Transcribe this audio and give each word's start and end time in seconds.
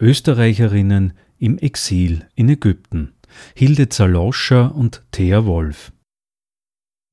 Österreicherinnen 0.00 1.12
im 1.38 1.58
Exil 1.58 2.26
in 2.34 2.48
Ägypten. 2.48 3.12
Hilde 3.54 3.90
Zaloscher 3.90 4.74
und 4.74 5.02
Thea 5.12 5.44
Wolf. 5.44 5.92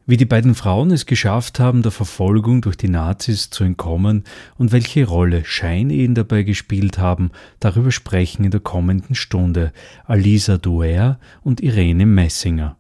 Wie 0.05 0.15
die 0.15 0.25
beiden 0.25 0.55
Frauen 0.55 0.91
es 0.91 1.05
geschafft 1.05 1.59
haben, 1.59 1.81
der 1.81 1.91
Verfolgung 1.91 2.61
durch 2.61 2.77
die 2.77 2.87
Nazis 2.87 3.49
zu 3.49 3.65
entkommen 3.65 4.23
und 4.57 4.71
welche 4.71 5.05
Rolle 5.05 5.43
Scheinehen 5.43 6.15
dabei 6.15 6.43
gespielt 6.43 6.97
haben, 6.97 7.31
darüber 7.59 7.91
sprechen 7.91 8.45
in 8.45 8.52
der 8.52 8.61
kommenden 8.61 9.15
Stunde 9.15 9.73
Alisa 10.05 10.57
Duer 10.57 11.19
und 11.43 11.59
Irene 11.59 12.05
Messinger. 12.05 12.77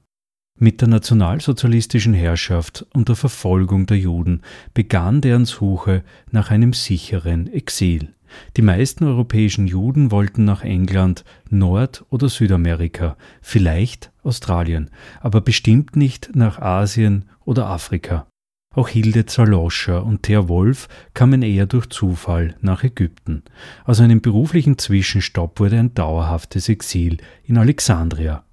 Mit 0.57 0.79
der 0.79 0.87
nationalsozialistischen 0.87 2.13
Herrschaft 2.13 2.87
und 2.93 3.09
der 3.09 3.17
Verfolgung 3.17 3.87
der 3.87 3.97
Juden 3.97 4.41
begann 4.73 5.19
deren 5.19 5.43
Suche 5.43 6.05
nach 6.31 6.49
einem 6.49 6.71
sicheren 6.71 7.51
Exil. 7.51 8.13
Die 8.55 8.61
meisten 8.61 9.03
europäischen 9.03 9.67
Juden 9.67 10.11
wollten 10.11 10.45
nach 10.45 10.63
England, 10.63 11.23
Nord- 11.49 12.05
oder 12.09 12.29
Südamerika, 12.29 13.17
vielleicht 13.41 14.11
Australien, 14.23 14.89
aber 15.21 15.41
bestimmt 15.41 15.95
nicht 15.95 16.35
nach 16.35 16.59
Asien 16.59 17.25
oder 17.45 17.67
Afrika. 17.67 18.27
Auch 18.75 18.89
Hilde 18.89 19.25
Zaloscher 19.25 20.05
und 20.05 20.23
Thea 20.23 20.47
Wolf 20.47 20.87
kamen 21.15 21.41
eher 21.41 21.65
durch 21.65 21.87
Zufall 21.87 22.55
nach 22.61 22.83
Ägypten. 22.83 23.43
Aus 23.85 23.99
einem 23.99 24.21
beruflichen 24.21 24.77
Zwischenstopp 24.77 25.59
wurde 25.59 25.79
ein 25.79 25.95
dauerhaftes 25.95 26.69
Exil 26.69 27.17
in 27.43 27.57
Alexandria. 27.57 28.43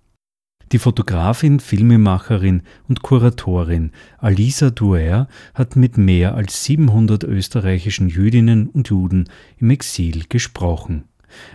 Die 0.74 0.80
Fotografin, 0.80 1.60
Filmemacherin 1.60 2.62
und 2.88 3.02
Kuratorin 3.02 3.92
Alisa 4.18 4.70
Duer 4.70 5.28
hat 5.54 5.76
mit 5.76 5.96
mehr 5.98 6.34
als 6.34 6.64
700 6.64 7.22
österreichischen 7.22 8.08
Jüdinnen 8.08 8.66
und 8.70 8.88
Juden 8.88 9.28
im 9.58 9.70
Exil 9.70 10.24
gesprochen. 10.28 11.04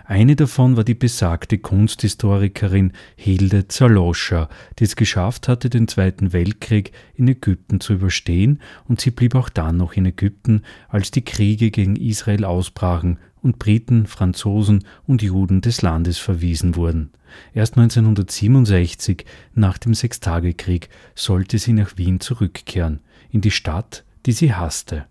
Eine 0.04 0.36
davon 0.36 0.76
war 0.76 0.84
die 0.84 0.94
besagte 0.94 1.58
Kunsthistorikerin 1.58 2.92
Hilde 3.16 3.68
Zaloscha, 3.68 4.48
die 4.78 4.84
es 4.84 4.96
geschafft 4.96 5.48
hatte, 5.48 5.70
den 5.70 5.88
Zweiten 5.88 6.32
Weltkrieg 6.32 6.92
in 7.14 7.28
Ägypten 7.28 7.80
zu 7.80 7.94
überstehen, 7.94 8.60
und 8.88 9.00
sie 9.00 9.10
blieb 9.10 9.34
auch 9.34 9.48
dann 9.48 9.76
noch 9.76 9.94
in 9.94 10.06
Ägypten, 10.06 10.62
als 10.88 11.10
die 11.10 11.24
Kriege 11.24 11.70
gegen 11.70 11.96
Israel 11.96 12.44
ausbrachen 12.44 13.18
und 13.42 13.58
Briten, 13.58 14.06
Franzosen 14.06 14.84
und 15.06 15.22
Juden 15.22 15.60
des 15.60 15.82
Landes 15.82 16.18
verwiesen 16.18 16.76
wurden. 16.76 17.12
Erst 17.54 17.76
1967, 17.76 19.24
nach 19.54 19.78
dem 19.78 19.94
Sechstagekrieg, 19.94 20.88
sollte 21.14 21.58
sie 21.58 21.72
nach 21.72 21.96
Wien 21.96 22.20
zurückkehren, 22.20 23.00
in 23.30 23.40
die 23.40 23.50
Stadt, 23.50 24.04
die 24.26 24.32
sie 24.32 24.54
hasste. 24.54 25.06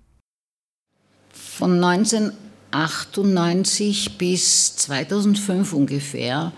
Von 1.32 1.80
1998 2.72 4.18
bis 4.18 4.76
2005 4.76 5.74
ungefähr 5.74 6.52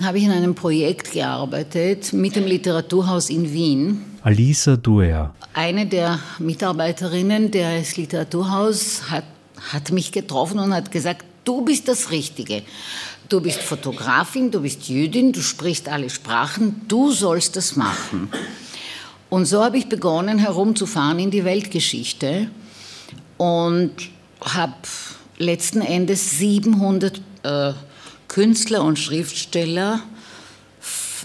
habe 0.00 0.18
ich 0.18 0.24
in 0.24 0.30
einem 0.30 0.54
Projekt 0.54 1.12
gearbeitet 1.12 2.12
mit 2.12 2.36
dem 2.36 2.44
Literaturhaus 2.46 3.30
in 3.30 3.52
Wien. 3.52 4.04
Alisa 4.22 4.76
Duer. 4.76 5.34
Eine 5.54 5.86
der 5.86 6.18
Mitarbeiterinnen 6.38 7.50
des 7.50 7.96
Literaturhauses 7.96 9.10
hat, 9.10 9.24
hat 9.72 9.92
mich 9.92 10.12
getroffen 10.12 10.58
und 10.58 10.72
hat 10.72 10.90
gesagt, 10.90 11.24
du 11.44 11.62
bist 11.62 11.88
das 11.88 12.10
Richtige. 12.10 12.62
Du 13.28 13.40
bist 13.40 13.60
Fotografin, 13.60 14.50
du 14.50 14.60
bist 14.60 14.88
Jüdin, 14.88 15.32
du 15.32 15.40
sprichst 15.40 15.88
alle 15.88 16.10
Sprachen, 16.10 16.82
du 16.88 17.10
sollst 17.10 17.56
das 17.56 17.76
machen. 17.76 18.28
Und 19.30 19.46
so 19.46 19.64
habe 19.64 19.78
ich 19.78 19.88
begonnen, 19.88 20.38
herumzufahren 20.38 21.18
in 21.18 21.30
die 21.30 21.44
Weltgeschichte 21.44 22.50
und 23.38 23.92
habe 24.40 24.74
letzten 25.42 25.80
Endes 25.80 26.38
700 26.38 27.20
äh, 27.42 27.72
Künstler 28.28 28.84
und 28.84 28.98
Schriftsteller, 28.98 30.00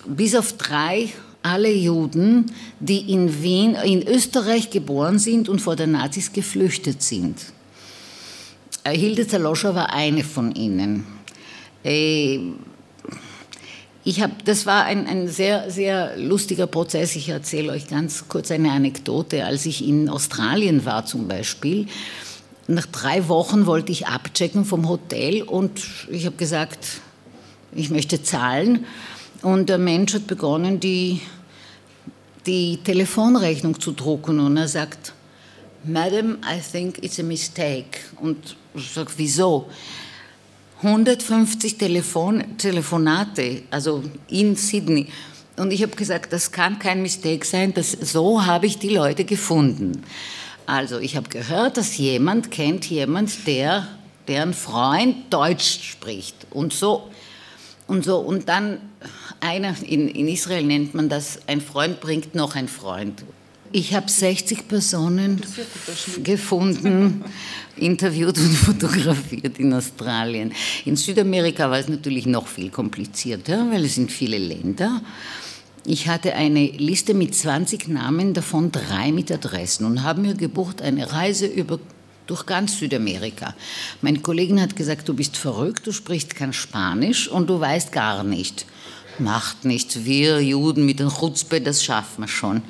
bis 0.06 0.36
auf 0.36 0.54
drei, 0.58 1.10
alle 1.44 1.72
Juden, 1.72 2.52
die 2.80 3.12
in 3.12 3.42
Wien, 3.42 3.76
in 3.76 4.06
Österreich 4.06 4.70
geboren 4.70 5.20
sind 5.20 5.48
und 5.48 5.62
vor 5.62 5.76
den 5.76 5.92
Nazis 5.92 6.34
geflüchtet 6.34 7.02
sind. 7.02 7.38
Äh, 8.84 8.98
Hilde 8.98 9.28
Zaloscha 9.28 9.74
war 9.74 9.94
eine 9.94 10.24
von 10.24 10.54
ihnen. 10.54 11.06
Äh, 11.84 12.40
ich 14.04 14.22
habe, 14.22 14.34
das 14.46 14.66
war 14.66 14.86
ein, 14.86 15.06
ein 15.06 15.28
sehr, 15.28 15.70
sehr 15.70 16.18
lustiger 16.18 16.66
Prozess. 16.66 17.16
Ich 17.18 17.28
erzähle 17.28 17.74
euch 17.74 17.88
ganz 17.88 18.30
kurz 18.30 18.52
eine 18.52 18.72
Anekdote. 18.72 19.44
Als 19.44 19.66
ich 19.66 19.86
in 19.86 20.08
Australien 20.08 20.86
war 20.86 21.06
zum 21.06 21.28
Beispiel, 21.28 21.88
nach 22.68 22.86
drei 22.86 23.28
Wochen 23.30 23.66
wollte 23.66 23.92
ich 23.92 24.08
abchecken 24.08 24.66
vom 24.66 24.90
Hotel 24.90 25.44
und 25.44 25.82
ich 26.10 26.26
habe 26.26 26.36
gesagt, 26.36 27.02
ich 27.74 27.90
möchte 27.90 28.22
zahlen. 28.22 28.86
Und 29.42 29.70
der 29.70 29.78
Mensch 29.78 30.14
hat 30.14 30.28
begonnen, 30.28 30.80
die, 30.80 31.22
die 32.46 32.78
Telefonrechnung 32.84 33.80
zu 33.80 33.92
drucken 33.92 34.40
und 34.40 34.58
er 34.58 34.68
sagt, 34.68 35.14
Madam, 35.84 36.38
I 36.44 36.60
think 36.60 37.02
it's 37.04 37.20
a 37.20 37.24
mistake. 37.24 38.00
Und 38.20 38.58
ich 38.74 38.92
sage, 38.92 39.12
wieso? 39.16 39.70
150 40.82 41.78
Telefon, 41.78 42.58
Telefonate, 42.58 43.64
also 43.72 44.04
in 44.28 44.56
Sydney. 44.56 45.08
Und 45.56 45.72
ich 45.72 45.82
habe 45.82 45.96
gesagt, 45.96 46.34
das 46.34 46.52
kann 46.52 46.78
kein 46.78 47.02
Mistake 47.02 47.46
sein, 47.46 47.74
das, 47.74 47.92
so 47.92 48.46
habe 48.46 48.68
ich 48.68 48.78
die 48.78 48.90
Leute 48.90 49.24
gefunden. 49.24 50.04
Also 50.68 51.00
ich 51.00 51.16
habe 51.16 51.30
gehört, 51.30 51.78
dass 51.78 51.98
jemand 51.98 52.52
kennt 52.52 52.90
jemand, 52.90 53.48
der, 53.48 53.88
deren 54.28 54.54
Freund 54.54 55.16
Deutsch 55.34 55.80
spricht. 55.92 56.36
Und 56.52 56.74
so, 56.74 57.10
und 57.88 58.04
so, 58.04 58.18
und 58.18 58.50
dann 58.50 58.82
einer, 59.40 59.74
in, 59.82 60.10
in 60.10 60.28
Israel 60.28 60.66
nennt 60.66 60.94
man 60.94 61.08
das, 61.08 61.40
ein 61.48 61.62
Freund 61.62 62.02
bringt 62.02 62.36
noch 62.36 62.56
ein 62.56 62.68
Freund. 62.68 63.24
Ich 63.72 63.94
habe 63.94 64.10
60 64.10 64.68
Personen 64.68 65.42
gefunden, 66.24 67.24
interviewt 67.78 68.38
und 68.38 68.54
fotografiert 68.54 69.60
in 69.60 69.74
Australien. 69.74 70.54
In 70.84 70.98
Südamerika 70.98 71.70
war 71.70 71.80
es 71.80 71.88
natürlich 71.88 72.26
noch 72.26 72.48
viel 72.48 72.70
komplizierter, 72.70 73.68
weil 73.72 73.86
es 73.86 73.96
sind 73.96 74.12
viele 74.12 74.38
Länder. 74.38 75.02
Ich 75.90 76.10
hatte 76.10 76.34
eine 76.34 76.66
Liste 76.66 77.14
mit 77.14 77.34
20 77.34 77.88
Namen, 77.88 78.34
davon 78.34 78.74
drei 78.74 79.14
mit 79.14 79.32
Adressen 79.32 79.86
und 79.86 80.04
habe 80.04 80.20
mir 80.20 80.34
gebucht 80.34 80.82
eine 80.82 81.14
Reise 81.14 81.46
über 81.46 81.80
durch 82.26 82.46
ganz 82.46 82.78
Südamerika. 82.78 83.56
Meine 84.02 84.20
Kollegin 84.20 84.60
hat 84.60 84.76
gesagt, 84.76 85.08
du 85.08 85.14
bist 85.14 85.38
verrückt, 85.38 85.88
du 85.88 85.94
sprichst 85.94 86.36
kein 86.36 86.52
Spanisch 86.52 87.30
und 87.30 87.50
du 87.50 87.62
weißt 87.62 87.94
gar 87.94 88.26
nicht. 88.26 88.66
Macht 89.18 89.64
nichts, 89.64 90.04
wir 90.04 90.42
Juden 90.42 90.86
mit 90.86 91.00
dem 91.00 91.08
Chutzpe, 91.08 91.62
das 91.62 91.82
schaffen 91.82 92.26
wir 92.26 92.28
schon. 92.28 92.64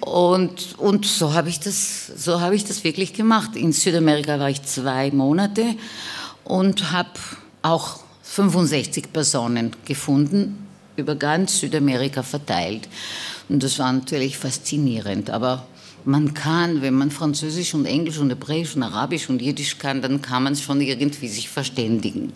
Und, 0.00 0.78
und 0.78 1.04
so 1.04 1.34
habe 1.34 1.50
ich, 1.50 1.60
so 1.60 2.40
hab 2.40 2.54
ich 2.54 2.64
das 2.64 2.82
wirklich 2.82 3.12
gemacht. 3.12 3.54
In 3.56 3.72
Südamerika 3.72 4.38
war 4.38 4.48
ich 4.48 4.62
zwei 4.62 5.10
Monate 5.10 5.74
und 6.44 6.92
habe 6.92 7.10
auch 7.60 8.00
65 8.22 9.12
Personen 9.12 9.76
gefunden, 9.84 10.65
über 10.96 11.14
ganz 11.14 11.60
Südamerika 11.60 12.22
verteilt. 12.22 12.88
Und 13.48 13.62
das 13.62 13.78
war 13.78 13.92
natürlich 13.92 14.38
faszinierend. 14.38 15.30
Aber 15.30 15.66
man 16.04 16.34
kann, 16.34 16.82
wenn 16.82 16.94
man 16.94 17.10
Französisch 17.10 17.74
und 17.74 17.84
Englisch 17.84 18.18
und 18.18 18.30
Hebräisch 18.30 18.76
und 18.76 18.82
Arabisch 18.82 19.28
und 19.28 19.42
Jiddisch 19.42 19.78
kann, 19.78 20.02
dann 20.02 20.22
kann 20.22 20.44
man 20.44 20.56
schon 20.56 20.80
irgendwie 20.80 21.28
sich 21.28 21.48
verständigen. 21.48 22.32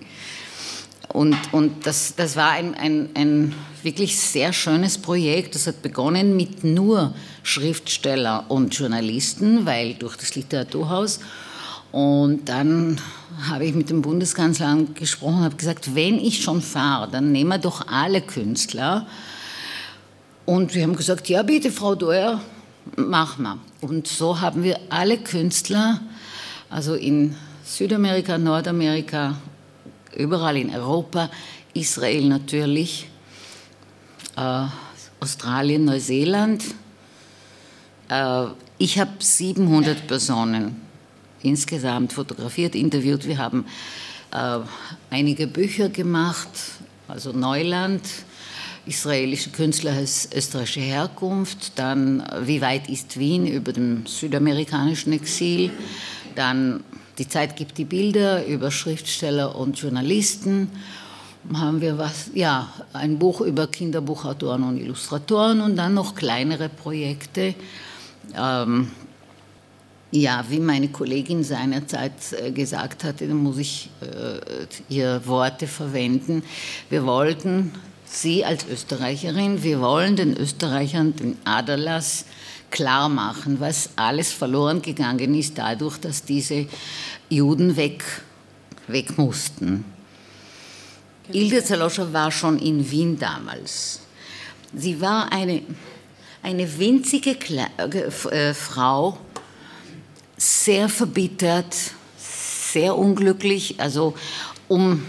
Und, 1.13 1.37
und 1.53 1.87
das, 1.87 2.15
das 2.17 2.37
war 2.37 2.51
ein, 2.51 2.75
ein, 2.75 3.11
ein 3.15 3.55
wirklich 3.83 4.17
sehr 4.19 4.53
schönes 4.53 4.99
Projekt. 4.99 5.55
Das 5.55 5.67
hat 5.67 5.83
begonnen 5.83 6.37
mit 6.37 6.63
nur 6.63 7.15
Schriftsteller 7.43 8.45
und 8.49 8.77
Journalisten, 8.77 9.67
weil 9.67 9.95
durch 9.95 10.17
das 10.17 10.35
Literaturhaus. 10.37 11.19
Und 11.91 12.49
dann 12.49 13.01
habe 13.49 13.65
ich 13.65 13.75
mit 13.75 13.91
dem 13.91 14.03
Bundeskanzler 14.03 14.77
gesprochen 14.95 15.39
und 15.39 15.45
habe 15.45 15.57
gesagt, 15.57 15.95
wenn 15.95 16.19
ich 16.19 16.43
schon 16.43 16.61
fahre, 16.61 17.11
dann 17.11 17.33
nehmen 17.33 17.51
wir 17.51 17.59
doch 17.59 17.87
alle 17.89 18.21
Künstler. 18.21 19.07
Und 20.47 20.75
wir 20.75 20.83
haben 20.83 20.97
gesagt, 20.97 21.29
ja 21.29 21.43
bitte, 21.43 21.71
Frau 21.71 21.95
Doer, 21.95 22.41
machen 22.97 23.45
wir. 23.45 23.59
Und 23.81 24.07
so 24.07 24.41
haben 24.41 24.63
wir 24.63 24.79
alle 24.89 25.19
Künstler, 25.19 26.01
also 26.69 26.95
in 26.95 27.35
Südamerika, 27.65 28.37
Nordamerika, 28.37 29.37
überall 30.17 30.57
in 30.57 30.75
Europa, 30.75 31.31
Israel 31.73 32.25
natürlich, 32.25 33.09
äh, 34.37 34.65
Australien, 35.21 35.85
Neuseeland. 35.85 36.65
Äh, 38.09 38.47
ich 38.79 38.99
habe 38.99 39.13
700 39.19 40.07
Personen 40.07 40.90
insgesamt 41.43 42.13
fotografiert, 42.13 42.75
interviewt. 42.75 43.27
Wir 43.27 43.39
haben 43.39 43.65
äh, 44.33 44.59
einige 45.11 45.47
Bücher 45.47 45.89
gemacht, 45.89 46.49
also 47.09 47.33
Neuland, 47.33 48.03
israelische 48.87 49.51
Künstler 49.51 49.93
als 49.93 50.29
österreichische 50.35 50.81
Herkunft, 50.81 51.79
dann 51.79 52.25
Wie 52.43 52.61
weit 52.61 52.89
ist 52.89 53.19
Wien 53.19 53.47
über 53.47 53.73
dem 53.73 54.07
südamerikanischen 54.07 55.13
Exil, 55.13 55.71
dann 56.35 56.83
die 57.19 57.29
Zeit 57.29 57.57
gibt 57.57 57.77
die 57.77 57.85
Bilder 57.85 58.47
über 58.47 58.71
Schriftsteller 58.71 59.55
und 59.55 59.79
Journalisten. 59.79 60.71
Haben 61.53 61.83
wir 61.83 61.99
was, 61.99 62.31
ja, 62.33 62.73
ein 62.95 63.19
Buch 63.19 63.43
über 63.43 63.67
Kinderbuchautoren 63.67 64.63
und 64.63 64.79
Illustratoren 64.79 65.61
und 65.61 65.77
dann 65.77 65.93
noch 65.93 66.15
kleinere 66.15 66.71
Projekte. 66.71 67.55
Ähm, 68.35 68.91
ja, 70.13 70.45
wie 70.49 70.59
meine 70.59 70.89
Kollegin 70.89 71.45
seinerzeit 71.45 72.13
äh, 72.33 72.51
gesagt 72.51 73.05
hatte, 73.05 73.29
da 73.29 73.35
muss 73.35 73.59
ich 73.59 73.91
äh, 74.01 74.67
ihr 74.93 75.23
Worte 75.27 75.67
verwenden. 75.67 76.43
Wir 76.89 77.05
wollten 77.05 77.73
Sie 78.13 78.45
als 78.45 78.67
Österreicherin, 78.67 79.63
wir 79.63 79.81
wollen 79.81 80.17
den 80.17 80.37
Österreichern 80.37 81.15
den 81.15 81.37
Aderlass 81.45 82.25
klar 82.71 83.09
machen, 83.09 83.61
was 83.61 83.91
alles 83.95 84.33
verloren 84.33 84.83
gegangen 84.83 85.35
ist 85.35 85.57
dadurch, 85.59 85.99
dass 85.99 86.25
diese 86.25 86.67
Juden 87.29 87.77
weg, 87.77 88.03
weg 88.89 89.17
mussten. 89.17 89.85
Ilde 91.33 91.63
Zaloscha 91.63 92.13
war 92.13 92.33
schon 92.33 92.59
in 92.59 92.91
Wien 92.91 93.17
damals. 93.17 94.01
Sie 94.75 95.01
war 95.01 95.33
eine, 95.33 95.63
eine 96.43 96.79
winzige 96.79 97.37
Kle 97.37 97.67
äh, 97.79 98.55
Frau, 98.55 99.19
sehr 100.41 100.89
verbittert, 100.89 101.77
sehr 102.17 102.97
unglücklich, 102.97 103.75
also 103.79 104.15
um, 104.69 105.05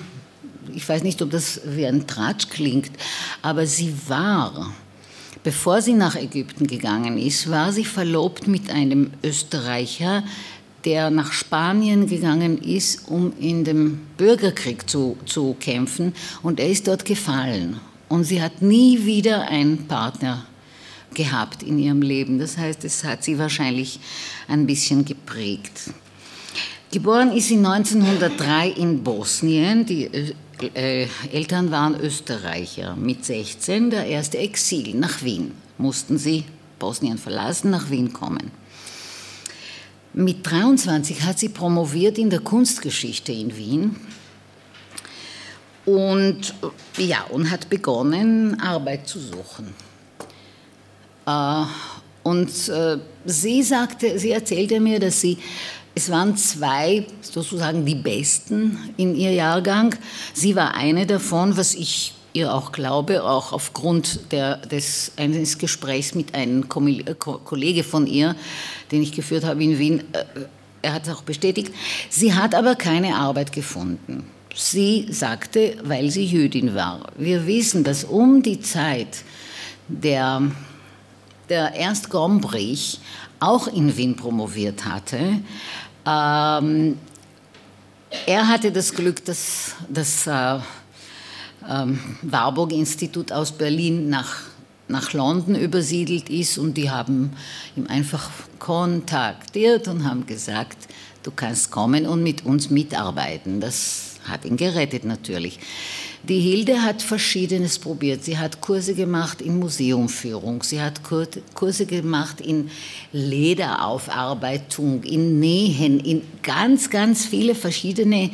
ich 0.73 0.87
weiß 0.87 1.03
nicht, 1.03 1.21
ob 1.21 1.31
das 1.31 1.61
wie 1.65 1.85
ein 1.85 2.05
Tratsch 2.05 2.49
klingt, 2.49 2.91
aber 3.41 3.65
sie 3.65 3.95
war, 4.07 4.73
bevor 5.41 5.81
sie 5.81 5.93
nach 5.93 6.17
Ägypten 6.17 6.67
gegangen 6.67 7.17
ist, 7.17 7.49
war 7.49 7.71
sie 7.71 7.85
verlobt 7.85 8.47
mit 8.47 8.69
einem 8.69 9.11
Österreicher, 9.23 10.23
der 10.83 11.09
nach 11.11 11.31
Spanien 11.31 12.07
gegangen 12.07 12.61
ist, 12.61 13.07
um 13.07 13.31
in 13.39 13.63
dem 13.63 14.01
Bürgerkrieg 14.17 14.89
zu, 14.89 15.15
zu 15.25 15.55
kämpfen 15.61 16.13
und 16.43 16.59
er 16.59 16.67
ist 16.67 16.87
dort 16.87 17.05
gefallen. 17.05 17.79
Und 18.09 18.25
sie 18.25 18.41
hat 18.41 18.61
nie 18.61 19.05
wieder 19.05 19.47
einen 19.47 19.87
Partner 19.87 20.45
gehabt 21.13 21.63
in 21.63 21.79
ihrem 21.79 22.01
Leben. 22.01 22.39
Das 22.39 22.57
heißt, 22.57 22.83
es 22.85 23.03
hat 23.03 23.23
sie 23.23 23.37
wahrscheinlich 23.37 23.99
ein 24.47 24.65
bisschen 24.65 25.05
geprägt. 25.05 25.91
Geboren 26.91 27.31
ist 27.31 27.47
sie 27.47 27.57
1903 27.57 28.69
in 28.69 29.03
Bosnien. 29.03 29.85
Die 29.85 30.09
äh, 30.73 31.07
Eltern 31.31 31.71
waren 31.71 31.99
Österreicher. 31.99 32.95
Mit 32.95 33.25
16 33.25 33.89
der 33.89 34.05
erste 34.05 34.37
Exil 34.37 34.95
nach 34.95 35.23
Wien. 35.23 35.53
Mussten 35.77 36.17
sie 36.17 36.43
Bosnien 36.79 37.17
verlassen, 37.17 37.71
nach 37.71 37.89
Wien 37.89 38.11
kommen. 38.11 38.51
Mit 40.13 40.45
23 40.45 41.21
hat 41.23 41.39
sie 41.39 41.49
promoviert 41.49 42.17
in 42.17 42.29
der 42.29 42.41
Kunstgeschichte 42.41 43.31
in 43.31 43.55
Wien 43.55 43.95
und, 45.85 46.53
ja, 46.97 47.23
und 47.29 47.49
hat 47.49 47.69
begonnen, 47.69 48.59
Arbeit 48.59 49.07
zu 49.07 49.19
suchen. 49.19 49.73
Äh, 51.25 51.63
und 52.23 52.49
äh, 52.69 52.97
sie 53.25 53.63
sagte, 53.63 54.19
sie 54.19 54.31
erzählte 54.31 54.79
mir, 54.79 54.99
dass 54.99 55.21
sie, 55.21 55.37
es 55.95 56.09
waren 56.09 56.37
zwei, 56.37 57.05
sozusagen 57.21 57.85
die 57.85 57.95
Besten 57.95 58.77
in 58.97 59.15
ihr 59.15 59.31
Jahrgang. 59.31 59.95
Sie 60.33 60.55
war 60.55 60.75
eine 60.75 61.05
davon, 61.05 61.57
was 61.57 61.73
ich 61.73 62.13
ihr 62.33 62.53
auch 62.53 62.71
glaube, 62.71 63.23
auch 63.23 63.51
aufgrund 63.51 64.31
der, 64.31 64.57
des, 64.57 65.11
eines 65.17 65.57
Gesprächs 65.57 66.15
mit 66.15 66.33
einem 66.33 66.63
äh, 66.63 67.15
Kollege 67.15 67.83
von 67.83 68.07
ihr, 68.07 68.35
den 68.91 69.01
ich 69.01 69.11
geführt 69.11 69.43
habe 69.43 69.63
in 69.63 69.79
Wien. 69.79 70.03
Er 70.81 70.93
hat 70.93 71.07
es 71.07 71.13
auch 71.13 71.23
bestätigt. 71.23 71.73
Sie 72.09 72.33
hat 72.33 72.55
aber 72.55 72.75
keine 72.75 73.15
Arbeit 73.15 73.51
gefunden. 73.51 74.25
Sie 74.55 75.07
sagte, 75.09 75.77
weil 75.83 76.09
sie 76.09 76.25
Jüdin 76.25 76.75
war. 76.75 77.11
Wir 77.17 77.47
wissen, 77.47 77.83
dass 77.83 78.03
um 78.03 78.41
die 78.41 78.59
Zeit 78.59 79.23
der 79.87 80.41
der 81.51 81.75
Ernst 81.75 82.09
Gombrich 82.09 83.01
auch 83.41 83.67
in 83.67 83.97
Wien 83.97 84.15
promoviert 84.15 84.85
hatte. 84.85 85.41
Ähm, 86.05 86.97
er 88.25 88.47
hatte 88.47 88.71
das 88.71 88.93
Glück, 88.93 89.25
dass 89.25 89.75
das 89.89 90.27
äh, 90.27 90.59
ähm, 91.69 91.99
Warburg-Institut 92.21 93.33
aus 93.33 93.51
Berlin 93.51 94.07
nach, 94.07 94.33
nach 94.87 95.11
London 95.11 95.55
übersiedelt 95.55 96.29
ist 96.29 96.57
und 96.57 96.75
die 96.75 96.89
haben 96.89 97.33
ihm 97.75 97.85
einfach 97.87 98.29
kontaktiert 98.57 99.89
und 99.89 100.05
haben 100.05 100.25
gesagt, 100.25 100.87
du 101.21 101.31
kannst 101.31 101.69
kommen 101.69 102.07
und 102.07 102.23
mit 102.23 102.45
uns 102.45 102.69
mitarbeiten. 102.69 103.59
Das 103.59 104.21
hat 104.23 104.45
ihn 104.45 104.55
gerettet 104.55 105.03
natürlich. 105.03 105.59
Die 106.23 106.39
Hilde 106.39 106.83
hat 106.83 107.01
Verschiedenes 107.01 107.79
probiert. 107.79 108.23
Sie 108.23 108.37
hat 108.37 108.61
Kurse 108.61 108.93
gemacht 108.93 109.41
in 109.41 109.57
Museumführung, 109.57 110.61
sie 110.61 110.79
hat 110.79 111.01
Kurse 111.03 111.85
gemacht 111.87 112.41
in 112.41 112.69
Lederaufarbeitung, 113.11 115.03
in 115.03 115.39
Nähen, 115.39 115.99
in 115.99 116.21
ganz, 116.43 116.91
ganz 116.91 117.25
viele 117.25 117.55
verschiedene 117.55 118.29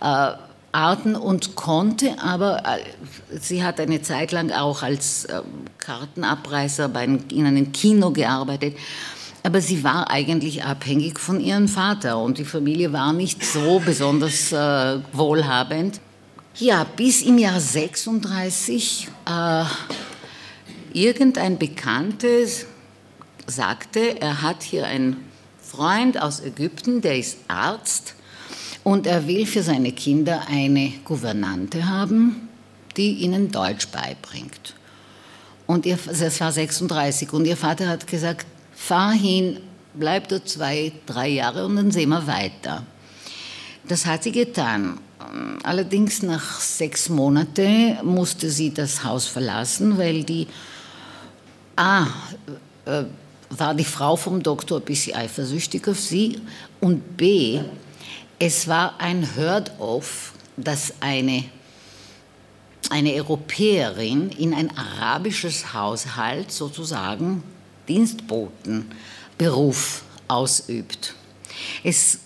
äh, 0.00 0.32
Arten 0.72 1.16
und 1.16 1.54
konnte 1.54 2.18
aber, 2.18 2.62
äh, 2.64 3.38
sie 3.38 3.62
hat 3.62 3.78
eine 3.78 4.00
Zeit 4.00 4.32
lang 4.32 4.50
auch 4.50 4.82
als 4.82 5.26
äh, 5.26 5.42
Kartenabreißer 5.78 6.88
bei, 6.88 7.04
in 7.04 7.46
einem 7.46 7.72
Kino 7.72 8.10
gearbeitet. 8.10 8.74
Aber 9.42 9.60
sie 9.60 9.84
war 9.84 10.10
eigentlich 10.10 10.64
abhängig 10.64 11.18
von 11.18 11.40
ihrem 11.40 11.68
Vater 11.68 12.18
und 12.18 12.38
die 12.38 12.44
Familie 12.44 12.92
war 12.92 13.12
nicht 13.12 13.44
so 13.44 13.80
besonders 13.84 14.50
äh, 14.52 15.00
wohlhabend. 15.12 16.00
Ja, 16.60 16.82
bis 16.82 17.22
im 17.22 17.38
Jahr 17.38 17.60
36 17.60 19.06
äh, 19.26 19.64
irgendein 20.92 21.56
Bekanntes 21.56 22.66
sagte, 23.46 24.20
er 24.20 24.42
hat 24.42 24.64
hier 24.64 24.88
einen 24.88 25.24
Freund 25.62 26.20
aus 26.20 26.40
Ägypten, 26.40 27.00
der 27.00 27.16
ist 27.16 27.38
Arzt 27.46 28.16
und 28.82 29.06
er 29.06 29.28
will 29.28 29.46
für 29.46 29.62
seine 29.62 29.92
Kinder 29.92 30.48
eine 30.48 30.94
Gouvernante 31.04 31.88
haben, 31.88 32.48
die 32.96 33.18
ihnen 33.18 33.52
Deutsch 33.52 33.86
beibringt. 33.86 34.74
Und 35.68 35.86
ihr, 35.86 35.96
das 36.06 36.40
war 36.40 36.50
36 36.50 37.32
und 37.32 37.44
ihr 37.44 37.56
Vater 37.56 37.86
hat 37.86 38.08
gesagt, 38.08 38.48
fahr 38.74 39.12
hin, 39.12 39.60
bleib 39.94 40.26
dort 40.26 40.48
zwei, 40.48 40.90
drei 41.06 41.28
Jahre 41.28 41.66
und 41.66 41.76
dann 41.76 41.92
sehen 41.92 42.08
wir 42.08 42.26
weiter. 42.26 42.84
Das 43.86 44.06
hat 44.06 44.24
sie 44.24 44.32
getan. 44.32 44.98
Allerdings 45.62 46.22
nach 46.22 46.60
sechs 46.60 47.08
Monaten 47.08 47.98
musste 48.02 48.50
sie 48.50 48.72
das 48.72 49.04
Haus 49.04 49.26
verlassen, 49.26 49.98
weil 49.98 50.24
die 50.24 50.46
A, 51.76 52.06
äh, 52.86 53.04
war 53.50 53.74
die 53.74 53.84
Frau 53.84 54.16
vom 54.16 54.42
Doktor 54.42 54.78
ein 54.78 54.84
bisschen 54.84 55.16
eifersüchtig 55.16 55.86
auf 55.88 56.00
sie 56.00 56.40
und 56.80 57.16
B, 57.16 57.60
es 58.38 58.68
war 58.68 59.00
ein 59.00 59.34
Hört-off, 59.34 60.34
dass 60.56 60.94
eine, 61.00 61.44
eine 62.90 63.14
Europäerin 63.14 64.30
in 64.30 64.54
ein 64.54 64.70
arabisches 64.76 65.72
Haushalt 65.72 66.52
sozusagen 66.52 67.42
Dienstbotenberuf 67.88 70.02
ausübt. 70.28 71.14
Es, 71.82 72.20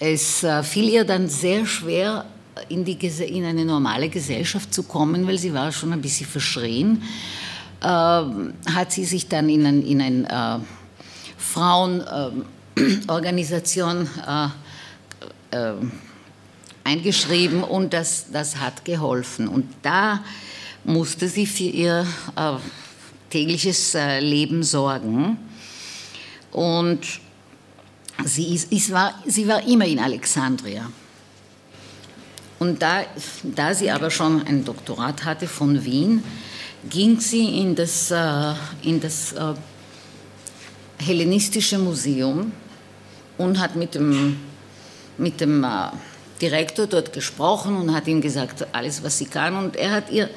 es 0.00 0.44
äh, 0.44 0.62
fiel 0.62 0.88
ihr 0.88 1.04
dann 1.04 1.28
sehr 1.28 1.66
schwer, 1.66 2.24
in, 2.68 2.84
die, 2.84 2.94
in 2.94 3.44
eine 3.44 3.64
normale 3.64 4.08
Gesellschaft 4.08 4.74
zu 4.74 4.82
kommen, 4.82 5.24
weil 5.26 5.38
sie 5.38 5.54
war 5.54 5.70
schon 5.72 5.92
ein 5.92 6.00
bisschen 6.00 6.26
verschrien, 6.26 7.02
äh, 7.80 7.86
hat 7.86 8.90
sie 8.90 9.04
sich 9.04 9.28
dann 9.28 9.48
in 9.48 9.64
ein, 9.66 9.82
in 9.82 10.00
ein 10.00 10.24
äh, 10.24 10.58
Frauenorganisation 11.36 14.08
äh, 15.52 15.56
äh, 15.56 15.74
eingeschrieben 16.84 17.62
und 17.62 17.92
das, 17.92 18.32
das 18.32 18.56
hat 18.56 18.84
geholfen. 18.84 19.46
Und 19.48 19.66
da 19.82 20.24
musste 20.84 21.28
sie 21.28 21.46
für 21.46 21.64
ihr 21.64 22.06
äh, 22.36 22.52
tägliches 23.30 23.94
äh, 23.94 24.20
Leben 24.20 24.62
sorgen. 24.62 25.38
Und 26.50 27.20
sie, 28.24 28.54
ist, 28.54 28.72
ist, 28.72 28.92
war, 28.92 29.14
sie 29.26 29.46
war 29.46 29.66
immer 29.66 29.86
in 29.86 29.98
Alexandria. 29.98 30.90
Und 32.58 32.82
da, 32.82 33.02
da 33.42 33.72
sie 33.72 33.90
aber 33.90 34.10
schon 34.10 34.44
ein 34.46 34.64
Doktorat 34.64 35.24
hatte 35.24 35.46
von 35.46 35.84
Wien, 35.84 36.22
ging 36.88 37.20
sie 37.20 37.60
in 37.60 37.74
das, 37.74 38.10
äh, 38.10 38.54
in 38.82 39.00
das 39.00 39.32
äh, 39.32 39.54
Hellenistische 40.98 41.78
Museum 41.78 42.50
und 43.36 43.60
hat 43.60 43.76
mit 43.76 43.94
dem, 43.94 44.36
mit 45.16 45.40
dem 45.40 45.62
äh, 45.62 45.68
Direktor 46.40 46.86
dort 46.86 47.12
gesprochen 47.12 47.76
und 47.76 47.94
hat 47.94 48.08
ihm 48.08 48.20
gesagt, 48.20 48.66
alles, 48.72 49.02
was 49.02 49.18
sie 49.18 49.26
kann. 49.26 49.56
Und 49.56 49.76
er 49.76 49.92
hat 49.92 50.10
ihr, 50.10 50.28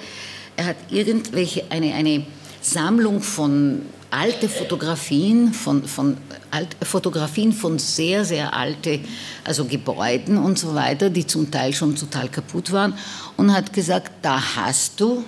er 0.55 0.65
hat 0.65 0.75
irgendwelche, 0.89 1.63
eine, 1.69 1.93
eine 1.93 2.25
Sammlung 2.61 3.21
von 3.21 3.81
alte 4.11 4.49
Fotografien 4.49 5.53
von, 5.53 5.87
von 5.87 6.17
alte 6.51 6.85
Fotografien 6.85 7.53
von 7.53 7.79
sehr, 7.79 8.25
sehr 8.25 8.53
alten 8.53 9.05
also 9.43 9.65
Gebäuden 9.65 10.37
und 10.37 10.59
so 10.59 10.75
weiter, 10.75 11.09
die 11.09 11.25
zum 11.25 11.49
Teil 11.49 11.73
schon 11.73 11.95
total 11.95 12.29
kaputt 12.29 12.71
waren 12.71 12.93
und 13.37 13.53
hat 13.53 13.73
gesagt, 13.73 14.11
da 14.21 14.41
hast 14.57 14.99
du, 14.99 15.23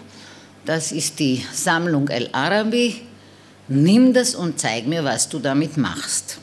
das 0.66 0.92
ist 0.92 1.20
die 1.20 1.44
Sammlung 1.54 2.10
El 2.10 2.30
Arabi, 2.34 3.02
nimm 3.70 4.13
das 4.13 4.36
und 4.36 4.60
zeig 4.60 4.86
mir, 4.86 5.04
was 5.04 5.30
du 5.30 5.40
damit 5.40 5.78
machst. 5.78 6.38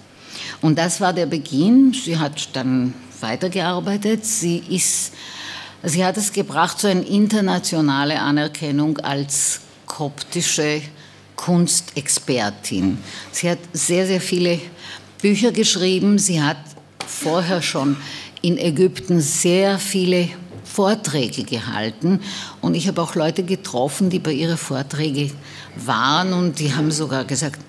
Und 0.63 0.79
das 0.79 1.01
war 1.01 1.13
der 1.13 1.27
Beginn. 1.27 1.93
Sie 1.93 2.19
hat 2.19 2.55
dann 2.55 2.95
weitergearbeitet. 3.21 4.25
Sie 4.25 4.59
ist, 4.69 5.13
sie 5.83 6.05
hat 6.05 6.17
es 6.17 6.33
gebracht 6.33 6.79
zu 6.79 6.89
einer 6.89 7.07
internationalen 7.07 8.19
Anerkennung 8.19 8.99
als 8.99 9.61
koptische 9.87 10.83
Kunstexpertin. 11.41 12.99
Sie 13.33 13.49
hat 13.49 13.59
sehr, 13.73 14.07
sehr 14.07 14.21
viele 14.21 14.61
Bücher 15.23 15.53
geschrieben. 15.53 16.19
Sie 16.19 16.43
hat 16.43 16.59
vorher 17.07 17.63
schon 17.63 17.97
in 18.43 18.59
Ägypten 18.59 19.21
sehr 19.23 19.79
viele 19.79 20.29
Vorträge 20.65 21.45
gehalten 21.45 22.21
und 22.61 22.75
ich 22.75 22.89
habe 22.89 23.01
auch 23.01 23.15
Leute 23.15 23.43
getroffen, 23.43 24.11
die 24.11 24.19
bei 24.19 24.33
ihren 24.33 24.59
Vorträgen 24.59 25.33
waren 25.77 26.35
und 26.35 26.59
die 26.59 26.75
haben 26.75 26.91
sogar 26.91 27.25
gesagt, 27.25 27.61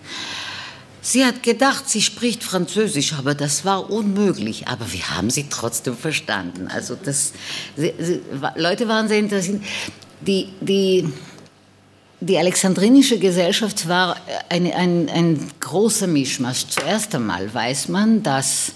sie 1.02 1.26
hat 1.26 1.42
gedacht, 1.42 1.90
sie 1.90 2.02
spricht 2.02 2.44
Französisch, 2.44 3.14
aber 3.14 3.34
das 3.36 3.64
war 3.64 3.90
unmöglich. 3.90 4.68
Aber 4.68 4.92
wir 4.92 5.10
haben 5.16 5.30
sie 5.30 5.48
trotzdem 5.50 5.96
verstanden. 5.96 6.68
Also 6.68 6.96
das, 7.02 7.32
sie, 7.78 7.94
sie, 7.98 8.22
Leute 8.56 8.88
waren 8.90 9.08
sehr 9.08 9.20
interessiert. 9.20 9.62
Die, 10.22 10.50
die, 10.62 11.12
die 12.22 12.38
alexandrinische 12.38 13.18
Gesellschaft 13.18 13.90
war 13.90 14.16
eine, 14.48 14.76
ein, 14.76 15.10
ein 15.10 15.40
großer 15.60 16.06
Mischmasch. 16.06 16.68
Zuerst 16.68 17.16
einmal 17.16 17.52
weiß 17.52 17.88
man, 17.90 18.22
dass 18.22 18.74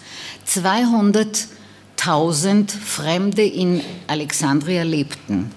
200.000 0.47 2.71
Fremde 2.71 3.45
in 3.45 3.81
Alexandria 4.07 4.81
lebten. 4.81 5.51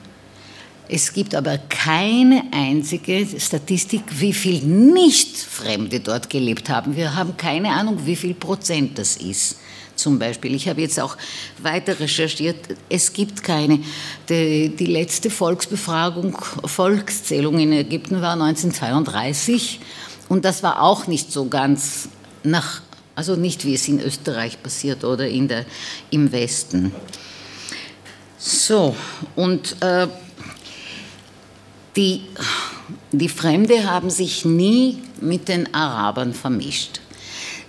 Es 0.91 1.15
gibt 1.15 1.35
aber 1.35 1.59
keine 1.59 2.45
einzige 2.51 3.27
Statistik, 3.39 4.03
wie 4.11 4.33
viel 4.35 4.63
Nicht-Fremde 4.63 6.01
dort 6.01 6.31
gelebt 6.31 6.69
haben. 6.69 6.95
Wir 6.95 7.15
haben 7.15 7.39
keine 7.39 7.71
Ahnung, 7.71 8.01
wie 8.05 8.17
viel 8.17 8.35
Prozent 8.35 8.99
das 8.99 9.17
ist. 9.17 9.57
Zum 9.99 10.19
Beispiel. 10.19 10.55
Ich 10.55 10.69
habe 10.69 10.81
jetzt 10.81 11.01
auch 11.01 11.17
weiter 11.61 11.99
recherchiert. 11.99 12.57
Es 12.89 13.13
gibt 13.13 13.43
keine. 13.43 13.81
Die, 14.29 14.69
die 14.69 14.87
letzte 14.87 15.29
Volksbefragung, 15.29 16.39
Volkszählung 16.65 17.59
in 17.59 17.73
Ägypten 17.73 18.23
war 18.23 18.35
1932 18.35 19.81
und 20.29 20.45
das 20.45 20.63
war 20.63 20.83
auch 20.83 21.09
nicht 21.09 21.33
so 21.33 21.49
ganz 21.49 22.09
nach, 22.45 22.83
also 23.17 23.35
nicht 23.35 23.65
wie 23.65 23.75
es 23.75 23.89
in 23.89 24.01
Österreich 24.01 24.63
passiert 24.63 25.03
oder 25.03 25.27
in 25.27 25.49
der, 25.49 25.65
im 26.11 26.31
Westen. 26.31 26.93
So, 28.39 28.95
und 29.35 29.83
äh, 29.83 30.07
die, 31.97 32.23
die 33.11 33.29
Fremde 33.29 33.91
haben 33.91 34.11
sich 34.11 34.45
nie 34.45 34.99
mit 35.21 35.49
den 35.49 35.75
Arabern 35.75 36.35
vermischt. 36.35 37.01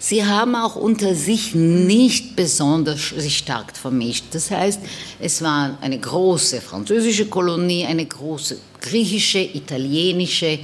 Sie 0.10 0.26
haben 0.26 0.56
auch 0.56 0.76
unter 0.76 1.14
sich 1.14 1.54
nicht 1.54 2.36
besonders 2.36 3.10
sich 3.10 3.38
stark 3.38 3.78
vermischt. 3.78 4.24
Das 4.32 4.50
heißt, 4.50 4.82
es 5.20 5.44
war 5.44 5.78
eine 5.82 6.00
große 6.00 6.62
französische 6.62 7.28
Kolonie, 7.28 7.86
eine 7.86 8.08
große 8.08 8.58
griechische, 8.82 9.38
italienische, 9.38 10.58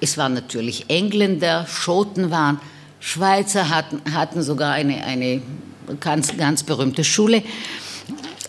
es 0.00 0.18
waren 0.18 0.34
natürlich 0.34 0.86
Engländer, 0.88 1.68
Schoten 1.68 2.32
waren, 2.32 2.58
Schweizer 2.98 3.68
hatten, 3.68 4.00
hatten 4.12 4.42
sogar 4.42 4.72
eine, 4.72 5.04
eine 5.04 5.40
ganz, 6.00 6.36
ganz 6.36 6.64
berühmte 6.64 7.04
Schule. 7.04 7.44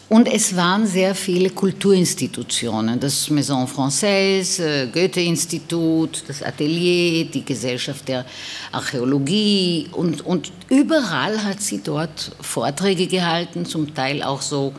Und 0.10 0.28
es 0.28 0.56
waren 0.56 0.88
sehr 0.88 1.14
viele 1.14 1.52
Kulturinstitutionen, 1.52 3.00
das 3.00 3.30
Maison 3.30 3.68
Française, 3.68 4.60
äh, 4.60 4.88
Goethe-Institut, 4.88 6.24
das 6.28 6.42
Atelier, 6.42 7.26
die 7.26 7.46
Gesellschaft 7.46 8.08
der 8.08 8.26
Archäologie 8.72 9.88
und, 9.92 10.26
und 10.26 10.52
überall 10.68 11.44
hat 11.44 11.62
sie 11.62 11.84
dort 11.84 12.32
Vorträge 12.42 13.06
gehalten, 13.06 13.68
zum 13.68 13.94
Teil 13.94 14.24
auch 14.24 14.42
so, 14.42 14.74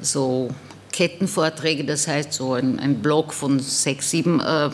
so 0.00 0.50
Kettenvorträge, 0.90 1.84
das 1.84 2.08
heißt 2.08 2.32
so 2.32 2.54
ein, 2.54 2.80
ein 2.80 3.00
Block 3.00 3.32
von 3.32 3.60
sechs, 3.60 4.10
sieben 4.10 4.40
äh, 4.40 4.70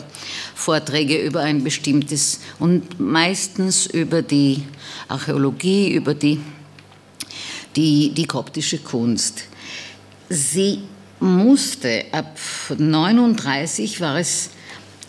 Vorträge 0.55 1.21
über 1.21 1.41
ein 1.41 1.63
bestimmtes 1.63 2.39
und 2.57 2.99
meistens 2.99 3.85
über 3.85 4.23
die 4.23 4.63
Archäologie, 5.09 5.93
über 5.93 6.15
die, 6.15 6.39
die, 7.75 8.09
die 8.15 8.25
koptische 8.25 8.79
Kunst. 8.79 9.50
Sie 10.33 10.83
musste, 11.19 12.05
ab 12.13 12.37
39 12.77 13.99
war 13.99 14.17
es 14.17 14.51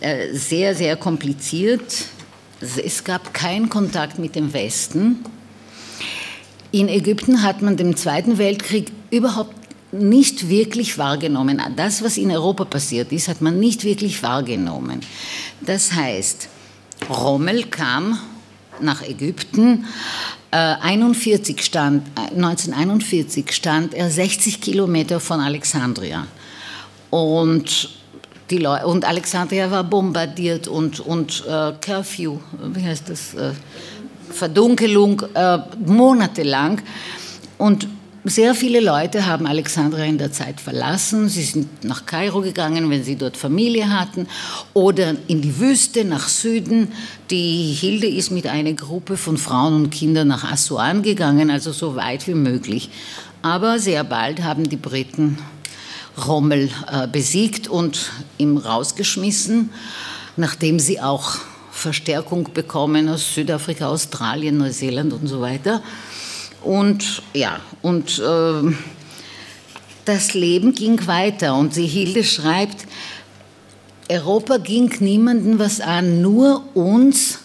äh, 0.00 0.34
sehr, 0.34 0.74
sehr 0.74 0.96
kompliziert. 0.96 2.06
Es 2.60 3.04
gab 3.04 3.32
keinen 3.32 3.68
Kontakt 3.68 4.18
mit 4.18 4.34
dem 4.34 4.52
Westen. 4.52 5.24
In 6.72 6.88
Ägypten 6.88 7.44
hat 7.44 7.62
man 7.62 7.76
den 7.76 7.96
Zweiten 7.96 8.36
Weltkrieg 8.38 8.90
überhaupt 9.12 9.54
nicht 9.92 10.48
wirklich 10.48 10.98
wahrgenommen. 10.98 11.62
Das, 11.76 12.02
was 12.02 12.16
in 12.16 12.32
Europa 12.32 12.64
passiert 12.64 13.12
ist, 13.12 13.28
hat 13.28 13.40
man 13.40 13.60
nicht 13.60 13.84
wirklich 13.84 14.24
wahrgenommen. 14.24 15.02
Das 15.60 15.92
heißt, 15.92 16.48
Rommel 17.08 17.66
kam 17.66 18.18
nach 18.80 19.02
Ägypten 19.02 19.84
41 20.52 21.58
äh, 21.58 21.62
stand, 21.62 22.02
1941 22.16 23.48
äh, 23.48 23.52
stand 23.52 23.94
er 23.94 24.10
60 24.10 24.60
Kilometer 24.60 25.18
von 25.18 25.40
Alexandria. 25.40 26.26
Und, 27.10 27.90
die 28.50 28.58
Leute, 28.58 28.86
und 28.86 29.04
Alexandria 29.06 29.70
war 29.70 29.84
bombardiert 29.84 30.68
und, 30.68 31.00
und 31.00 31.44
äh, 31.48 31.72
Curfew, 31.80 32.38
wie 32.74 32.84
heißt 32.84 33.08
das? 33.08 33.34
Äh, 33.34 33.52
Verdunkelung 34.30 35.22
äh, 35.34 35.58
monatelang. 35.84 36.80
Und 37.58 37.86
sehr 38.24 38.54
viele 38.54 38.80
Leute 38.80 39.26
haben 39.26 39.46
Alexandria 39.46 40.04
in 40.04 40.18
der 40.18 40.30
Zeit 40.30 40.60
verlassen. 40.60 41.28
Sie 41.28 41.42
sind 41.42 41.84
nach 41.84 42.06
Kairo 42.06 42.40
gegangen, 42.40 42.88
wenn 42.88 43.02
sie 43.02 43.16
dort 43.16 43.36
Familie 43.36 43.90
hatten, 43.90 44.28
oder 44.74 45.16
in 45.26 45.42
die 45.42 45.58
Wüste 45.58 46.04
nach 46.04 46.28
Süden. 46.28 46.92
Die 47.30 47.72
Hilde 47.72 48.06
ist 48.06 48.30
mit 48.30 48.46
einer 48.46 48.74
Gruppe 48.74 49.16
von 49.16 49.36
Frauen 49.36 49.74
und 49.74 49.90
Kindern 49.90 50.28
nach 50.28 50.50
Assuan 50.50 51.02
gegangen, 51.02 51.50
also 51.50 51.72
so 51.72 51.96
weit 51.96 52.28
wie 52.28 52.34
möglich. 52.34 52.90
Aber 53.42 53.80
sehr 53.80 54.04
bald 54.04 54.42
haben 54.44 54.68
die 54.68 54.76
Briten 54.76 55.38
Rommel 56.26 56.70
äh, 56.90 57.08
besiegt 57.08 57.66
und 57.66 58.12
ihm 58.38 58.56
rausgeschmissen, 58.56 59.70
nachdem 60.36 60.78
sie 60.78 61.00
auch 61.00 61.38
Verstärkung 61.72 62.50
bekommen 62.54 63.08
aus 63.08 63.34
Südafrika, 63.34 63.88
Australien, 63.88 64.58
Neuseeland 64.58 65.12
und 65.12 65.26
so 65.26 65.40
weiter. 65.40 65.82
Und 66.64 67.22
ja, 67.34 67.60
und 67.82 68.18
äh, 68.18 68.74
das 70.04 70.34
Leben 70.34 70.72
ging 70.72 71.06
weiter. 71.06 71.54
Und 71.56 71.76
die 71.76 71.86
Hilde 71.86 72.24
schreibt, 72.24 72.86
Europa 74.10 74.58
ging 74.58 74.92
niemandem 75.00 75.58
was 75.58 75.80
an, 75.80 76.22
nur 76.22 76.64
uns, 76.74 77.38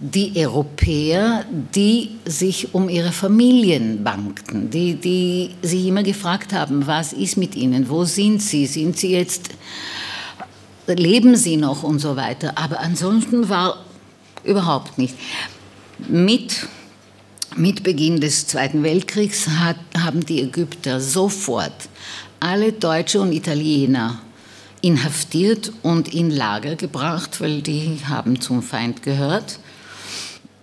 die 0.00 0.32
Europäer, 0.36 1.44
die 1.74 2.10
sich 2.24 2.72
um 2.72 2.88
ihre 2.88 3.10
Familien 3.10 4.04
bangten, 4.04 4.70
die, 4.70 4.94
die 4.94 5.50
sich 5.60 5.86
immer 5.86 6.04
gefragt 6.04 6.52
haben, 6.52 6.86
was 6.86 7.12
ist 7.12 7.36
mit 7.36 7.56
ihnen, 7.56 7.88
wo 7.88 8.04
sind 8.04 8.40
sie, 8.40 8.66
sind 8.66 8.96
sie 8.96 9.10
jetzt, 9.10 9.50
leben 10.86 11.34
sie 11.34 11.56
noch 11.56 11.82
und 11.82 11.98
so 11.98 12.14
weiter. 12.14 12.52
Aber 12.56 12.78
ansonsten 12.78 13.48
war 13.48 13.84
überhaupt 14.44 14.98
nicht. 14.98 15.16
Mit 16.06 16.68
mit 17.58 17.82
Beginn 17.82 18.20
des 18.20 18.46
Zweiten 18.46 18.82
Weltkriegs 18.82 19.48
hat, 19.48 19.76
haben 19.96 20.24
die 20.24 20.42
Ägypter 20.42 21.00
sofort 21.00 21.88
alle 22.40 22.72
Deutsche 22.72 23.20
und 23.20 23.32
Italiener 23.32 24.20
inhaftiert 24.80 25.72
und 25.82 26.14
in 26.14 26.30
Lager 26.30 26.76
gebracht, 26.76 27.40
weil 27.40 27.62
die 27.62 27.98
haben 28.06 28.40
zum 28.40 28.62
Feind 28.62 29.02
gehört. 29.02 29.58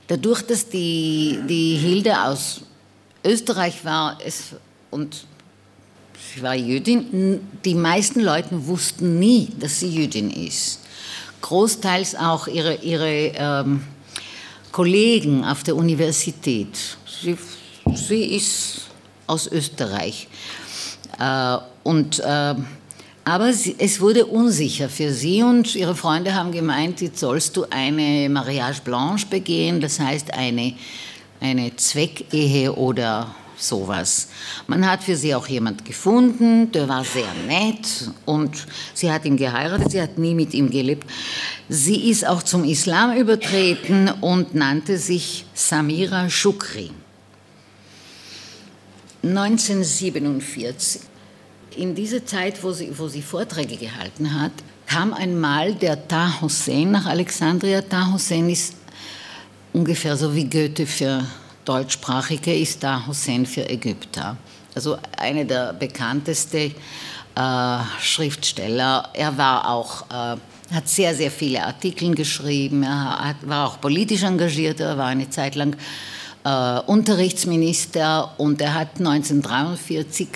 Dadurch, 0.07 0.41
dass 0.43 0.69
die, 0.69 1.39
die 1.49 1.75
Hilde 1.75 2.21
aus 2.21 2.61
Österreich 3.25 3.83
war 3.83 4.17
es, 4.25 4.55
und 4.89 5.25
sie 6.33 6.41
war 6.41 6.55
Jüdin, 6.55 7.41
die 7.65 7.75
meisten 7.75 8.21
Leute 8.21 8.67
wussten 8.67 9.19
nie, 9.19 9.49
dass 9.59 9.81
sie 9.81 9.89
Jüdin 9.89 10.31
ist. 10.31 10.79
Großteils 11.41 12.15
auch 12.15 12.47
ihre, 12.47 12.75
ihre 12.75 13.33
ähm, 13.35 13.83
Kollegen 14.75 15.45
auf 15.45 15.63
der 15.63 15.73
Universität. 15.77 16.97
Sie, 17.05 17.37
sie 17.93 18.35
ist 18.35 18.81
aus 19.25 19.47
Österreich. 19.47 20.27
Äh, 21.17 21.57
und 21.83 22.19
äh, 22.19 22.55
Aber 23.23 23.53
sie, 23.53 23.77
es 23.79 24.01
wurde 24.01 24.25
unsicher 24.25 24.89
für 24.89 25.13
sie 25.13 25.43
und 25.43 25.75
ihre 25.75 25.95
Freunde 25.95 26.35
haben 26.35 26.51
gemeint, 26.51 26.99
jetzt 26.99 27.21
sollst 27.21 27.55
du 27.55 27.63
eine 27.69 28.27
Mariage 28.27 28.81
Blanche 28.83 29.27
begehen, 29.27 29.79
das 29.79 29.97
heißt 29.97 30.33
eine, 30.33 30.73
eine 31.39 31.73
Zweckehe 31.77 32.73
oder 32.75 33.33
sowas. 33.57 34.29
Man 34.67 34.89
hat 34.89 35.03
für 35.03 35.15
sie 35.15 35.33
auch 35.35 35.47
jemand 35.47 35.85
gefunden, 35.85 36.71
der 36.71 36.87
war 36.87 37.03
sehr 37.03 37.33
nett 37.47 38.11
und 38.25 38.65
sie 38.93 39.11
hat 39.11 39.25
ihn 39.25 39.37
geheiratet, 39.37 39.91
sie 39.91 40.01
hat 40.01 40.17
nie 40.17 40.33
mit 40.33 40.53
ihm 40.53 40.69
gelebt. 40.69 41.09
Sie 41.69 42.09
ist 42.09 42.27
auch 42.27 42.43
zum 42.43 42.63
Islam 42.63 43.17
übertreten 43.17 44.09
und 44.21 44.55
nannte 44.55 44.97
sich 44.97 45.45
Samira 45.53 46.29
Shukri. 46.29 46.91
1947 49.23 51.01
in 51.77 51.95
dieser 51.95 52.25
Zeit, 52.25 52.63
wo 52.63 52.71
sie, 52.71 52.97
wo 52.97 53.07
sie 53.07 53.21
Vorträge 53.21 53.75
gehalten 53.75 54.39
hat, 54.39 54.51
kam 54.85 55.13
einmal 55.13 55.73
der 55.73 56.07
Ta 56.07 56.41
Hussein 56.41 56.91
nach 56.91 57.05
Alexandria. 57.07 57.81
Ta 57.81 58.13
Hussein 58.13 58.49
ist 58.49 58.75
ungefähr 59.73 60.15
so 60.15 60.33
wie 60.33 60.45
Goethe 60.45 60.85
für 60.85 61.25
Deutschsprachige, 61.65 62.55
ist 62.55 62.81
Ta 62.81 63.05
Hussein 63.05 63.45
für 63.45 63.67
Ägypter. 63.69 64.37
Also 64.73 64.97
einer 65.17 65.43
der 65.43 65.73
bekanntesten 65.73 66.75
äh, 67.35 67.77
Schriftsteller. 67.99 69.09
Er 69.13 69.37
war 69.37 69.69
auch, 69.69 70.03
äh, 70.09 70.37
hat 70.73 70.87
sehr, 70.87 71.13
sehr 71.15 71.31
viele 71.31 71.63
Artikel 71.65 72.13
geschrieben. 72.15 72.83
Er 72.83 73.29
hat, 73.29 73.37
war 73.47 73.67
auch 73.67 73.81
politisch 73.81 74.23
engagiert. 74.23 74.79
Er 74.79 74.97
war 74.97 75.07
eine 75.07 75.29
Zeit 75.29 75.55
lang 75.55 75.75
äh, 76.43 76.79
Unterrichtsminister 76.81 78.33
und 78.37 78.61
er 78.61 78.73
hat 78.73 78.97
1943 78.99 80.27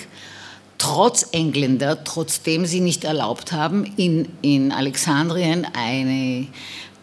trotz 0.80 1.28
Engländer, 1.32 2.02
trotzdem 2.04 2.64
sie 2.64 2.80
nicht 2.80 3.04
erlaubt 3.04 3.52
haben, 3.52 3.84
in, 3.96 4.28
in 4.40 4.72
Alexandrien 4.72 5.66
eine, 5.74 6.46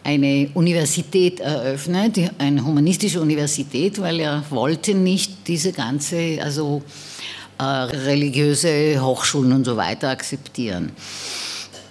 eine 0.08 0.48
Universität 0.54 1.38
eröffnet, 1.38 2.18
eine 2.38 2.64
humanistische 2.64 3.20
Universität, 3.20 4.00
weil 4.00 4.20
er 4.20 4.42
wollte 4.48 4.94
nicht 4.94 5.46
diese 5.46 5.72
ganze, 5.72 6.38
also 6.42 6.82
äh, 7.58 7.62
religiöse 7.62 9.02
Hochschulen 9.02 9.52
und 9.52 9.64
so 9.66 9.76
weiter 9.76 10.08
akzeptieren. 10.08 10.92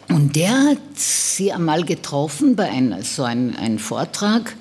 Und 0.09 0.35
der 0.35 0.49
hat 0.49 0.79
sie 0.95 1.53
einmal 1.53 1.83
getroffen 1.83 2.55
bei 2.55 2.71
einem, 2.71 3.03
so 3.03 3.23
einem, 3.23 3.55
einem 3.55 3.77
Vortrag. 3.77 4.55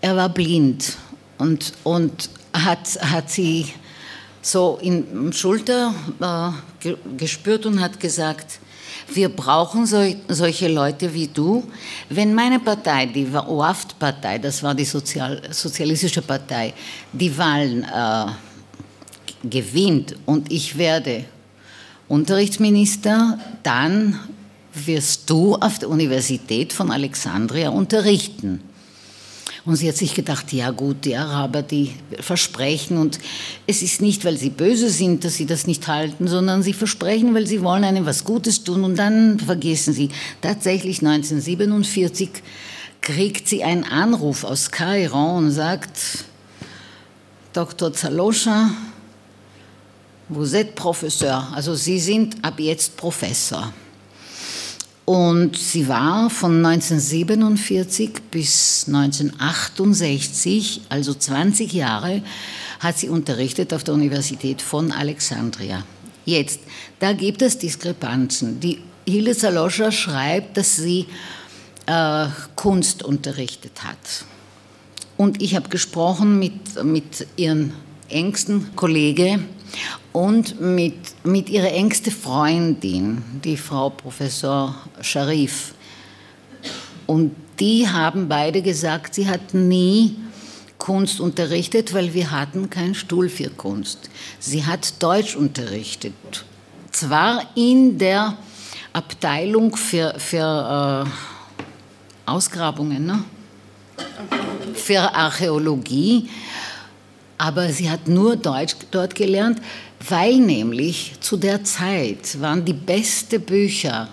Er 0.00 0.14
war 0.14 0.28
blind 0.28 0.96
und, 1.38 1.72
und 1.82 2.30
hat, 2.52 3.00
hat 3.00 3.30
sie 3.30 3.66
so 4.42 4.78
in 4.80 5.32
Schulter 5.32 5.92
äh, 6.20 6.92
gespürt 7.16 7.66
und 7.66 7.80
hat 7.80 7.98
gesagt, 7.98 8.60
wir 9.12 9.28
brauchen 9.28 9.86
so, 9.86 10.14
solche 10.28 10.68
Leute 10.68 11.12
wie 11.12 11.28
du. 11.28 11.64
Wenn 12.08 12.34
meine 12.34 12.60
Partei, 12.60 13.06
die 13.06 13.26
OAFT-Partei, 13.26 14.38
das 14.38 14.62
war 14.62 14.74
die 14.74 14.84
Sozial 14.84 15.42
Sozialistische 15.50 16.22
Partei, 16.22 16.72
die 17.12 17.36
Wahlen 17.36 17.84
äh, 17.84 18.26
gewinnt 19.48 20.16
und 20.26 20.50
ich 20.50 20.76
werde 20.76 21.24
Unterrichtsminister, 22.08 23.38
dann 23.62 24.18
wirst 24.72 25.30
du 25.30 25.54
auf 25.56 25.78
der 25.78 25.88
Universität 25.88 26.72
von 26.72 26.90
Alexandria 26.90 27.70
unterrichten. 27.70 28.60
Und 29.66 29.76
sie 29.76 29.88
hat 29.88 29.96
sich 29.96 30.14
gedacht, 30.14 30.52
ja 30.52 30.70
gut, 30.70 31.06
die 31.06 31.16
Araber, 31.16 31.62
die 31.62 31.94
versprechen 32.20 32.98
und 32.98 33.18
es 33.66 33.80
ist 33.80 34.02
nicht, 34.02 34.24
weil 34.26 34.36
sie 34.36 34.50
böse 34.50 34.90
sind, 34.90 35.24
dass 35.24 35.36
sie 35.36 35.46
das 35.46 35.66
nicht 35.66 35.88
halten, 35.88 36.28
sondern 36.28 36.62
sie 36.62 36.74
versprechen, 36.74 37.34
weil 37.34 37.46
sie 37.46 37.62
wollen 37.62 37.84
einem 37.84 38.04
was 38.04 38.24
Gutes 38.24 38.62
tun 38.62 38.84
und 38.84 38.96
dann 38.96 39.40
vergessen 39.40 39.94
sie. 39.94 40.10
Tatsächlich 40.42 40.98
1947 40.98 42.28
kriegt 43.00 43.48
sie 43.48 43.64
einen 43.64 43.84
Anruf 43.84 44.44
aus 44.44 44.70
Kairo 44.70 45.38
und 45.38 45.50
sagt, 45.50 46.24
Dr. 47.54 47.92
Zaloscha, 47.92 48.70
vous 50.28 50.54
êtes 50.54 50.74
Professeur, 50.74 51.48
also 51.54 51.74
Sie 51.74 52.00
sind 52.00 52.36
ab 52.42 52.58
jetzt 52.58 52.96
Professor. 52.96 53.72
Und 55.04 55.58
sie 55.58 55.86
war 55.88 56.30
von 56.30 56.64
1947 56.64 58.10
bis 58.30 58.84
1968, 58.86 60.82
also 60.88 61.12
20 61.12 61.72
Jahre, 61.72 62.22
hat 62.80 62.98
sie 62.98 63.10
unterrichtet 63.10 63.74
auf 63.74 63.84
der 63.84 63.94
Universität 63.94 64.62
von 64.62 64.92
Alexandria. 64.92 65.84
Jetzt, 66.24 66.60
da 67.00 67.12
gibt 67.12 67.42
es 67.42 67.58
Diskrepanzen. 67.58 68.60
Die 68.60 68.80
Hilde 69.06 69.34
Saloscha 69.34 69.92
schreibt, 69.92 70.56
dass 70.56 70.76
sie 70.76 71.04
äh, 71.86 72.26
Kunst 72.56 73.02
unterrichtet 73.02 73.84
hat. 73.84 74.24
Und 75.18 75.42
ich 75.42 75.54
habe 75.54 75.68
gesprochen 75.68 76.38
mit, 76.38 76.82
mit 76.82 77.26
ihren 77.36 77.74
engsten 78.08 78.74
Kollegen 78.74 79.48
und 80.14 80.60
mit, 80.60 80.94
mit 81.24 81.50
ihrer 81.50 81.72
engsten 81.72 82.12
Freundin, 82.12 83.20
die 83.42 83.56
Frau 83.56 83.90
Professor 83.90 84.72
Sharif. 85.00 85.74
Und 87.04 87.34
die 87.58 87.88
haben 87.88 88.28
beide 88.28 88.62
gesagt, 88.62 89.16
sie 89.16 89.28
hat 89.28 89.54
nie 89.54 90.14
Kunst 90.78 91.18
unterrichtet, 91.18 91.92
weil 91.92 92.14
wir 92.14 92.30
hatten 92.30 92.70
keinen 92.70 92.94
Stuhl 92.94 93.28
für 93.28 93.50
Kunst. 93.50 94.08
Sie 94.38 94.64
hat 94.64 95.02
Deutsch 95.02 95.34
unterrichtet. 95.34 96.14
Zwar 96.92 97.42
in 97.56 97.98
der 97.98 98.36
Abteilung 98.92 99.74
für, 99.74 100.14
für 100.18 101.06
äh, 101.08 102.30
Ausgrabungen, 102.30 103.04
ne? 103.04 103.24
für 104.74 105.00
Archäologie, 105.00 106.30
aber 107.36 107.68
sie 107.70 107.90
hat 107.90 108.06
nur 108.06 108.36
Deutsch 108.36 108.76
dort 108.92 109.16
gelernt, 109.16 109.60
weil 110.08 110.36
nämlich 110.36 111.12
zu 111.20 111.36
der 111.36 111.64
Zeit 111.64 112.40
waren 112.40 112.64
die 112.64 112.72
besten 112.72 113.40
Bücher 113.40 114.08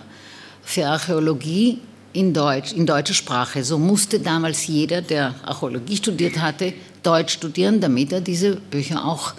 für 0.62 0.86
Archäologie 0.86 1.78
in 2.12 2.32
Deutsch, 2.32 2.72
in 2.72 2.86
deutscher 2.86 3.14
Sprache. 3.14 3.64
So 3.64 3.78
musste 3.78 4.20
damals 4.20 4.66
jeder, 4.66 5.02
der 5.02 5.34
Archäologie 5.44 5.96
studiert 5.96 6.40
hatte, 6.40 6.72
Deutsch 7.02 7.34
studieren, 7.34 7.80
damit 7.80 8.12
er 8.12 8.20
diese 8.20 8.56
Bücher 8.56 9.04
auch, 9.04 9.34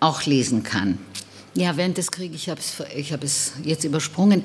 auch 0.00 0.24
lesen 0.24 0.62
kann. 0.62 0.98
Ja, 1.54 1.76
während 1.76 1.98
des 1.98 2.10
Krieges, 2.10 2.42
ich 2.42 2.48
habe 2.48 2.60
es, 2.60 2.82
ich 2.96 3.12
hab 3.12 3.22
es 3.22 3.52
jetzt 3.64 3.84
übersprungen, 3.84 4.44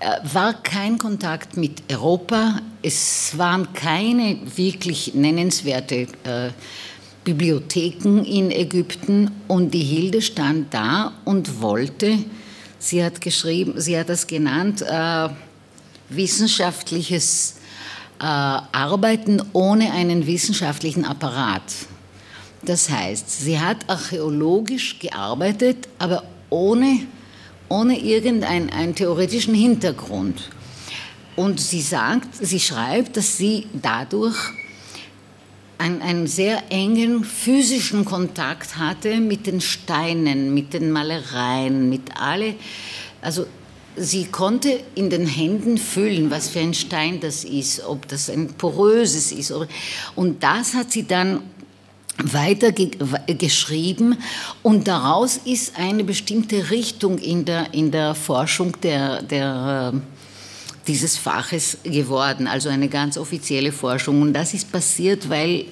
äh, 0.00 0.18
war 0.32 0.60
kein 0.62 0.98
Kontakt 0.98 1.56
mit 1.56 1.82
Europa. 1.92 2.58
Es 2.82 3.36
waren 3.38 3.72
keine 3.74 4.38
wirklich 4.56 5.14
nennenswerte 5.14 6.08
äh, 6.24 6.50
Bibliotheken 7.24 8.24
in 8.24 8.50
Ägypten 8.50 9.30
und 9.46 9.72
die 9.72 9.84
Hilde 9.84 10.20
stand 10.20 10.74
da 10.74 11.12
und 11.24 11.60
wollte, 11.60 12.18
sie 12.78 13.04
hat 13.04 13.20
geschrieben, 13.20 13.74
sie 13.76 13.96
hat 13.96 14.08
das 14.08 14.26
genannt, 14.26 14.82
äh, 14.82 15.28
wissenschaftliches 16.08 17.56
äh, 18.20 18.24
Arbeiten 18.24 19.40
ohne 19.52 19.92
einen 19.92 20.26
wissenschaftlichen 20.26 21.04
Apparat. 21.04 21.62
Das 22.64 22.90
heißt, 22.90 23.30
sie 23.30 23.58
hat 23.58 23.88
archäologisch 23.88 24.98
gearbeitet, 24.98 25.88
aber 25.98 26.24
ohne, 26.50 27.06
ohne 27.68 27.98
irgendeinen 27.98 28.94
theoretischen 28.94 29.54
Hintergrund. 29.54 30.50
Und 31.34 31.60
sie 31.60 31.80
sagt, 31.80 32.28
sie 32.34 32.60
schreibt, 32.60 33.16
dass 33.16 33.36
sie 33.36 33.66
dadurch 33.72 34.36
einen, 35.78 36.26
sehr 36.26 36.62
engen 36.70 37.24
physischen 37.24 38.04
Kontakt 38.04 38.76
hatte 38.76 39.16
mit 39.16 39.46
den 39.46 39.60
Steinen, 39.60 40.54
mit 40.54 40.74
den 40.74 40.92
Malereien, 40.92 41.88
mit 41.88 42.16
alle, 42.20 42.54
also 43.20 43.46
sie 43.96 44.24
konnte 44.26 44.80
in 44.94 45.10
den 45.10 45.26
Händen 45.26 45.78
fühlen, 45.78 46.30
was 46.30 46.48
für 46.48 46.60
ein 46.60 46.74
Stein 46.74 47.20
das 47.20 47.44
ist, 47.44 47.84
ob 47.84 48.08
das 48.08 48.30
ein 48.30 48.48
poröses 48.48 49.32
ist. 49.32 49.52
Und 50.16 50.42
das 50.42 50.74
hat 50.74 50.92
sie 50.92 51.06
dann 51.06 51.40
weiter 52.18 52.72
geschrieben 52.72 54.18
und 54.62 54.86
daraus 54.86 55.38
ist 55.44 55.78
eine 55.78 56.04
bestimmte 56.04 56.70
Richtung 56.70 57.18
in 57.18 57.44
der, 57.44 57.72
in 57.72 57.90
der 57.90 58.14
Forschung 58.14 58.78
der, 58.82 59.22
der 59.22 59.94
dieses 60.86 61.16
Faches 61.16 61.78
geworden, 61.84 62.46
also 62.46 62.68
eine 62.68 62.88
ganz 62.88 63.16
offizielle 63.16 63.72
Forschung. 63.72 64.22
Und 64.22 64.32
das 64.32 64.54
ist 64.54 64.72
passiert, 64.72 65.28
weil 65.28 65.66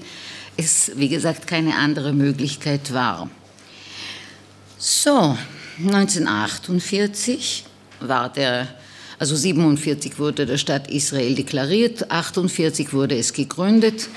es, 0.57 0.93
wie 0.97 1.09
gesagt, 1.09 1.47
keine 1.47 1.77
andere 1.77 2.13
Möglichkeit 2.13 2.93
war. 2.93 3.31
So, 4.79 5.37
1948 5.79 7.65
war 8.01 8.33
der, 8.33 8.69
also 9.19 9.37
47 9.37 10.19
wurde 10.19 10.47
der 10.47 10.59
Stadt 10.59 10.91
Israel 10.91 11.35
deklariert, 11.35 12.11
48 12.11 12.93
wurde 12.93 13.17
es 13.17 13.33
gegründet. 13.33 14.09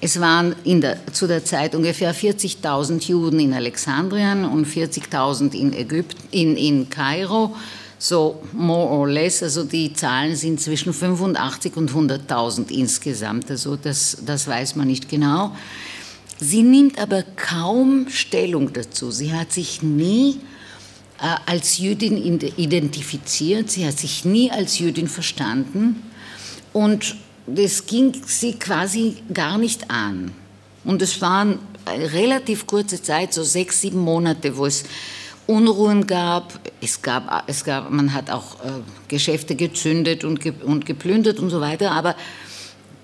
Es 0.00 0.20
waren 0.20 0.54
der, 0.64 0.98
zu 1.12 1.26
der 1.26 1.44
Zeit 1.44 1.74
ungefähr 1.74 2.14
40.000 2.14 3.08
Juden 3.08 3.40
in 3.40 3.54
Alexandrien 3.54 4.44
und 4.44 4.66
40.000 4.66 5.54
in 5.54 5.72
Ägypten, 5.72 6.28
in, 6.30 6.56
in 6.56 6.90
Kairo. 6.90 7.56
So 7.98 8.42
more 8.52 8.88
or 8.90 9.08
less, 9.08 9.42
also 9.42 9.64
die 9.64 9.92
Zahlen 9.92 10.36
sind 10.36 10.60
zwischen 10.60 10.92
85 10.92 11.76
und 11.76 11.90
100.000 11.90 12.70
insgesamt, 12.70 13.50
also 13.50 13.76
das, 13.76 14.18
das 14.24 14.46
weiß 14.46 14.76
man 14.76 14.86
nicht 14.86 15.08
genau. 15.08 15.54
Sie 16.38 16.62
nimmt 16.62 16.98
aber 16.98 17.22
kaum 17.22 18.08
Stellung 18.08 18.72
dazu. 18.72 19.10
Sie 19.10 19.32
hat 19.32 19.52
sich 19.52 19.82
nie 19.82 20.40
äh, 21.20 21.36
als 21.46 21.78
Jüdin 21.78 22.16
identifiziert, 22.56 23.70
sie 23.70 23.86
hat 23.86 23.98
sich 23.98 24.24
nie 24.24 24.50
als 24.50 24.78
Jüdin 24.78 25.08
verstanden 25.08 26.02
und 26.72 27.16
das 27.46 27.86
ging 27.86 28.12
sie 28.26 28.54
quasi 28.54 29.16
gar 29.32 29.58
nicht 29.58 29.90
an. 29.90 30.32
Und 30.84 31.02
es 31.02 31.20
waren 31.20 31.58
eine 31.84 32.12
relativ 32.12 32.66
kurze 32.66 33.00
Zeit, 33.02 33.32
so 33.32 33.42
sechs, 33.42 33.80
sieben 33.80 34.00
Monate, 34.00 34.56
wo 34.56 34.66
es 34.66 34.84
Unruhen 35.46 36.06
gab. 36.06 36.58
Es 36.80 37.02
gab, 37.02 37.44
es 37.46 37.64
gab 37.64 37.90
man 37.90 38.12
hat 38.12 38.30
auch 38.30 38.56
äh, 38.64 38.70
Geschäfte 39.08 39.54
gezündet 39.54 40.24
und, 40.24 40.40
ge, 40.40 40.52
und 40.64 40.86
geplündert 40.86 41.38
und 41.38 41.50
so 41.50 41.60
weiter, 41.60 41.92
aber 41.92 42.16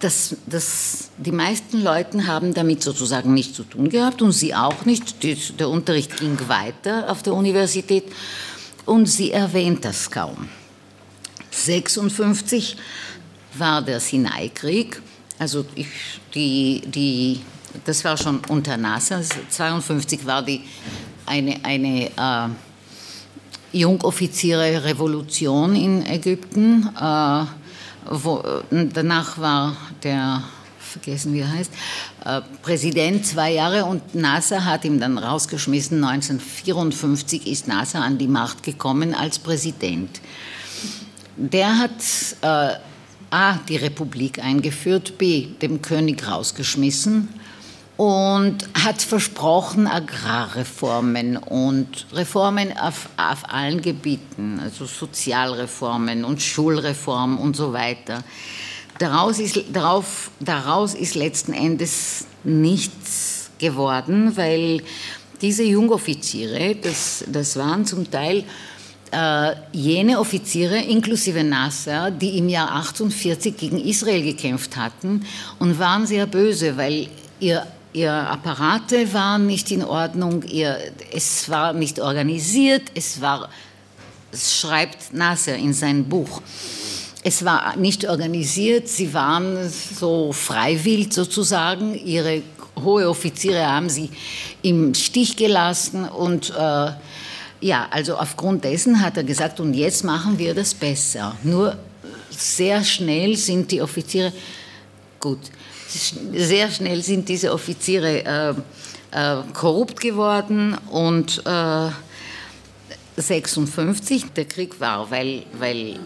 das, 0.01 0.37
das, 0.47 1.11
die 1.19 1.33
meisten 1.33 1.83
Leute 1.83 2.27
haben 2.27 2.55
damit 2.55 2.83
sozusagen 2.83 3.35
nichts 3.35 3.55
zu 3.57 3.65
tun 3.65 3.91
gehabt 3.91 4.23
und 4.23 4.33
sie 4.33 4.55
auch 4.55 4.85
nicht. 4.87 5.23
Die, 5.23 5.37
der 5.59 5.69
Unterricht 5.69 6.17
ging 6.17 6.39
weiter 6.49 7.11
auf 7.11 7.23
der 7.23 7.35
Universität 7.35 8.05
und 8.87 9.07
sie 9.07 9.31
erwähnt 9.31 9.85
das 9.85 10.11
kaum. 10.11 10.49
56 11.51 12.77
war 13.55 13.83
der 13.83 14.01
Sinai-Krieg, 14.01 15.03
also 15.39 15.65
ich, 15.75 15.89
die, 16.35 16.83
die, 16.87 17.41
das 17.85 18.05
war 18.05 18.17
schon 18.17 18.41
unter 18.49 18.77
Nasser, 18.77 19.23
52 19.23 20.25
war 20.25 20.43
die, 20.43 20.63
eine, 21.31 21.65
eine 21.65 22.07
äh, 22.07 22.49
Jungoffiziere-Revolution 23.73 25.77
in 25.77 26.05
Ägypten. 26.05 26.91
Äh, 27.01 27.45
wo, 28.11 28.43
danach 28.71 29.39
war 29.39 29.77
der, 30.03 30.43
vergessen 30.81 31.33
wie 31.33 31.39
er 31.41 31.53
heißt, 31.53 31.73
äh, 32.25 32.41
Präsident 32.63 33.25
zwei 33.25 33.53
Jahre 33.53 33.85
und 33.85 34.15
Nasser 34.15 34.65
hat 34.65 34.85
ihn 34.85 34.99
dann 34.99 35.19
rausgeschmissen. 35.19 36.03
1954 36.03 37.47
ist 37.47 37.69
Nasser 37.69 38.03
an 38.03 38.19
die 38.19 38.27
Macht 38.27 38.65
gekommen 38.65 39.15
als 39.15 39.39
Präsident. 39.39 40.21
Der 41.37 41.79
hat 41.79 41.93
äh, 42.43 42.75
A, 43.31 43.59
die 43.69 43.77
Republik 43.77 44.43
eingeführt, 44.43 45.17
B, 45.17 45.47
dem 45.63 45.81
König 45.81 46.27
rausgeschmissen 46.27 47.29
und 48.01 48.57
hat 48.83 49.03
versprochen 49.03 49.87
Agrarreformen 49.87 51.37
und 51.37 52.07
Reformen 52.15 52.75
auf, 52.79 53.11
auf 53.19 53.53
allen 53.53 53.83
Gebieten, 53.83 54.59
also 54.59 54.87
Sozialreformen 54.87 56.25
und 56.25 56.41
Schulreform 56.41 57.37
und 57.37 57.57
so 57.57 57.75
weiter. 57.75 58.25
Daraus 58.99 59.39
ist, 59.39 59.61
darauf, 59.71 60.31
daraus 60.41 60.95
ist 60.95 61.15
letzten 61.15 61.53
Endes 61.53 62.25
nichts 62.43 63.51
geworden, 63.59 64.35
weil 64.35 64.83
diese 65.43 65.65
Jungoffiziere, 65.65 66.77
das, 66.77 67.23
das 67.31 67.55
waren 67.57 67.85
zum 67.85 68.11
Teil 68.11 68.45
äh, 69.11 69.53
jene 69.73 70.19
Offiziere, 70.21 70.79
inklusive 70.79 71.45
Nasser, 71.45 72.11
die 72.11 72.39
im 72.39 72.49
Jahr 72.49 72.73
48 72.77 73.59
gegen 73.59 73.79
Israel 73.79 74.23
gekämpft 74.23 74.79
hatten 74.79 75.27
und 75.59 75.79
waren 75.79 76.07
sehr 76.07 76.27
böse, 76.27 76.79
weil 76.79 77.07
ihr 77.41 77.67
Ihre 77.93 78.29
Apparate 78.29 79.13
waren 79.13 79.47
nicht 79.47 79.71
in 79.71 79.83
Ordnung, 79.83 80.45
ihr, 80.45 80.79
es 81.13 81.49
war 81.49 81.73
nicht 81.73 81.99
organisiert, 81.99 82.83
es 82.95 83.21
war, 83.21 83.49
es 84.31 84.61
schreibt 84.61 85.13
Nasser 85.13 85.57
in 85.57 85.73
seinem 85.73 86.05
Buch, 86.05 86.41
es 87.25 87.45
war 87.45 87.77
nicht 87.77 88.09
organisiert, 88.09 88.87
sie 88.87 89.13
waren 89.13 89.69
so 89.69 90.33
freiwillig 90.33 91.13
sozusagen, 91.13 91.95
ihre 91.95 92.43
hohe 92.81 93.09
Offiziere 93.09 93.67
haben 93.67 93.89
sie 93.89 94.09
im 94.63 94.95
Stich 94.95 95.37
gelassen 95.37 96.05
und 96.05 96.51
äh, 96.51 96.93
ja, 97.61 97.89
also 97.91 98.17
aufgrund 98.17 98.65
dessen 98.65 99.01
hat 99.03 99.17
er 99.17 99.25
gesagt, 99.25 99.61
und 99.61 99.75
jetzt 99.75 100.05
machen 100.05 100.39
wir 100.39 100.55
das 100.55 100.73
besser. 100.73 101.37
Nur 101.43 101.77
sehr 102.31 102.83
schnell 102.85 103.37
sind 103.37 103.71
die 103.71 103.83
Offiziere, 103.83 104.33
gut, 105.19 105.41
sehr 105.91 106.71
schnell 106.71 107.03
sind 107.03 107.29
diese 107.29 107.53
Offiziere 107.53 108.25
äh, 108.25 108.55
äh, 109.13 109.43
korrupt 109.53 110.01
geworden 110.01 110.77
und 110.91 111.43
äh, 111.45 111.91
56 113.17 114.27
der 114.37 114.45
Krieg 114.45 114.81
war, 114.81 115.11
weil, 115.11 115.45
weil 115.59 115.99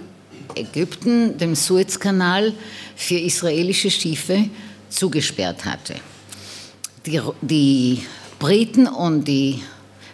Ägypten 0.54 1.36
den 1.38 1.54
Suezkanal 1.54 2.52
für 2.96 3.16
israelische 3.16 3.90
Schiffe 3.90 4.48
zugesperrt 4.88 5.64
hatte. 5.64 5.94
Die, 7.06 7.20
die 7.42 8.02
Briten 8.38 8.86
und 8.86 9.24
die 9.24 9.62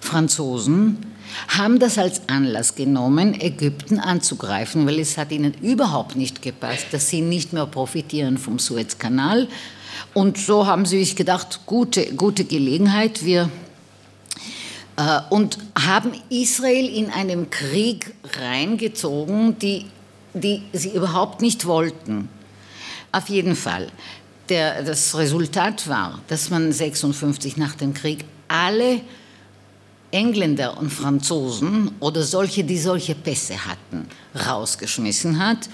Franzosen 0.01 1.10
haben 1.49 1.79
das 1.79 1.99
als 1.99 2.23
Anlass 2.29 2.75
genommen, 2.75 3.41
Ägypten 3.41 3.99
anzugreifen, 3.99 4.87
weil 4.87 4.99
es 4.99 5.17
hat 5.17 5.33
ihnen 5.33 5.55
überhaupt 5.63 6.17
nicht 6.17 6.43
gepasst, 6.43 6.87
dass 6.93 7.09
sie 7.09 7.21
nicht 7.21 7.53
mehr 7.53 7.67
profitieren 7.67 8.39
vom 8.39 8.59
Suezkanal. 8.59 9.49
Und 10.15 10.39
so 10.39 10.67
haben 10.67 10.87
sie 10.87 10.99
sich 11.01 11.17
gedacht, 11.17 11.61
gute, 11.67 12.15
gute 12.15 12.45
Gelegenheit, 12.45 13.25
wir 13.25 13.51
äh, 14.97 15.21
und 15.31 15.59
haben 15.79 16.13
Israel 16.29 16.89
in 16.89 17.11
einem 17.11 17.51
Krieg 17.51 18.15
reingezogen, 18.39 19.59
die, 19.59 19.87
die 20.35 20.63
sie 20.73 20.91
überhaupt 20.91 21.43
nicht 21.43 21.67
wollten. 21.67 22.29
Auf 23.13 23.29
jeden 23.29 23.57
Fall. 23.57 23.89
Der, 24.49 24.83
das 24.83 25.17
Resultat 25.17 25.89
war, 25.89 26.21
dass 26.29 26.51
man 26.51 26.73
56 26.73 27.57
nach 27.57 27.75
dem 27.77 27.95
Krieg 27.95 28.25
alle 28.49 29.01
Engländer 30.13 30.77
und 30.79 30.91
Franzosen 30.91 31.93
oder 32.01 32.23
solche, 32.23 32.65
die 32.65 32.79
solche 32.79 33.15
Pässe 33.15 33.55
hatten, 33.67 34.09
rausgeschmissen 34.47 35.39
hat 35.39 35.69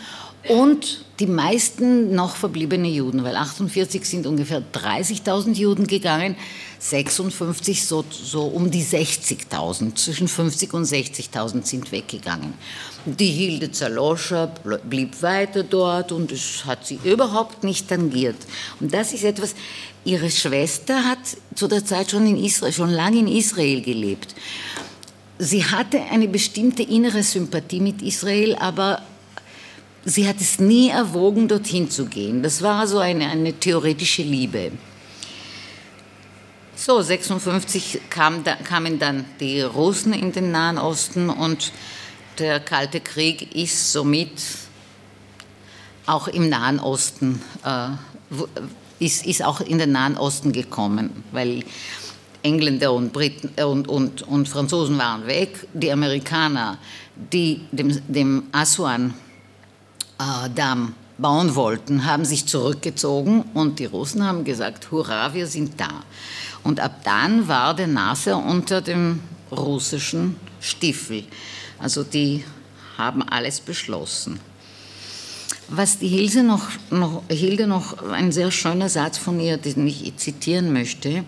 und 0.48 1.04
die 1.18 1.26
meisten 1.26 2.14
noch 2.14 2.37
verbliebene 2.37 2.88
Juden, 2.88 3.24
weil 3.24 3.37
48 3.37 4.04
sind 4.04 4.26
ungefähr 4.26 4.62
30.000 4.72 5.54
Juden 5.54 5.87
gegangen, 5.87 6.37
56 6.78 7.85
so, 7.85 8.04
so 8.11 8.44
um 8.44 8.70
die 8.70 8.82
60.000, 8.82 9.94
zwischen 9.94 10.28
50 10.28 10.74
und 10.74 10.85
60.000 10.85 11.64
sind 11.64 11.90
weggegangen. 11.90 12.52
Die 13.06 13.30
Hilde 13.30 13.72
Zaloscha 13.72 14.52
blieb 14.85 15.22
weiter 15.22 15.62
dort 15.62 16.12
und 16.12 16.32
es 16.32 16.64
hat 16.66 16.87
sie 16.87 16.98
überhaupt 17.04 17.64
nicht 17.64 17.88
tangiert. 17.88 18.37
Und 18.78 18.92
das 18.92 19.12
ist 19.14 19.24
etwas, 19.24 19.54
ihre 20.04 20.30
Schwester 20.30 21.04
hat 21.04 21.18
zu 21.54 21.66
der 21.66 21.85
Zeit 21.85 22.11
schon 22.11 22.26
in 22.26 22.42
Israel, 22.42 22.72
schon 22.72 22.90
lange 22.90 23.20
in 23.20 23.28
Israel 23.28 23.80
gelebt. 23.80 24.35
Sie 25.38 25.64
hatte 25.64 26.00
eine 26.11 26.28
bestimmte 26.28 26.82
innere 26.82 27.22
Sympathie 27.22 27.80
mit 27.80 28.02
Israel, 28.02 28.54
aber 28.56 29.02
sie 30.06 30.26
hat 30.26 30.40
es 30.40 30.58
nie 30.58 30.88
erwogen, 30.88 31.48
dorthin 31.48 31.90
zu 31.90 32.06
gehen. 32.06 32.42
Das 32.42 32.62
war 32.62 32.86
so 32.86 32.98
eine, 32.98 33.28
eine 33.28 33.52
theoretische 33.52 34.22
Liebe. 34.22 34.70
So, 36.76 37.02
56 37.02 38.00
kam 38.08 38.44
da, 38.44 38.54
kamen 38.54 38.98
dann 38.98 39.24
die 39.40 39.60
Russen 39.62 40.12
in 40.12 40.30
den 40.32 40.52
Nahen 40.52 40.78
Osten 40.78 41.28
und 41.28 41.72
der 42.38 42.60
Kalte 42.60 43.00
Krieg 43.00 43.54
ist 43.54 43.92
somit 43.92 44.30
auch 46.06 46.28
im 46.28 46.48
Nahen 46.48 46.78
Osten, 46.78 47.42
äh, 47.64 47.88
ist, 49.04 49.26
ist 49.26 49.42
auch 49.42 49.60
in 49.60 49.78
den 49.78 49.90
Nahen 49.90 50.16
Osten 50.16 50.52
gekommen, 50.52 51.24
weil 51.32 51.64
Engländer 52.42 52.92
und, 52.92 53.12
Briten, 53.12 53.50
äh, 53.56 53.64
und, 53.64 53.88
und, 53.88 54.22
und 54.22 54.48
Franzosen 54.48 54.98
waren 54.98 55.26
weg, 55.26 55.66
die 55.72 55.90
Amerikaner, 55.90 56.78
die 57.16 57.62
dem, 57.72 58.00
dem 58.06 58.44
Aswan 58.52 59.14
äh, 60.18 60.50
Damm 60.55 60.94
bauen 61.18 61.55
wollten, 61.55 62.05
haben 62.05 62.24
sich 62.24 62.46
zurückgezogen 62.46 63.42
und 63.55 63.79
die 63.79 63.87
Russen 63.87 64.24
haben 64.24 64.44
gesagt, 64.44 64.90
hurra, 64.90 65.33
wir 65.35 65.46
sind 65.46 65.81
da. 65.81 66.02
Und 66.62 66.81
ab 66.81 67.00
dann 67.05 67.48
war 67.48 67.74
der 67.74 67.87
Nasser 67.87 68.37
unter 68.37 68.81
dem 68.81 69.20
russischen 69.50 70.37
Stiefel. 70.61 71.24
Also 71.79 72.02
die 72.02 72.44
haben 72.98 73.22
alles 73.22 73.61
beschlossen. 73.61 74.40
Was 75.68 75.98
die 75.98 76.07
Hilde 76.07 76.44
noch, 76.44 76.68
noch, 76.90 77.24
Hilde 77.29 77.66
noch 77.66 78.00
ein 78.11 78.31
sehr 78.31 78.52
schöner 78.52 78.88
Satz 78.88 79.18
von 79.18 79.40
ihr, 79.40 79.57
den 79.57 79.85
ich 79.88 80.16
zitieren 80.16 80.72
möchte. 80.72 81.24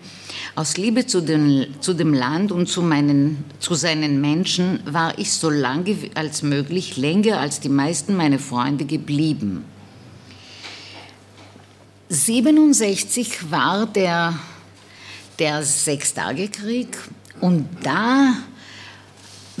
Aus 0.55 0.77
Liebe 0.77 1.05
zu 1.05 1.21
dem, 1.21 1.67
zu 1.81 1.93
dem 1.93 2.13
Land 2.13 2.53
und 2.53 2.67
zu, 2.67 2.81
meinen, 2.81 3.43
zu 3.59 3.73
seinen 3.73 4.21
Menschen 4.21 4.79
war 4.85 5.17
ich 5.19 5.33
so 5.33 5.49
lange 5.49 5.95
als 6.15 6.41
möglich, 6.41 6.95
länger 6.95 7.39
als 7.39 7.59
die 7.59 7.69
meisten 7.69 8.15
meiner 8.15 8.39
Freunde 8.39 8.85
geblieben. 8.85 9.65
67 12.07 13.51
war 13.51 13.87
der, 13.87 14.39
der 15.37 15.63
Sechstagekrieg 15.63 16.97
und 17.41 17.67
da 17.83 18.35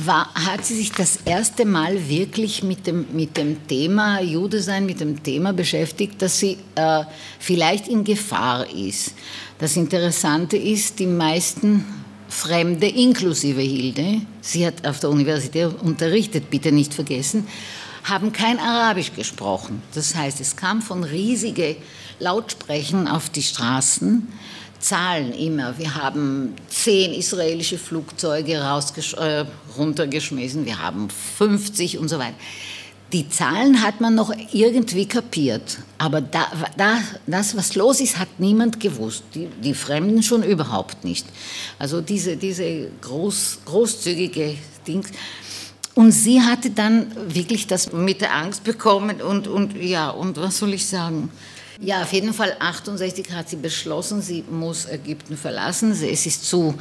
war, 0.05 0.33
hat 0.33 0.65
sie 0.65 0.75
sich 0.75 0.91
das 0.91 1.19
erste 1.25 1.65
Mal 1.65 2.07
wirklich 2.07 2.63
mit 2.63 2.87
dem, 2.87 3.05
mit 3.11 3.35
dem 3.35 3.67
Thema 3.67 4.21
Jude 4.21 4.61
sein, 4.61 4.85
mit 4.85 5.01
dem 5.01 5.21
Thema 5.21 5.51
beschäftigt, 5.51 6.21
dass 6.21 6.39
sie 6.39 6.57
äh, 6.75 7.03
vielleicht 7.39 7.87
in 7.87 8.03
Gefahr 8.03 8.69
ist. 8.69 9.13
Das 9.57 9.75
Interessante 9.75 10.55
ist, 10.55 10.99
die 10.99 11.05
meisten 11.05 11.83
Fremde, 12.29 12.87
inklusive 12.87 13.61
Hilde, 13.61 14.21
sie 14.39 14.65
hat 14.65 14.87
auf 14.87 14.99
der 14.99 15.09
Universität 15.09 15.69
unterrichtet, 15.81 16.49
bitte 16.49 16.71
nicht 16.71 16.93
vergessen, 16.93 17.47
haben 18.03 18.31
kein 18.31 18.59
Arabisch 18.59 19.11
gesprochen. 19.13 19.81
Das 19.93 20.15
heißt, 20.15 20.39
es 20.39 20.55
kam 20.55 20.81
von 20.81 21.03
riesigen 21.03 21.75
Lautsprechen 22.19 23.07
auf 23.07 23.29
die 23.29 23.43
Straßen 23.43 24.27
Zahlen 24.79 25.33
immer. 25.33 25.77
Wir 25.77 25.95
haben 25.95 26.55
zehn 26.69 27.13
israelische 27.13 27.77
Flugzeuge 27.77 28.53
äh, 28.53 29.45
runtergeschmissen, 29.77 30.65
wir 30.65 30.79
haben 30.79 31.09
50 31.09 31.97
und 31.97 32.07
so 32.07 32.19
weiter. 32.19 32.35
Die 33.11 33.27
Zahlen 33.27 33.81
hat 33.81 34.01
man 34.01 34.13
noch 34.13 34.31
irgendwie 34.53 35.07
kapiert, 35.07 35.79
aber 35.97 36.21
da, 36.21 36.45
da, 36.77 36.99
das, 37.25 37.57
was 37.57 37.73
los 37.73 38.01
ist, 38.01 38.19
hat 38.19 38.27
niemand 38.37 38.79
gewusst. 38.79 39.23
Die, 39.33 39.47
die 39.63 39.73
Fremden 39.73 40.21
schon 40.21 40.43
überhaupt 40.43 41.03
nicht. 41.03 41.25
Also 41.79 42.01
diese, 42.01 42.37
diese 42.37 42.91
groß, 43.01 43.61
großzügige 43.65 44.55
Dings. 44.85 45.09
Und 45.95 46.11
sie 46.11 46.39
hatte 46.41 46.69
dann 46.69 47.07
wirklich 47.33 47.65
das 47.65 47.91
mit 47.91 48.21
der 48.21 48.35
Angst 48.35 48.63
bekommen 48.63 49.21
und, 49.21 49.47
und 49.47 49.75
ja, 49.75 50.11
und 50.11 50.37
was 50.37 50.59
soll 50.59 50.75
ich 50.75 50.85
sagen? 50.85 51.31
Ja, 51.81 52.01
auf 52.01 52.11
jeden 52.11 52.33
Fall 52.33 52.57
68 52.59 53.31
hat 53.31 53.49
sie 53.49 53.55
beschlossen, 53.55 54.21
sie 54.21 54.43
muss 54.49 54.85
Ägypten 54.85 55.37
verlassen. 55.37 55.91
Es 55.91 56.25
ist 56.25 56.45
zu 56.45 56.75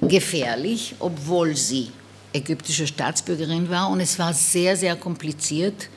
gefährlich, 0.00 0.94
obwohl 1.00 1.54
sie 1.54 1.90
ägyptische 2.32 2.86
Staatsbürgerin 2.86 3.68
war. 3.68 3.90
Und 3.90 4.00
es 4.00 4.18
war 4.18 4.32
sehr, 4.32 4.74
sehr 4.74 4.96
kompliziert 4.96 5.90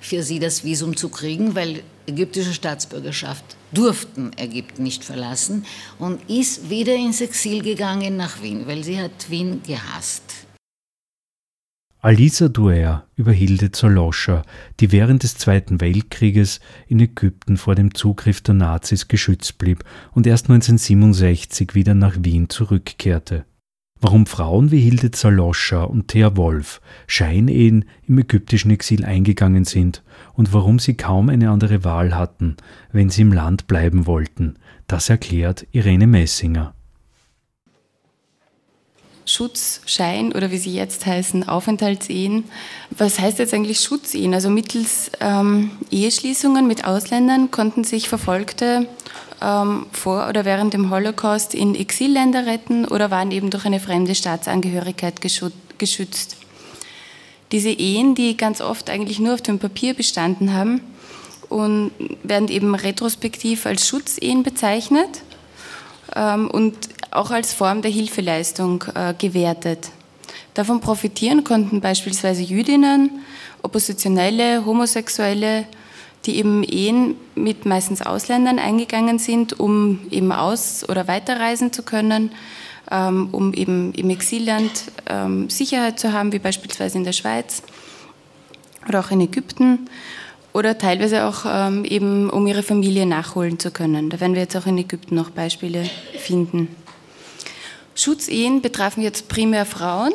für 0.00 0.22
sie, 0.22 0.38
das 0.38 0.62
Visum 0.62 0.96
zu 0.96 1.08
kriegen, 1.08 1.56
weil 1.56 1.82
ägyptische 2.06 2.54
Staatsbürgerschaft 2.54 3.44
durften 3.72 4.30
Ägypten 4.36 4.84
nicht 4.84 5.02
verlassen 5.02 5.66
und 5.98 6.30
ist 6.30 6.70
wieder 6.70 6.94
ins 6.94 7.20
Exil 7.20 7.60
gegangen 7.60 8.16
nach 8.16 8.40
Wien, 8.40 8.68
weil 8.68 8.84
sie 8.84 9.00
hat 9.00 9.28
Wien 9.28 9.62
gehasst. 9.66 10.45
Alisa 12.00 12.48
Duer 12.48 13.06
über 13.16 13.32
Hilde 13.32 13.72
Zoloscher, 13.72 14.44
die 14.80 14.92
während 14.92 15.22
des 15.22 15.38
Zweiten 15.38 15.80
Weltkrieges 15.80 16.60
in 16.86 17.00
Ägypten 17.00 17.56
vor 17.56 17.74
dem 17.74 17.94
Zugriff 17.94 18.42
der 18.42 18.54
Nazis 18.54 19.08
geschützt 19.08 19.58
blieb 19.58 19.82
und 20.12 20.26
erst 20.26 20.50
1967 20.50 21.74
wieder 21.74 21.94
nach 21.94 22.16
Wien 22.20 22.48
zurückkehrte. 22.48 23.44
Warum 23.98 24.26
Frauen 24.26 24.70
wie 24.70 24.80
Hilde 24.80 25.10
Zaloscher 25.10 25.88
und 25.88 26.08
Thea 26.08 26.36
Wolf 26.36 26.82
Scheinehen 27.06 27.86
im 28.06 28.18
ägyptischen 28.18 28.70
Exil 28.70 29.06
eingegangen 29.06 29.64
sind 29.64 30.04
und 30.34 30.52
warum 30.52 30.78
sie 30.78 30.94
kaum 30.94 31.30
eine 31.30 31.50
andere 31.50 31.82
Wahl 31.82 32.14
hatten, 32.14 32.56
wenn 32.92 33.08
sie 33.08 33.22
im 33.22 33.32
Land 33.32 33.66
bleiben 33.66 34.06
wollten, 34.06 34.58
das 34.86 35.08
erklärt 35.08 35.66
Irene 35.72 36.06
Messinger. 36.06 36.75
Schutzschein 39.26 40.32
oder 40.32 40.50
wie 40.52 40.58
sie 40.58 40.72
jetzt 40.72 41.04
heißen, 41.04 41.48
Aufenthaltsehen. 41.48 42.44
Was 42.90 43.18
heißt 43.18 43.40
jetzt 43.40 43.52
eigentlich 43.52 43.80
Schutzehen? 43.80 44.32
Also 44.32 44.48
mittels 44.48 45.10
ähm, 45.20 45.72
Eheschließungen 45.90 46.66
mit 46.66 46.84
Ausländern 46.84 47.50
konnten 47.50 47.82
sich 47.84 48.08
Verfolgte 48.08 48.88
ähm, 49.42 49.86
vor 49.92 50.28
oder 50.28 50.44
während 50.44 50.72
dem 50.74 50.90
Holocaust 50.90 51.54
in 51.54 51.74
Exilländer 51.74 52.46
retten 52.46 52.86
oder 52.86 53.10
waren 53.10 53.32
eben 53.32 53.50
durch 53.50 53.66
eine 53.66 53.80
fremde 53.80 54.14
Staatsangehörigkeit 54.14 55.20
geschützt. 55.20 56.36
Diese 57.52 57.70
Ehen, 57.70 58.14
die 58.14 58.36
ganz 58.36 58.60
oft 58.60 58.88
eigentlich 58.90 59.18
nur 59.18 59.34
auf 59.34 59.42
dem 59.42 59.58
Papier 59.58 59.94
bestanden 59.94 60.54
haben 60.54 60.80
und 61.48 61.90
werden 62.22 62.48
eben 62.48 62.74
retrospektiv 62.74 63.66
als 63.66 63.86
Schutzehen 63.88 64.42
bezeichnet 64.42 65.22
ähm, 66.14 66.48
und 66.50 66.76
auch 67.10 67.30
als 67.30 67.52
Form 67.52 67.82
der 67.82 67.90
Hilfeleistung 67.90 68.84
äh, 68.94 69.14
gewertet. 69.14 69.90
Davon 70.54 70.80
profitieren 70.80 71.44
konnten 71.44 71.80
beispielsweise 71.80 72.42
Jüdinnen, 72.42 73.10
Oppositionelle, 73.62 74.64
Homosexuelle, 74.64 75.66
die 76.24 76.36
eben 76.36 76.64
Ehen 76.64 77.14
mit 77.34 77.66
meistens 77.66 78.02
Ausländern 78.02 78.58
eingegangen 78.58 79.18
sind, 79.18 79.58
um 79.60 80.00
eben 80.10 80.32
aus- 80.32 80.88
oder 80.88 81.06
weiterreisen 81.08 81.72
zu 81.72 81.82
können, 81.82 82.32
ähm, 82.90 83.28
um 83.32 83.52
eben 83.54 83.92
im 83.92 84.10
Exilland 84.10 84.70
ähm, 85.08 85.50
Sicherheit 85.50 86.00
zu 86.00 86.12
haben, 86.12 86.32
wie 86.32 86.38
beispielsweise 86.38 86.98
in 86.98 87.04
der 87.04 87.12
Schweiz 87.12 87.62
oder 88.88 89.00
auch 89.00 89.10
in 89.10 89.20
Ägypten 89.20 89.90
oder 90.52 90.78
teilweise 90.78 91.26
auch 91.26 91.44
ähm, 91.46 91.84
eben, 91.84 92.30
um 92.30 92.46
ihre 92.46 92.62
Familie 92.62 93.04
nachholen 93.04 93.58
zu 93.58 93.70
können. 93.70 94.10
Da 94.10 94.20
werden 94.20 94.34
wir 94.34 94.40
jetzt 94.40 94.56
auch 94.56 94.66
in 94.66 94.78
Ägypten 94.78 95.14
noch 95.14 95.30
Beispiele 95.30 95.84
finden. 96.18 96.68
Schutzehen 97.96 98.62
betrafen 98.62 99.02
jetzt 99.02 99.28
primär 99.28 99.64
Frauen, 99.64 100.12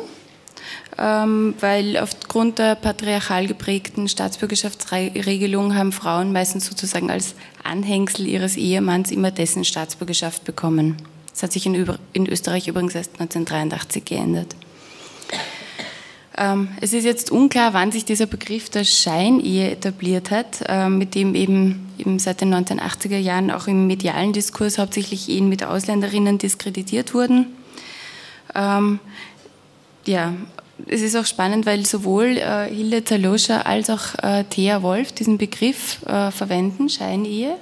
ähm, 0.98 1.54
weil 1.60 1.98
aufgrund 1.98 2.58
der 2.58 2.76
patriarchal 2.76 3.46
geprägten 3.46 4.08
Staatsbürgerschaftsregelung 4.08 5.74
haben 5.74 5.92
Frauen 5.92 6.32
meistens 6.32 6.66
sozusagen 6.66 7.10
als 7.10 7.34
Anhängsel 7.64 8.26
ihres 8.26 8.56
Ehemanns 8.56 9.10
immer 9.10 9.30
dessen 9.30 9.64
Staatsbürgerschaft 9.64 10.44
bekommen. 10.44 10.96
Das 11.32 11.42
hat 11.42 11.52
sich 11.52 11.66
in 11.66 12.28
Österreich 12.28 12.68
übrigens 12.68 12.94
erst 12.94 13.14
1983 13.14 14.04
geändert. 14.04 14.54
Ähm, 16.42 16.68
es 16.80 16.92
ist 16.92 17.04
jetzt 17.04 17.30
unklar, 17.30 17.72
wann 17.72 17.92
sich 17.92 18.04
dieser 18.04 18.26
Begriff 18.26 18.68
der 18.68 18.82
Scheinehe 18.82 19.70
etabliert 19.70 20.32
hat, 20.32 20.64
ähm, 20.66 20.98
mit 20.98 21.14
dem 21.14 21.36
eben, 21.36 21.88
eben 21.98 22.18
seit 22.18 22.40
den 22.40 22.52
1980er 22.52 23.18
Jahren 23.18 23.52
auch 23.52 23.68
im 23.68 23.86
medialen 23.86 24.32
Diskurs 24.32 24.78
hauptsächlich 24.78 25.28
Ehen 25.28 25.48
mit 25.48 25.62
Ausländerinnen 25.62 26.38
diskreditiert 26.38 27.14
wurden. 27.14 27.46
Ähm, 28.56 28.98
ja, 30.04 30.32
es 30.88 31.02
ist 31.02 31.14
auch 31.14 31.26
spannend, 31.26 31.64
weil 31.64 31.86
sowohl 31.86 32.38
äh, 32.38 32.68
Hilde 32.68 33.04
Zaloscha 33.04 33.60
als 33.60 33.88
auch 33.88 34.18
äh, 34.20 34.42
Thea 34.42 34.82
Wolf 34.82 35.12
diesen 35.12 35.38
Begriff 35.38 36.04
äh, 36.06 36.32
verwenden, 36.32 36.88
Scheinehe. 36.88 37.56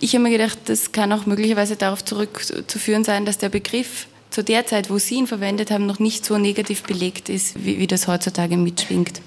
ich 0.00 0.12
habe 0.12 0.22
mir 0.22 0.30
gedacht, 0.30 0.58
das 0.66 0.92
kann 0.92 1.12
auch 1.12 1.24
möglicherweise 1.24 1.76
darauf 1.76 2.04
zurückzuführen 2.04 3.04
sein, 3.04 3.24
dass 3.24 3.38
der 3.38 3.48
Begriff 3.48 4.08
zu 4.36 4.44
der 4.44 4.66
Zeit, 4.66 4.90
wo 4.90 4.98
Sie 4.98 5.14
ihn 5.14 5.26
verwendet 5.26 5.70
haben, 5.70 5.86
noch 5.86 5.98
nicht 5.98 6.26
so 6.26 6.36
negativ 6.36 6.82
belegt 6.82 7.30
ist, 7.30 7.64
wie, 7.64 7.78
wie 7.78 7.86
das 7.86 8.06
heutzutage 8.06 8.58
mitschwingt. 8.58 9.22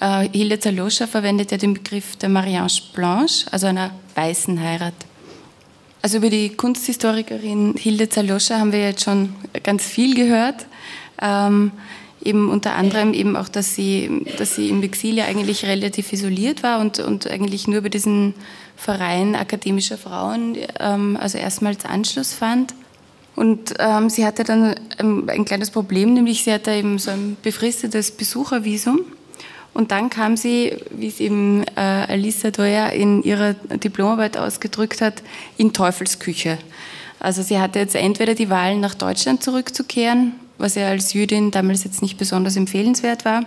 Äh, 0.00 0.28
Hilde 0.30 0.58
Zaloscha 0.58 1.06
verwendet 1.06 1.52
ja 1.52 1.58
den 1.58 1.74
Begriff 1.74 2.16
der 2.16 2.28
Mariage 2.28 2.82
Blanche, 2.92 3.46
also 3.52 3.68
einer 3.68 3.92
weißen 4.16 4.60
Heirat. 4.60 4.94
Also 6.02 6.16
über 6.16 6.28
die 6.28 6.48
Kunsthistorikerin 6.48 7.76
Hilde 7.78 8.08
Zaloscha 8.08 8.58
haben 8.58 8.72
wir 8.72 8.80
jetzt 8.80 9.04
schon 9.04 9.32
ganz 9.62 9.86
viel 9.86 10.16
gehört. 10.16 10.66
Ähm, 11.22 11.70
eben 12.20 12.50
unter 12.50 12.74
anderem 12.74 13.14
eben 13.14 13.36
auch, 13.36 13.48
dass 13.48 13.76
sie, 13.76 14.24
dass 14.38 14.56
sie 14.56 14.70
im 14.70 14.82
Exil 14.82 15.18
ja 15.18 15.26
eigentlich 15.26 15.66
relativ 15.66 16.12
isoliert 16.12 16.64
war 16.64 16.80
und, 16.80 16.98
und 16.98 17.30
eigentlich 17.30 17.68
nur 17.68 17.78
über 17.78 17.90
diesen 17.90 18.34
Verein 18.76 19.36
akademischer 19.36 19.98
Frauen 19.98 20.56
ähm, 20.80 21.16
also 21.20 21.38
erstmals 21.38 21.84
Anschluss 21.84 22.34
fand. 22.34 22.74
Und 23.38 23.74
ähm, 23.78 24.10
sie 24.10 24.26
hatte 24.26 24.42
dann 24.42 24.74
ein, 24.98 25.30
ein, 25.30 25.44
kleines 25.44 25.70
Problem, 25.70 26.12
nämlich 26.12 26.42
sie 26.42 26.52
hatte 26.52 26.72
eben 26.72 26.98
so 26.98 27.12
ein 27.12 27.36
befristetes 27.40 28.10
Besuchervisum. 28.10 29.02
Und 29.72 29.92
dann 29.92 30.10
kam 30.10 30.36
sie, 30.36 30.76
wie 30.90 31.06
es 31.06 31.20
eben 31.20 31.62
äh, 31.76 31.80
Alisa 31.80 32.50
Doyer 32.50 32.92
in 32.92 33.22
ihrer 33.22 33.54
Diplomarbeit 33.54 34.36
ausgedrückt 34.36 35.00
hat, 35.00 35.22
in 35.56 35.72
Teufelsküche. 35.72 36.58
Also 37.20 37.42
sie 37.42 37.60
hatte 37.60 37.78
jetzt 37.78 37.94
entweder 37.94 38.34
die 38.34 38.50
Wahl, 38.50 38.76
nach 38.76 38.96
Deutschland 38.96 39.40
zurückzukehren, 39.40 40.32
was 40.58 40.74
ja 40.74 40.88
als 40.88 41.12
Jüdin 41.12 41.52
damals 41.52 41.84
jetzt 41.84 42.02
nicht 42.02 42.18
besonders 42.18 42.56
empfehlenswert 42.56 43.24
war, 43.24 43.44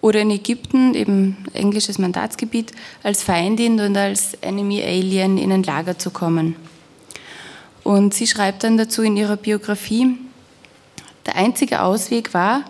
oder 0.00 0.20
in 0.20 0.30
Ägypten, 0.30 0.94
eben 0.94 1.36
englisches 1.52 1.98
Mandatsgebiet, 1.98 2.72
als 3.02 3.22
Feindin 3.22 3.78
und 3.78 3.94
als 3.94 4.32
Enemy 4.40 4.82
Alien 4.82 5.36
in 5.36 5.52
ein 5.52 5.64
Lager 5.64 5.98
zu 5.98 6.08
kommen. 6.08 6.56
Und 7.84 8.14
sie 8.14 8.26
schreibt 8.26 8.64
dann 8.64 8.76
dazu 8.76 9.02
in 9.02 9.16
ihrer 9.16 9.36
Biografie, 9.36 10.16
der 11.26 11.36
einzige 11.36 11.82
Ausweg 11.82 12.34
war, 12.34 12.64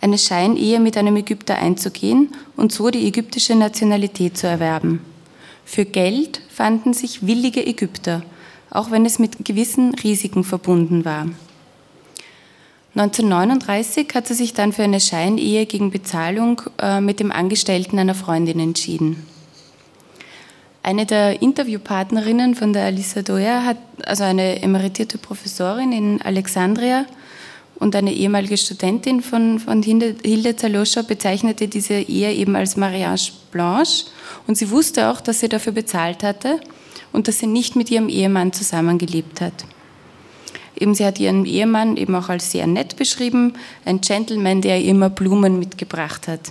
eine 0.00 0.18
Scheinehe 0.18 0.80
mit 0.80 0.96
einem 0.96 1.16
Ägypter 1.16 1.56
einzugehen 1.56 2.32
und 2.56 2.72
so 2.72 2.90
die 2.90 3.06
ägyptische 3.06 3.54
Nationalität 3.54 4.36
zu 4.36 4.46
erwerben. 4.46 5.00
Für 5.64 5.84
Geld 5.84 6.40
fanden 6.48 6.94
sich 6.94 7.26
willige 7.26 7.66
Ägypter, 7.66 8.22
auch 8.70 8.90
wenn 8.90 9.04
es 9.04 9.18
mit 9.18 9.44
gewissen 9.44 9.94
Risiken 9.94 10.44
verbunden 10.44 11.04
war. 11.04 11.26
1939 12.94 14.08
hat 14.14 14.26
sie 14.26 14.34
sich 14.34 14.54
dann 14.54 14.72
für 14.72 14.82
eine 14.82 15.00
Scheinehe 15.00 15.66
gegen 15.66 15.90
Bezahlung 15.90 16.62
äh, 16.80 17.00
mit 17.00 17.20
dem 17.20 17.30
Angestellten 17.30 17.98
einer 17.98 18.14
Freundin 18.14 18.58
entschieden. 18.58 19.26
Eine 20.88 21.04
der 21.04 21.42
Interviewpartnerinnen 21.42 22.54
von 22.54 22.72
der 22.72 22.86
Alisa 22.86 23.20
Doya 23.20 23.62
hat, 23.62 23.76
also 24.06 24.24
eine 24.24 24.62
emeritierte 24.62 25.18
Professorin 25.18 25.92
in 25.92 26.22
Alexandria, 26.22 27.04
und 27.78 27.94
eine 27.94 28.14
ehemalige 28.14 28.56
Studentin 28.56 29.20
von, 29.20 29.58
von 29.58 29.82
Hilde 29.82 30.56
Zaloscha 30.56 31.02
bezeichnete 31.02 31.68
diese 31.68 31.92
Ehe 31.92 32.32
eben 32.32 32.56
als 32.56 32.78
Mariage 32.78 33.32
Blanche 33.50 34.06
und 34.46 34.56
sie 34.56 34.70
wusste 34.70 35.10
auch, 35.10 35.20
dass 35.20 35.40
sie 35.40 35.50
dafür 35.50 35.74
bezahlt 35.74 36.22
hatte 36.22 36.58
und 37.12 37.28
dass 37.28 37.38
sie 37.40 37.48
nicht 37.48 37.76
mit 37.76 37.90
ihrem 37.90 38.08
Ehemann 38.08 38.54
zusammengelebt 38.54 39.42
hat. 39.42 39.66
Eben, 40.74 40.94
sie 40.94 41.04
hat 41.04 41.20
ihren 41.20 41.44
Ehemann 41.44 41.98
eben 41.98 42.14
auch 42.14 42.30
als 42.30 42.50
sehr 42.50 42.66
nett 42.66 42.96
beschrieben, 42.96 43.52
ein 43.84 44.00
Gentleman, 44.00 44.62
der 44.62 44.82
immer 44.82 45.10
Blumen 45.10 45.58
mitgebracht 45.58 46.28
hat. 46.28 46.50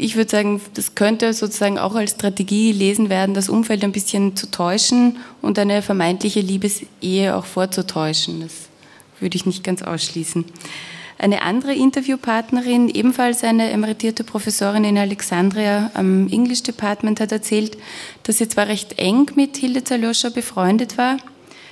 Ich 0.00 0.14
würde 0.14 0.30
sagen, 0.30 0.60
das 0.74 0.94
könnte 0.94 1.32
sozusagen 1.32 1.76
auch 1.76 1.96
als 1.96 2.12
Strategie 2.12 2.70
gelesen 2.72 3.08
werden, 3.08 3.34
das 3.34 3.48
Umfeld 3.48 3.82
ein 3.82 3.90
bisschen 3.90 4.36
zu 4.36 4.48
täuschen 4.48 5.16
und 5.42 5.58
eine 5.58 5.82
vermeintliche 5.82 6.40
Liebesehe 6.40 7.34
auch 7.34 7.44
vorzutäuschen. 7.44 8.40
Das 8.40 8.68
würde 9.18 9.36
ich 9.36 9.44
nicht 9.44 9.64
ganz 9.64 9.82
ausschließen. 9.82 10.44
Eine 11.18 11.42
andere 11.42 11.74
Interviewpartnerin, 11.74 12.88
ebenfalls 12.88 13.42
eine 13.42 13.72
emeritierte 13.72 14.22
Professorin 14.22 14.84
in 14.84 14.96
Alexandria 14.96 15.90
am 15.94 16.28
English 16.28 16.62
Department, 16.62 17.18
hat 17.18 17.32
erzählt, 17.32 17.76
dass 18.22 18.38
sie 18.38 18.48
zwar 18.48 18.68
recht 18.68 19.00
eng 19.00 19.32
mit 19.34 19.56
Hilde 19.56 19.82
Zaloscha 19.82 20.28
befreundet 20.28 20.96
war, 20.96 21.16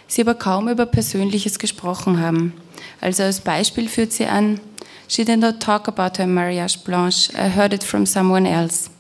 sie 0.09 0.23
aber 0.23 0.35
kaum 0.35 0.69
über 0.69 0.87
Persönliches 0.87 1.61
gesprochen 1.61 2.19
haben. 2.19 2.55
Also 3.01 3.23
als 3.23 3.41
Beispiel 3.41 3.89
führt 3.89 4.13
sie 4.13 4.27
an, 4.27 4.59
She 5.09 5.25
did 5.25 5.39
not 5.39 5.61
talk 5.61 5.89
about 5.89 6.19
her 6.19 6.27
mariage 6.27 6.79
blanche, 6.85 7.31
I 7.35 7.49
heard 7.49 7.73
it 7.73 7.85
from 7.85 8.07
someone 8.07 8.49
else. 8.49 8.91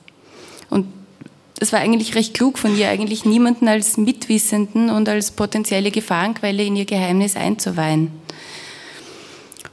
Und 0.70 0.86
es 1.58 1.72
war 1.72 1.80
eigentlich 1.80 2.14
recht 2.14 2.34
klug 2.34 2.58
von 2.58 2.76
ihr, 2.76 2.88
eigentlich 2.88 3.24
niemanden 3.24 3.68
als 3.68 3.96
Mitwissenden 3.96 4.90
und 4.90 5.08
als 5.08 5.30
potenzielle 5.30 5.90
Gefahrenquelle 5.90 6.64
in 6.64 6.76
ihr 6.76 6.84
Geheimnis 6.84 7.36
einzuweihen. 7.36 8.10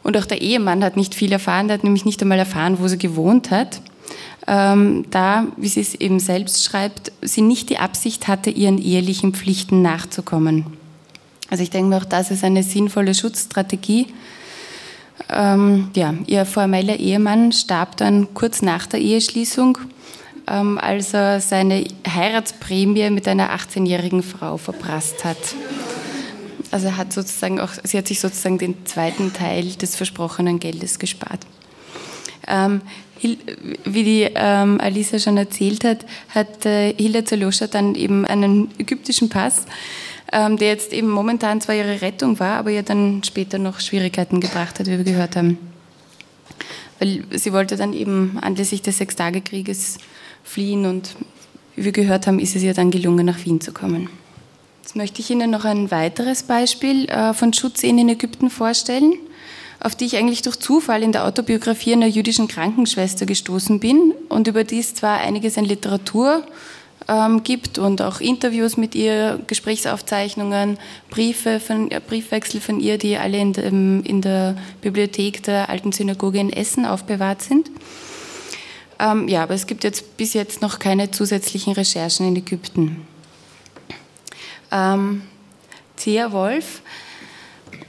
Und 0.01 0.17
auch 0.17 0.25
der 0.25 0.41
Ehemann 0.41 0.83
hat 0.83 0.97
nicht 0.97 1.15
viel 1.15 1.31
erfahren, 1.31 1.67
der 1.67 1.75
hat 1.75 1.83
nämlich 1.83 2.05
nicht 2.05 2.21
einmal 2.21 2.39
erfahren, 2.39 2.79
wo 2.79 2.87
sie 2.87 2.97
gewohnt 2.97 3.51
hat. 3.51 3.81
Ähm, 4.45 5.05
da, 5.09 5.47
wie 5.55 5.69
sie 5.69 5.79
es 5.79 5.95
eben 5.95 6.19
selbst 6.19 6.63
schreibt, 6.65 7.13
sie 7.21 7.41
nicht 7.41 7.69
die 7.69 7.77
Absicht 7.77 8.27
hatte, 8.27 8.49
ihren 8.49 8.77
ehelichen 8.77 9.33
Pflichten 9.33 9.81
nachzukommen. 9.81 10.65
Also 11.49 11.63
ich 11.63 11.69
denke 11.69 11.89
mir 11.89 11.97
auch, 11.97 12.05
das 12.05 12.31
ist 12.31 12.43
eine 12.43 12.63
sinnvolle 12.63 13.13
Schutzstrategie. 13.13 14.07
Ähm, 15.29 15.89
ja, 15.95 16.13
ihr 16.27 16.45
formeller 16.45 16.97
Ehemann 16.97 17.51
starb 17.51 17.97
dann 17.97 18.33
kurz 18.33 18.61
nach 18.61 18.85
der 18.85 18.99
Eheschließung, 18.99 19.77
ähm, 20.47 20.77
als 20.77 21.13
er 21.13 21.39
seine 21.39 21.85
Heiratsprämie 22.07 23.09
mit 23.09 23.27
einer 23.27 23.51
18-jährigen 23.51 24.23
Frau 24.23 24.57
verprasst 24.57 25.23
hat. 25.25 25.37
Also 26.71 26.97
hat 26.97 27.13
sozusagen 27.13 27.59
auch, 27.59 27.69
sie 27.83 27.97
hat 27.97 28.07
sich 28.07 28.19
sozusagen 28.19 28.57
den 28.57 28.85
zweiten 28.85 29.31
Teil 29.31 29.65
des 29.65 29.95
versprochenen 29.95 30.59
Geldes 30.59 30.99
gespart. 30.99 31.39
Ähm, 32.47 32.81
wie 33.21 34.03
die 34.03 34.29
ähm, 34.35 34.81
Alisa 34.81 35.17
schon 35.19 35.37
erzählt 35.37 35.83
hat, 35.85 36.05
hat 36.29 36.65
äh, 36.65 36.93
Hilda 36.93 37.23
Zaloscha 37.23 37.67
dann 37.67 37.95
eben 37.95 38.25
einen 38.25 38.69
ägyptischen 38.77 39.29
Pass, 39.29 39.65
ähm, 40.33 40.57
der 40.57 40.69
jetzt 40.69 40.91
eben 40.91 41.09
momentan 41.09 41.61
zwar 41.61 41.75
ihre 41.75 42.01
Rettung 42.01 42.39
war, 42.39 42.57
aber 42.57 42.71
ihr 42.71 42.83
dann 42.83 43.23
später 43.23 43.59
noch 43.59 43.79
Schwierigkeiten 43.79 44.39
gebracht 44.39 44.79
hat, 44.79 44.87
wie 44.87 44.97
wir 44.97 45.03
gehört 45.03 45.35
haben. 45.35 45.57
Weil 46.99 47.23
sie 47.31 47.53
wollte 47.53 47.77
dann 47.77 47.93
eben 47.93 48.39
anlässlich 48.41 48.81
des 48.81 48.97
Sechstagekrieges 48.97 49.99
fliehen 50.43 50.85
und 50.85 51.15
wie 51.75 51.85
wir 51.85 51.91
gehört 51.91 52.27
haben, 52.27 52.39
ist 52.39 52.55
es 52.55 52.63
ihr 52.63 52.73
dann 52.73 52.91
gelungen, 52.91 53.25
nach 53.25 53.45
Wien 53.45 53.61
zu 53.61 53.71
kommen. 53.71 54.09
Jetzt 54.81 54.95
möchte 54.95 55.21
ich 55.21 55.29
Ihnen 55.29 55.49
noch 55.49 55.65
ein 55.65 55.91
weiteres 55.91 56.43
Beispiel 56.43 57.05
äh, 57.09 57.33
von 57.33 57.53
Schutzehen 57.53 57.97
in 57.97 58.09
Ägypten 58.09 58.49
vorstellen, 58.49 59.13
auf 59.79 59.95
die 59.95 60.05
ich 60.05 60.17
eigentlich 60.17 60.41
durch 60.41 60.57
Zufall 60.57 61.03
in 61.03 61.11
der 61.11 61.25
Autobiografie 61.25 61.93
einer 61.93 62.07
jüdischen 62.07 62.47
Krankenschwester 62.47 63.25
gestoßen 63.25 63.79
bin 63.79 64.13
und 64.29 64.47
über 64.47 64.63
die 64.63 64.79
es 64.79 64.93
zwar 64.93 65.19
einiges 65.19 65.57
an 65.57 65.65
Literatur 65.65 66.43
ähm, 67.07 67.43
gibt 67.43 67.77
und 67.77 68.01
auch 68.01 68.21
Interviews 68.21 68.77
mit 68.77 68.95
ihr, 68.95 69.39
Gesprächsaufzeichnungen, 69.47 70.77
Briefe 71.09 71.59
von, 71.59 71.91
äh, 71.91 71.99
Briefwechsel 72.05 72.61
von 72.61 72.79
ihr, 72.79 72.97
die 72.97 73.17
alle 73.17 73.37
in, 73.37 73.53
dem, 73.53 74.03
in, 74.03 74.21
der 74.21 74.55
Bibliothek 74.81 75.43
der 75.43 75.69
Alten 75.69 75.91
Synagoge 75.91 76.39
in 76.39 76.51
Essen 76.51 76.85
aufbewahrt 76.85 77.41
sind. 77.41 77.69
Ähm, 78.99 79.27
ja, 79.27 79.43
aber 79.43 79.53
es 79.53 79.67
gibt 79.67 79.83
jetzt 79.83 80.17
bis 80.17 80.33
jetzt 80.33 80.61
noch 80.61 80.79
keine 80.79 81.11
zusätzlichen 81.11 81.73
Recherchen 81.73 82.27
in 82.27 82.35
Ägypten. 82.35 83.07
Ähm, 84.71 85.23
Thea 85.97 86.31
Wolf 86.31 86.81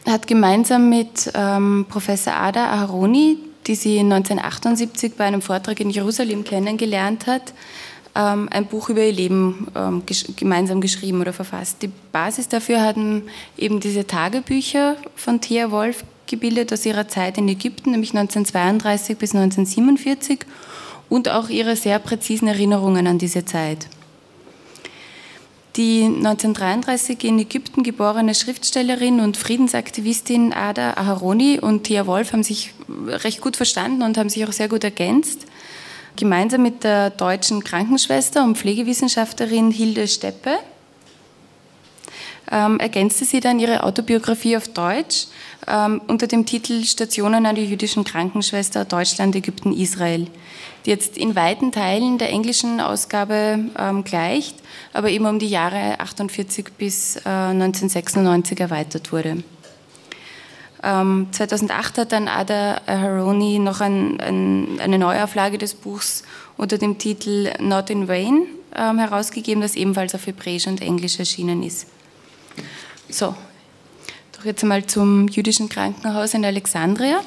hat 0.07 0.27
gemeinsam 0.27 0.90
mit 0.90 1.31
ähm, 1.35 1.87
Professor 1.88 2.35
Ada 2.35 2.66
Aharoni, 2.66 3.38
die 3.66 3.74
sie 3.74 3.98
1978 4.00 5.14
bei 5.14 5.24
einem 5.24 5.40
Vortrag 5.40 5.81
in 5.81 5.90
Jerusalem 5.90 6.44
kennengelernt 6.44 7.27
hat, 7.27 7.55
ähm, 8.14 8.48
ein 8.50 8.66
Buch 8.66 8.88
über 8.88 9.03
ihr 9.03 9.12
Leben 9.12 9.68
ähm, 9.74 10.03
gesch 10.07 10.24
gemeinsam 10.37 10.81
geschrieben 10.81 11.20
oder 11.20 11.33
verfasst. 11.33 11.83
Die 11.83 11.90
Basis 12.12 12.48
dafür 12.48 12.83
hatten 12.83 13.24
eben 13.57 13.81
diese 13.81 14.07
Tagebücher 14.07 14.96
von 15.16 15.40
Thea 15.40 15.70
Wolf 15.70 16.05
gebildet 16.27 16.72
aus 16.72 16.87
ihrer 16.87 17.09
Zeit 17.09 17.38
in 17.38 17.48
Ägypten, 17.48 17.90
nämlich 17.90 18.11
1932 18.11 19.18
bis 19.18 19.35
1947 19.35 20.40
und 21.09 21.29
auch 21.29 21.48
ihre 21.48 21.77
sehr 21.77 21.98
präzisen 21.98 22.48
Erinnerungen 22.48 23.07
an 23.07 23.18
diese 23.18 23.44
Zeit. 23.44 23.88
Die 25.77 26.05
1933 26.05 27.24
in 27.24 27.38
Ägypten 27.40 27.83
geborene 27.83 28.37
Schriftstellerin 28.37 29.18
und 29.18 29.37
Friedensaktivistin 29.37 30.53
Ada 30.53 30.92
Aharoni 30.92 31.59
und 31.59 31.85
Thea 31.85 32.07
Wolf 32.07 32.33
haben 32.33 32.44
sich 32.44 32.72
recht 33.09 33.40
gut 33.40 33.57
verstanden 33.57 34.03
und 34.03 34.16
haben 34.16 34.29
sich 34.29 34.46
auch 34.46 34.53
sehr 34.53 34.68
gut 34.68 34.85
ergänzt. 34.85 35.46
Gemeinsam 36.16 36.62
mit 36.62 36.85
der 36.85 37.11
deutschen 37.11 37.64
Krankenschwester 37.64 38.44
und 38.44 38.57
Pflegewissenschaftlerin 38.57 39.72
Hilde 39.72 40.07
Steppe 40.07 40.59
ähm, 42.53 42.79
ergänzte 42.79 43.24
sie 43.24 43.40
dann 43.40 43.59
ihre 43.59 43.83
Autobiografie 43.83 44.57
auf 44.57 44.68
Deutsch 44.68 45.27
ähm, 45.66 46.00
unter 46.07 46.27
dem 46.27 46.46
Titel 46.46 46.85
Stationen 46.85 47.46
an 47.46 47.57
der 47.57 47.64
jüdischen 47.64 48.05
Krankenschwester 48.05 48.85
Deutschland, 48.85 49.35
Ägypten, 49.35 49.72
Israel, 49.72 50.29
die 50.85 50.90
jetzt 50.90 51.16
in 51.18 51.35
weiten 51.35 51.72
Teilen 51.72 52.18
der 52.18 52.31
englischen 52.31 52.81
Ausgabe 52.81 53.59
ähm, 53.77 54.05
gleicht, 54.05 54.57
aber 54.92 55.11
eben 55.11 55.27
um 55.27 55.38
die 55.38 55.48
Jahre 55.48 55.98
48 55.98 56.66
bis 56.79 57.16
äh, 57.16 57.29
1996 57.29 58.61
erweitert 58.61 59.11
wurde. 59.11 59.42
2008 60.85 61.97
ähm, 61.97 62.03
hat 62.03 62.12
dann 62.12 62.29
Ada 62.29 62.83
Haroni 62.87 63.59
noch 63.59 63.81
ein, 63.81 64.20
ein, 64.20 64.79
eine 64.81 64.99
Neuauflage 64.99 65.57
des 65.57 65.75
Buchs 65.75 66.25
unter 66.59 66.77
dem 66.77 66.99
Titel 66.99 67.51
Not 67.59 67.88
in 67.88 68.07
Vain 68.07 68.42
ähm, 68.77 68.99
herausgegeben, 68.99 69.62
das 69.62 69.77
ebenfalls 69.77 70.14
auf 70.14 70.27
Hebräisch 70.27 70.66
und 70.66 70.83
Englisch 70.83 71.18
erschienen 71.18 71.62
ist. 71.62 71.87
So, 73.09 73.35
doch 74.37 74.44
jetzt 74.44 74.62
einmal 74.62 74.85
zum 74.85 75.29
jüdischen 75.29 75.70
Krankenhaus 75.70 76.35
in 76.35 76.44
Alexandria. 76.44 77.20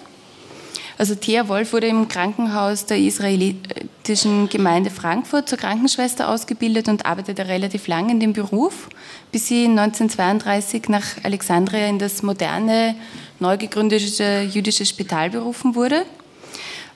Also 1.00 1.14
Thea 1.14 1.48
Wolf 1.48 1.74
wurde 1.74 1.88
im 1.88 2.08
Krankenhaus 2.08 2.88
der 2.88 2.98
israelitischen 2.98 4.50
Gemeinde 4.50 4.90
Frankfurt 4.90 5.48
zur 5.48 5.60
Krankenschwester 5.60 6.28
ausgebildet 6.28 6.90
und 6.90 7.06
arbeitete 7.06 7.48
relativ 7.48 7.88
lang 7.88 8.10
in 8.10 8.20
dem 8.20 8.34
Beruf, 8.34 8.90
bis 9.32 9.48
sie 9.48 9.66
1932 9.66 10.90
nach 10.90 11.06
Alexandria 11.24 11.88
in 11.88 12.00
das 12.00 12.24
moderne, 12.24 12.96
neu 13.40 13.58
gegründete 13.58 14.48
jüdische 14.52 14.86
Spital 14.86 15.30
berufen 15.30 15.76
wurde. 15.76 16.06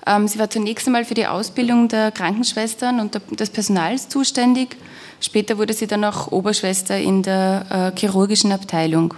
Ähm, 0.05 0.27
sie 0.27 0.39
war 0.39 0.49
zunächst 0.49 0.87
einmal 0.87 1.05
für 1.05 1.13
die 1.13 1.27
Ausbildung 1.27 1.87
der 1.87 2.11
Krankenschwestern 2.11 2.99
und 2.99 3.19
des 3.39 3.49
Personals 3.49 4.09
zuständig. 4.09 4.75
Später 5.19 5.57
wurde 5.57 5.73
sie 5.73 5.87
dann 5.87 6.03
auch 6.03 6.31
Oberschwester 6.31 6.97
in 6.97 7.21
der 7.21 7.93
äh, 7.95 7.99
chirurgischen 7.99 8.51
Abteilung. 8.51 9.13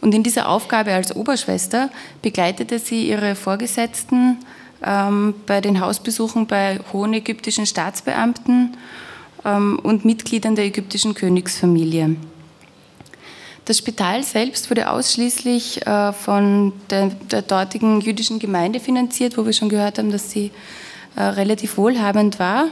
Und 0.00 0.14
in 0.14 0.22
dieser 0.22 0.48
Aufgabe 0.48 0.92
als 0.92 1.14
Oberschwester 1.14 1.90
begleitete 2.22 2.78
sie 2.78 3.08
ihre 3.08 3.34
Vorgesetzten 3.34 4.38
ähm, 4.84 5.34
bei 5.46 5.60
den 5.60 5.80
Hausbesuchen 5.80 6.46
bei 6.46 6.78
hohen 6.92 7.14
ägyptischen 7.14 7.66
Staatsbeamten 7.66 8.76
ähm, 9.44 9.80
und 9.82 10.04
Mitgliedern 10.04 10.54
der 10.54 10.66
ägyptischen 10.66 11.14
Königsfamilie. 11.14 12.16
Das 13.68 13.76
Spital 13.76 14.22
selbst 14.22 14.70
wurde 14.70 14.90
ausschließlich 14.90 15.86
äh, 15.86 16.14
von 16.14 16.72
der, 16.88 17.08
der, 17.30 17.42
dortigen 17.42 18.00
jüdischen 18.00 18.38
Gemeinde 18.38 18.80
finanziert, 18.80 19.36
wo 19.36 19.44
wir 19.44 19.52
schon 19.52 19.68
gehört 19.68 19.98
haben, 19.98 20.10
dass 20.10 20.30
sie 20.30 20.52
äh, 21.16 21.22
relativ 21.22 21.76
wohlhabend 21.76 22.38
war. 22.38 22.68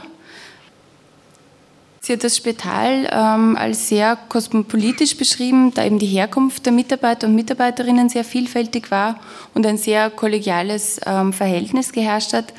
Sie 1.99 2.13
hat 2.13 2.23
das 2.23 2.35
Spital 2.35 3.07
ähm, 3.11 3.55
als 3.55 3.89
sehr 3.89 4.17
kosmopolitisch 4.27 5.15
beschrieben, 5.17 5.71
da 5.71 5.85
eben 5.85 5.99
die 5.99 6.07
Herkunft 6.07 6.65
der 6.65 6.73
Mitarbeiter 6.73 7.27
und 7.27 7.35
Mitarbeiterinnen 7.35 8.09
sehr 8.09 8.23
vielfältig 8.23 8.89
war 8.89 9.19
und 9.53 9.67
ein 9.67 9.77
sehr 9.77 10.09
kollegiales 10.09 10.99
ähm, 11.05 11.31
Verhältnis 11.31 11.91
geherrscht 11.91 12.33
hat. 12.33 12.55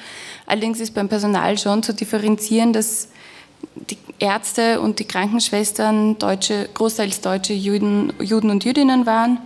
Allerdings 0.46 0.78
ist 0.78 0.94
beim 0.94 1.08
Personal 1.08 1.58
schon 1.58 1.82
zu 1.82 1.92
differenzieren, 1.92 2.72
dass 2.72 3.08
die 3.74 3.98
Ärzte 4.18 4.80
und 4.80 4.98
die 4.98 5.04
Krankenschwestern 5.04 6.18
deutsche, 6.18 6.68
großteils 6.74 7.20
deutsche 7.20 7.52
Juden, 7.52 8.12
Juden 8.20 8.50
und 8.50 8.64
Jüdinnen 8.64 9.06
waren 9.06 9.38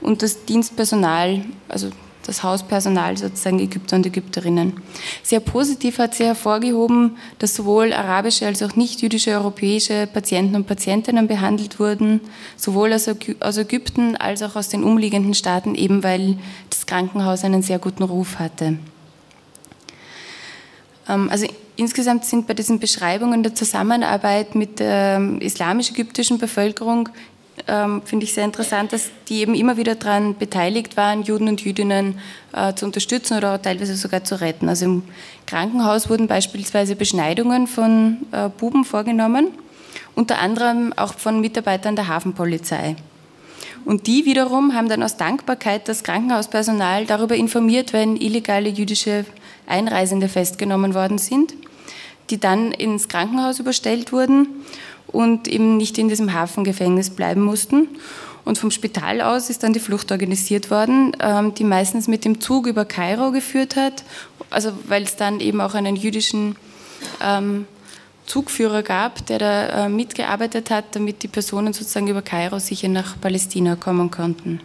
und 0.00 0.22
das 0.22 0.44
Dienstpersonal, 0.44 1.44
also 1.68 1.90
das 2.26 2.42
Hauspersonal 2.42 3.16
sozusagen 3.16 3.58
Ägypter 3.58 3.96
und 3.96 4.06
Ägypterinnen. 4.06 4.74
Sehr 5.22 5.40
positiv 5.40 5.98
hat 5.98 6.14
sie 6.14 6.24
hervorgehoben, 6.24 7.16
dass 7.38 7.54
sowohl 7.54 7.92
arabische 7.92 8.46
als 8.46 8.62
auch 8.62 8.76
nicht-jüdische 8.76 9.32
europäische 9.32 10.06
Patienten 10.06 10.56
und 10.56 10.66
Patientinnen 10.66 11.26
behandelt 11.26 11.80
wurden, 11.80 12.20
sowohl 12.56 12.92
aus 12.92 13.56
Ägypten 13.56 14.16
als 14.16 14.42
auch 14.42 14.56
aus 14.56 14.68
den 14.68 14.84
umliegenden 14.84 15.34
Staaten, 15.34 15.74
eben 15.74 16.04
weil 16.04 16.38
das 16.70 16.86
Krankenhaus 16.86 17.44
einen 17.44 17.62
sehr 17.62 17.78
guten 17.78 18.04
Ruf 18.04 18.38
hatte. 18.38 18.78
Ähm, 21.12 21.28
also 21.30 21.46
insgesamt 21.76 22.24
sind 22.24 22.46
bei 22.46 22.54
diesen 22.54 22.78
Beschreibungen 22.78 23.42
der 23.42 23.54
Zusammenarbeit 23.54 24.54
mit 24.54 24.80
der 24.80 25.20
islamisch-ägyptischen 25.40 26.38
Bevölkerung 26.38 27.08
ähm, 27.68 28.02
finde 28.04 28.24
ich 28.24 28.34
sehr 28.34 28.44
interessant, 28.44 28.92
dass 28.92 29.10
die 29.28 29.40
eben 29.40 29.54
immer 29.54 29.76
wieder 29.76 29.94
daran 29.94 30.36
beteiligt 30.36 30.96
waren, 30.96 31.22
Juden 31.22 31.48
und 31.48 31.60
Jüdinnen 31.60 32.18
äh, 32.52 32.74
zu 32.74 32.86
unterstützen 32.86 33.36
oder 33.36 33.60
teilweise 33.60 33.94
sogar 33.94 34.24
zu 34.24 34.40
retten. 34.40 34.68
Also 34.68 34.86
im 34.86 35.02
Krankenhaus 35.46 36.08
wurden 36.08 36.26
beispielsweise 36.26 36.96
Beschneidungen 36.96 37.66
von 37.66 38.18
äh, 38.32 38.48
Buben 38.48 38.84
vorgenommen, 38.84 39.48
unter 40.14 40.38
anderem 40.38 40.92
auch 40.96 41.14
von 41.14 41.40
Mitarbeitern 41.40 41.94
der 41.94 42.08
Hafenpolizei. 42.08 42.96
Und 43.84 44.06
die 44.06 44.24
wiederum 44.24 44.74
haben 44.74 44.88
dann 44.88 45.02
aus 45.02 45.16
Dankbarkeit 45.16 45.88
das 45.88 46.04
Krankenhauspersonal 46.04 47.06
darüber 47.06 47.34
informiert, 47.34 47.92
wenn 47.92 48.16
illegale 48.16 48.68
jüdische 48.68 49.24
Einreisende 49.66 50.28
festgenommen 50.28 50.94
worden 50.94 51.18
sind, 51.18 51.54
die 52.30 52.38
dann 52.38 52.72
ins 52.72 53.08
Krankenhaus 53.08 53.58
überstellt 53.58 54.12
wurden 54.12 54.46
und 55.08 55.48
eben 55.48 55.76
nicht 55.76 55.98
in 55.98 56.08
diesem 56.08 56.32
Hafengefängnis 56.32 57.10
bleiben 57.10 57.42
mussten. 57.42 57.88
Und 58.44 58.58
vom 58.58 58.70
Spital 58.70 59.20
aus 59.20 59.50
ist 59.50 59.62
dann 59.62 59.72
die 59.72 59.80
Flucht 59.80 60.10
organisiert 60.10 60.70
worden, 60.70 61.16
ähm, 61.20 61.54
die 61.54 61.64
meistens 61.64 62.08
mit 62.08 62.24
dem 62.24 62.40
Zug 62.40 62.66
über 62.66 62.84
Kairo 62.84 63.30
geführt 63.30 63.76
hat, 63.76 64.02
also 64.50 64.72
weil 64.88 65.04
es 65.04 65.16
dann 65.16 65.38
eben 65.38 65.60
auch 65.60 65.74
einen 65.74 65.94
jüdischen 65.94 66.56
ähm, 67.22 67.66
Zugführer 68.32 68.82
gab, 68.82 69.26
der 69.26 69.38
da 69.38 69.84
äh, 69.84 69.88
mitgearbeitet 69.90 70.70
hat, 70.70 70.96
damit 70.96 71.22
die 71.22 71.28
Personen 71.28 71.74
sozusagen 71.74 72.08
über 72.08 72.22
Kairo 72.22 72.58
sicher 72.58 72.88
nach 72.88 73.20
Palästina 73.20 73.76
kommen 73.76 74.10
konnten. 74.10 74.58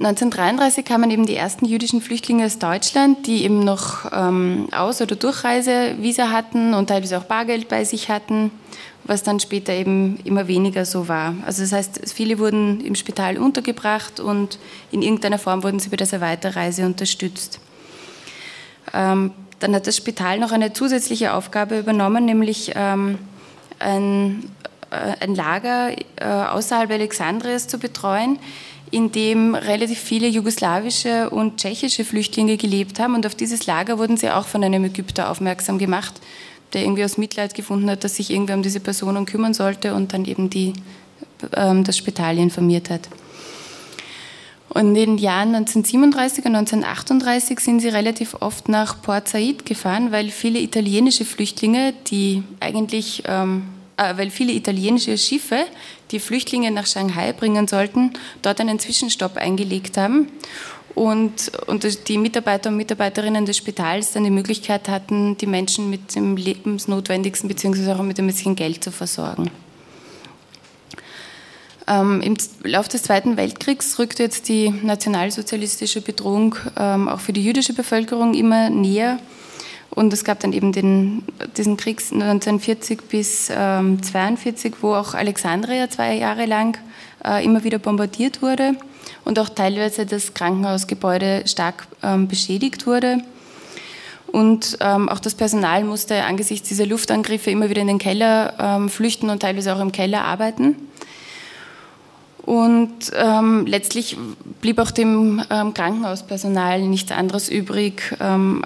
1933 0.00 0.84
kamen 0.84 1.08
eben 1.12 1.24
die 1.24 1.36
ersten 1.36 1.64
jüdischen 1.64 2.00
Flüchtlinge 2.00 2.44
aus 2.44 2.58
Deutschland, 2.58 3.28
die 3.28 3.44
eben 3.44 3.60
noch 3.60 4.10
ähm, 4.12 4.66
Aus- 4.72 5.00
oder 5.00 5.14
Durchreisevisa 5.14 6.30
hatten 6.30 6.74
und 6.74 6.88
teilweise 6.88 7.18
auch 7.18 7.24
Bargeld 7.24 7.68
bei 7.68 7.84
sich 7.84 8.08
hatten, 8.08 8.50
was 9.04 9.22
dann 9.22 9.38
später 9.38 9.72
eben 9.74 10.18
immer 10.24 10.48
weniger 10.48 10.84
so 10.84 11.06
war. 11.06 11.36
Also 11.46 11.62
das 11.62 11.70
heißt, 11.70 12.00
viele 12.12 12.40
wurden 12.40 12.80
im 12.80 12.96
Spital 12.96 13.38
untergebracht 13.38 14.18
und 14.18 14.58
in 14.90 15.02
irgendeiner 15.02 15.38
Form 15.38 15.62
wurden 15.62 15.78
sie 15.78 15.88
bei 15.88 15.98
dieser 15.98 16.20
Weiterreise 16.20 16.84
unterstützt. 16.84 17.60
Ähm, 18.92 19.30
dann 19.58 19.74
hat 19.74 19.86
das 19.86 19.96
Spital 19.96 20.38
noch 20.38 20.52
eine 20.52 20.72
zusätzliche 20.72 21.34
Aufgabe 21.34 21.78
übernommen, 21.78 22.24
nämlich 22.24 22.72
ähm, 22.74 23.18
ein, 23.78 24.50
äh, 24.90 25.24
ein 25.24 25.34
Lager 25.34 25.92
äh, 26.16 26.24
außerhalb 26.24 26.90
Alexandrias 26.90 27.68
zu 27.68 27.78
betreuen, 27.78 28.38
in 28.90 29.12
dem 29.12 29.54
relativ 29.54 29.98
viele 29.98 30.28
jugoslawische 30.28 31.30
und 31.30 31.58
tschechische 31.58 32.04
Flüchtlinge 32.04 32.56
gelebt 32.56 33.00
haben. 33.00 33.14
Und 33.14 33.26
auf 33.26 33.34
dieses 33.34 33.66
Lager 33.66 33.98
wurden 33.98 34.16
sie 34.16 34.30
auch 34.30 34.46
von 34.46 34.62
einem 34.62 34.84
Ägypter 34.84 35.30
aufmerksam 35.30 35.78
gemacht, 35.78 36.20
der 36.72 36.82
irgendwie 36.82 37.04
aus 37.04 37.18
Mitleid 37.18 37.54
gefunden 37.54 37.90
hat, 37.90 38.04
dass 38.04 38.16
sich 38.16 38.30
irgendwer 38.30 38.56
um 38.56 38.62
diese 38.62 38.80
Personen 38.80 39.26
kümmern 39.26 39.54
sollte 39.54 39.94
und 39.94 40.12
dann 40.12 40.24
eben 40.24 40.50
die, 40.50 40.74
ähm, 41.54 41.82
das 41.84 41.96
Spital 41.96 42.38
informiert 42.38 42.90
hat. 42.90 43.08
Und 44.68 44.88
in 44.88 44.94
den 44.94 45.18
Jahren 45.18 45.54
1937 45.54 46.44
und 46.44 46.56
1938 46.56 47.60
sind 47.60 47.80
sie 47.80 47.88
relativ 47.88 48.36
oft 48.40 48.68
nach 48.68 49.00
Port 49.00 49.28
Said 49.28 49.64
gefahren, 49.64 50.12
weil 50.12 50.30
viele 50.30 50.58
italienische 50.58 51.24
Flüchtlinge, 51.24 51.94
die 52.08 52.42
eigentlich 52.60 53.22
ähm, 53.26 53.68
äh, 53.96 54.16
weil 54.18 54.30
viele 54.30 54.52
italienische 54.52 55.16
Schiffe, 55.16 55.64
die 56.10 56.20
Flüchtlinge 56.20 56.70
nach 56.70 56.86
Shanghai 56.86 57.32
bringen 57.32 57.66
sollten, 57.66 58.12
dort 58.42 58.60
einen 58.60 58.78
Zwischenstopp 58.78 59.38
eingelegt 59.38 59.96
haben 59.96 60.28
und, 60.94 61.50
und 61.66 62.08
die 62.08 62.18
Mitarbeiter 62.18 62.68
und 62.68 62.76
Mitarbeiterinnen 62.76 63.46
des 63.46 63.56
Spitals 63.56 64.12
dann 64.12 64.24
die 64.24 64.30
Möglichkeit 64.30 64.88
hatten, 64.88 65.36
die 65.38 65.46
Menschen 65.46 65.88
mit 65.88 66.14
dem 66.14 66.36
Lebensnotwendigsten 66.36 67.48
bzw. 67.48 67.92
auch 67.92 68.02
mit 68.02 68.18
ein 68.18 68.26
bisschen 68.26 68.54
Geld 68.54 68.84
zu 68.84 68.90
versorgen. 68.90 69.50
Ähm, 71.88 72.20
Im 72.20 72.36
Laufe 72.64 72.88
des 72.88 73.04
Zweiten 73.04 73.36
Weltkriegs 73.36 73.98
rückte 73.98 74.24
jetzt 74.24 74.48
die 74.48 74.70
nationalsozialistische 74.70 76.00
Bedrohung 76.00 76.56
ähm, 76.76 77.08
auch 77.08 77.20
für 77.20 77.32
die 77.32 77.44
jüdische 77.44 77.74
Bevölkerung 77.74 78.34
immer 78.34 78.70
näher. 78.70 79.18
Und 79.90 80.12
es 80.12 80.24
gab 80.24 80.40
dann 80.40 80.52
eben 80.52 80.72
den, 80.72 81.22
diesen 81.56 81.76
Krieg 81.76 82.00
1940 82.00 83.02
bis 83.08 83.50
1942, 83.50 84.72
ähm, 84.72 84.78
wo 84.82 84.94
auch 84.94 85.14
Alexandria 85.14 85.88
zwei 85.88 86.16
Jahre 86.16 86.44
lang 86.44 86.76
äh, 87.24 87.44
immer 87.44 87.62
wieder 87.64 87.78
bombardiert 87.78 88.42
wurde 88.42 88.72
und 89.24 89.38
auch 89.38 89.48
teilweise 89.48 90.04
das 90.04 90.34
Krankenhausgebäude 90.34 91.44
stark 91.46 91.86
ähm, 92.02 92.26
beschädigt 92.26 92.86
wurde. 92.86 93.18
Und 94.26 94.76
ähm, 94.80 95.08
auch 95.08 95.20
das 95.20 95.34
Personal 95.34 95.84
musste 95.84 96.24
angesichts 96.24 96.68
dieser 96.68 96.84
Luftangriffe 96.84 97.50
immer 97.50 97.70
wieder 97.70 97.80
in 97.80 97.86
den 97.86 97.98
Keller 97.98 98.54
ähm, 98.58 98.88
flüchten 98.88 99.30
und 99.30 99.40
teilweise 99.40 99.74
auch 99.74 99.80
im 99.80 99.92
Keller 99.92 100.24
arbeiten. 100.24 100.76
Und 102.46 103.10
ähm, 103.14 103.66
letztlich 103.66 104.16
blieb 104.60 104.78
auch 104.78 104.92
dem 104.92 105.42
ähm, 105.50 105.74
Krankenhauspersonal 105.74 106.80
nichts 106.82 107.10
anderes 107.10 107.48
übrig, 107.48 108.14
ähm, 108.20 108.64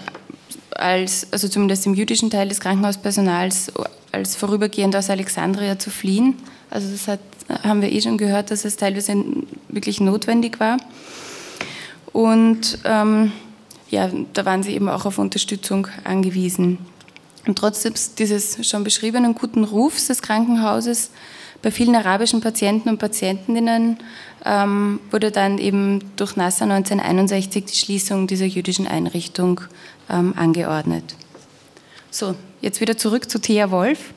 als, 0.72 1.26
also 1.32 1.48
zumindest 1.48 1.86
im 1.86 1.94
jüdischen 1.94 2.30
Teil 2.30 2.48
des 2.48 2.60
Krankenhauspersonals, 2.60 3.72
als 4.12 4.36
vorübergehend 4.36 4.94
aus 4.94 5.08
Alexandria 5.08 5.78
zu 5.78 5.90
fliehen. 5.90 6.36
Also 6.68 6.90
das 6.90 7.08
hat, 7.08 7.20
haben 7.62 7.80
wir 7.80 7.90
eh 7.90 8.02
schon 8.02 8.18
gehört, 8.18 8.50
dass 8.50 8.66
es 8.66 8.76
teilweise 8.76 9.24
wirklich 9.68 9.98
notwendig 10.00 10.60
war. 10.60 10.76
Und 12.12 12.80
ähm, 12.84 13.32
ja, 13.88 14.10
da 14.34 14.44
waren 14.44 14.62
sie 14.62 14.74
eben 14.74 14.90
auch 14.90 15.06
auf 15.06 15.18
Unterstützung 15.18 15.88
angewiesen. 16.04 16.78
Und 17.46 17.56
trotz 17.56 18.14
dieses 18.16 18.68
schon 18.68 18.84
beschriebenen 18.84 19.34
guten 19.34 19.64
Rufs 19.64 20.08
des 20.08 20.20
Krankenhauses 20.20 21.10
bei 21.62 21.70
vielen 21.70 21.94
arabischen 21.94 22.40
Patienten 22.40 22.88
und 22.88 22.98
Patientinnen 22.98 23.98
ähm, 24.44 25.00
wurde 25.10 25.30
dann 25.30 25.58
eben 25.58 26.00
durch 26.16 26.36
Nasser 26.36 26.64
1961 26.64 27.64
die 27.66 27.76
Schließung 27.76 28.26
dieser 28.26 28.46
jüdischen 28.46 28.86
Einrichtung 28.86 29.60
ähm, 30.08 30.32
angeordnet. 30.36 31.04
So, 32.10 32.34
jetzt 32.60 32.80
wieder 32.80 32.96
zurück 32.96 33.30
zu 33.30 33.38
Thea 33.40 33.70
Wolf. 33.70 34.14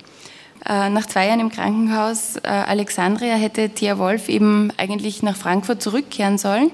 Äh, 0.65 0.89
nach 0.89 1.05
zwei 1.05 1.27
Jahren 1.27 1.41
im 1.41 1.51
Krankenhaus 1.51 2.37
äh, 2.37 2.47
Alexandria 2.47 3.35
hätte 3.35 3.69
Thea 3.69 3.97
Wolf 3.97 4.29
eben 4.29 4.71
eigentlich 4.77 5.21
nach 5.21 5.35
Frankfurt 5.35 5.81
zurückkehren 5.81 6.37
sollen. 6.37 6.71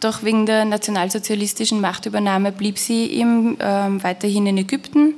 Doch 0.00 0.24
wegen 0.24 0.44
der 0.44 0.64
nationalsozialistischen 0.64 1.80
Machtübernahme 1.80 2.52
blieb 2.52 2.78
sie 2.78 3.06
eben 3.06 3.58
äh, 3.60 4.02
weiterhin 4.02 4.46
in 4.46 4.58
Ägypten. 4.58 5.14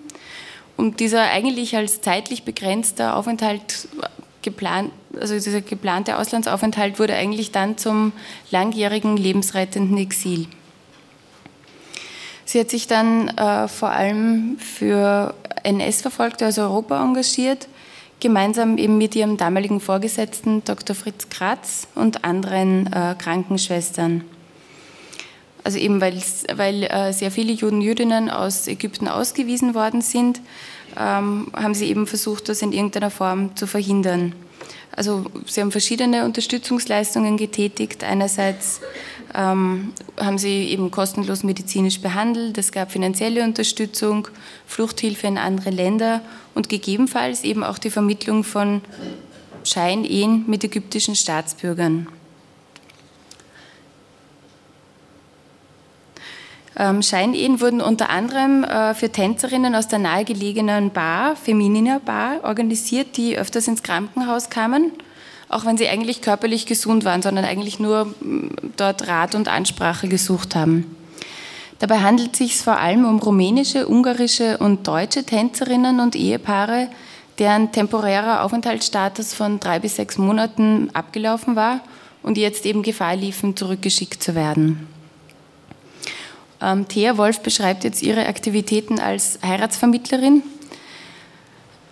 Und 0.77 1.01
dieser 1.01 1.23
eigentlich 1.23 1.77
als 1.77 2.03
zeitlich 2.03 2.45
begrenzter 2.45 3.17
Aufenthalt 3.17 3.89
geplant, 4.43 4.93
also 5.21 5.35
dieser 5.35 5.61
geplante 5.61 6.19
Auslandsaufenthalt 6.19 6.99
wurde 6.99 7.15
eigentlich 7.15 7.53
dann 7.53 7.77
zum 7.79 8.13
langjährigen 8.51 9.17
lebensrettenden 9.17 9.99
Exil. 9.99 10.47
Sie 12.45 12.61
hat 12.61 12.71
sich 12.71 12.87
dann 12.87 13.29
äh, 13.29 13.69
vor 13.69 13.91
allem 13.91 14.57
für 14.59 15.35
NS-Verfolgte 15.65 16.47
aus 16.47 16.59
Europa 16.59 17.03
engagiert, 17.03 17.69
gemeinsam 18.21 18.79
eben 18.79 18.97
mit 18.97 19.15
ihrem 19.15 19.37
damaligen 19.37 19.81
Vorgesetzten 19.81 20.65
Dr. 20.65 20.97
Fritz 20.97 21.29
Kratz 21.29 21.89
und 21.95 22.25
anderen 22.25 22.91
äh, 22.93 23.15
Krankenschwestern. 23.19 24.25
Also 25.63 25.79
eben 25.79 26.01
weil, 26.01 26.23
weil 26.55 26.85
äh, 26.85 27.13
sehr 27.13 27.31
viele 27.31 27.53
Juden, 27.53 27.83
Jüdinnen 27.83 28.31
aus 28.31 28.67
Ägypten 28.67 29.09
ausgewiesen 29.09 29.75
worden 29.75 30.01
sind, 30.01 30.41
ähm, 30.97 31.49
haben 31.55 31.75
sie 31.75 31.87
eben 31.87 32.07
versucht, 32.07 32.49
das 32.49 32.63
in 32.63 32.73
irgendeiner 32.73 33.11
Form 33.11 33.57
zu 33.57 33.67
verhindern. 33.67 34.35
Also 34.93 35.27
sie 35.47 35.61
haben 35.61 35.71
verschiedene 35.71 36.25
Unterstützungsleistungen 36.25 37.37
getätigt. 37.37 38.03
Einerseits 38.03 38.81
ähm, 39.35 39.93
haben 40.19 40.39
sie 40.39 40.65
eben 40.71 40.91
kostenlos 40.91 41.45
medizinisch 41.45 42.01
behandelt, 42.01 42.59
es 42.59 42.73
gab 42.73 42.91
finanzielle 42.91 43.45
Unterstützung, 43.45 44.27
Fluchthilfe 44.67 45.27
in 45.27 45.39
andere 45.39 45.71
Länder 45.71 46.21
und 46.55 46.69
gegebenenfalls 46.69 47.45
eben 47.45 47.63
auch 47.63 47.79
die 47.79 47.91
Vermittlung 47.91 48.43
von 48.43 48.81
Scheinehen 49.65 50.45
mit 50.49 50.65
ägyptischen 50.65 51.15
Staatsbürgern. 51.15 52.09
Ähm, 56.79 57.03
Scheinehen 57.03 57.61
wurden 57.61 57.81
unter 57.81 58.09
anderem 58.09 58.63
äh, 58.63 58.95
für 58.95 59.11
Tänzerinnen 59.11 59.75
aus 59.75 59.89
der 59.89 59.99
nahegelegenen 59.99 60.91
Bar, 60.91 61.35
Feminina 61.35 61.99
Bar, 61.99 62.45
organisiert, 62.45 63.17
die 63.17 63.37
öfters 63.37 63.67
ins 63.67 63.83
Krankenhaus 63.83 64.49
kamen. 64.49 64.93
auch 65.49 65.65
wenn 65.65 65.79
sie 65.79 65.89
eigentlich 65.89 66.21
körperlich 66.21 66.67
gesund 66.67 67.05
waren, 67.05 67.23
sondern 67.23 67.45
eigentlich 67.45 67.81
nur 67.81 68.15
dort 68.77 69.09
Rat 69.09 69.35
und 69.35 69.49
Ansprache 69.49 70.09
gesucht 70.09 70.55
haben. 70.55 70.95
Dabei 71.79 72.01
handelt 72.01 72.33
es 72.33 72.39
sich 72.39 72.57
vor 72.59 72.79
allem 72.79 73.05
um 73.05 73.19
rumänische, 73.19 73.89
ungarische 73.89 74.59
und 74.59 74.87
deutsche 74.87 75.25
Tänzerinnen 75.25 76.01
und 76.01 76.17
Ehepaare, 76.17 76.89
deren 77.39 77.71
temporärer 77.71 78.43
Aufenthaltsstatus 78.43 79.33
von 79.33 79.61
drei 79.61 79.79
bis 79.79 79.97
sechs 79.97 80.19
Monaten 80.19 80.91
abgelaufen 80.93 81.55
war 81.55 81.81
und 82.23 82.37
jetzt 82.37 82.67
eben 82.67 82.83
Gefahr 82.83 83.15
liefen, 83.15 83.57
zurückgeschickt 83.57 84.23
zu 84.23 84.35
werden. 84.35 84.89
Ähm, 86.61 86.89
Thea 86.89 87.17
Wolf 87.17 87.41
beschreibt 87.41 87.85
jetzt 87.85 88.03
ihre 88.03 88.27
Aktivitäten 88.27 88.99
als 88.99 89.39
Heiratsvermittlerin. 89.43 90.43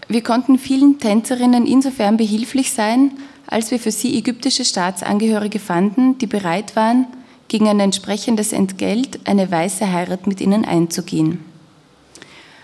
Wir 0.09 0.23
konnten 0.23 0.59
vielen 0.59 0.99
Tänzerinnen 0.99 1.67
insofern 1.67 2.17
behilflich 2.17 2.73
sein, 2.73 3.13
als 3.47 3.71
wir 3.71 3.79
für 3.79 3.91
sie 3.91 4.17
ägyptische 4.17 4.65
Staatsangehörige 4.65 5.59
fanden, 5.59 6.19
die 6.19 6.27
bereit 6.27 6.77
waren, 6.77 7.07
gegen 7.49 7.69
ein 7.69 7.81
entsprechendes 7.81 8.53
Entgelt 8.53 9.21
eine 9.25 9.51
weiße 9.51 9.93
Heirat 9.93 10.27
mit 10.27 10.41
ihnen 10.41 10.65
einzugehen. 10.65 11.45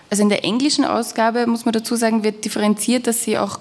Also 0.09 0.23
in 0.23 0.29
der 0.29 0.43
englischen 0.43 0.85
Ausgabe 0.85 1.47
muss 1.47 1.65
man 1.65 1.73
dazu 1.73 1.95
sagen, 1.95 2.23
wird 2.23 2.45
differenziert, 2.45 3.07
dass 3.07 3.23
sie 3.23 3.37
auch 3.37 3.59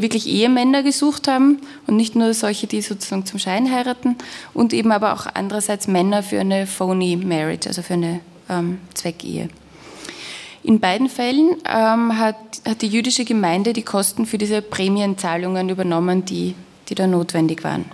wirklich 0.00 0.26
Ehemänner 0.26 0.82
gesucht 0.82 1.28
haben 1.28 1.58
und 1.86 1.96
nicht 1.96 2.16
nur 2.16 2.34
solche, 2.34 2.66
die 2.66 2.82
sozusagen 2.82 3.26
zum 3.26 3.38
Schein 3.38 3.70
heiraten 3.70 4.16
und 4.52 4.72
eben 4.72 4.92
aber 4.92 5.12
auch 5.12 5.26
andererseits 5.32 5.88
Männer 5.88 6.22
für 6.22 6.40
eine 6.40 6.66
phony 6.66 7.16
marriage, 7.16 7.68
also 7.68 7.82
für 7.82 7.94
eine 7.94 8.20
ähm, 8.48 8.78
Zweckehe. 8.94 9.48
In 10.62 10.80
beiden 10.80 11.10
Fällen 11.10 11.56
ähm, 11.68 12.18
hat, 12.18 12.36
hat 12.66 12.80
die 12.80 12.88
jüdische 12.88 13.24
Gemeinde 13.24 13.74
die 13.74 13.82
Kosten 13.82 14.24
für 14.24 14.38
diese 14.38 14.62
Prämienzahlungen 14.62 15.68
übernommen, 15.68 16.24
die, 16.24 16.54
die 16.88 16.94
da 16.94 17.06
notwendig 17.06 17.64
waren. 17.64 17.84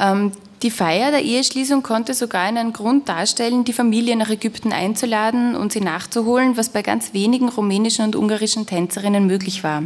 Ähm, 0.00 0.32
die 0.64 0.70
Feier 0.70 1.10
der 1.10 1.22
Eheschließung 1.22 1.82
konnte 1.82 2.14
sogar 2.14 2.40
einen 2.40 2.72
Grund 2.72 3.06
darstellen, 3.10 3.64
die 3.64 3.74
Familie 3.74 4.16
nach 4.16 4.30
Ägypten 4.30 4.72
einzuladen 4.72 5.56
und 5.56 5.72
sie 5.72 5.82
nachzuholen, 5.82 6.56
was 6.56 6.70
bei 6.70 6.80
ganz 6.80 7.12
wenigen 7.12 7.50
rumänischen 7.50 8.06
und 8.06 8.16
ungarischen 8.16 8.64
Tänzerinnen 8.64 9.26
möglich 9.26 9.62
war. 9.62 9.82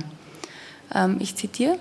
Ähm, 0.94 1.16
ich 1.18 1.34
zitiere. 1.34 1.80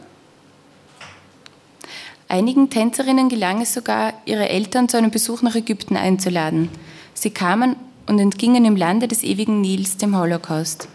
Einigen 2.27 2.71
Tänzerinnen 2.71 3.29
gelang 3.29 3.61
es 3.61 3.75
sogar, 3.75 4.13
ihre 4.25 4.49
Eltern 4.49 4.89
zu 4.89 4.97
einem 4.97 5.11
Besuch 5.11 5.43
nach 5.43 5.53
Ägypten 5.53 5.95
einzuladen. 5.95 6.69
Sie 7.13 7.29
kamen 7.29 7.75
und 8.07 8.17
entgingen 8.17 8.65
im 8.65 8.75
Lande 8.75 9.07
des 9.07 9.21
ewigen 9.21 9.61
Nils 9.61 9.97
dem 9.97 10.17
Holocaust. 10.17 10.89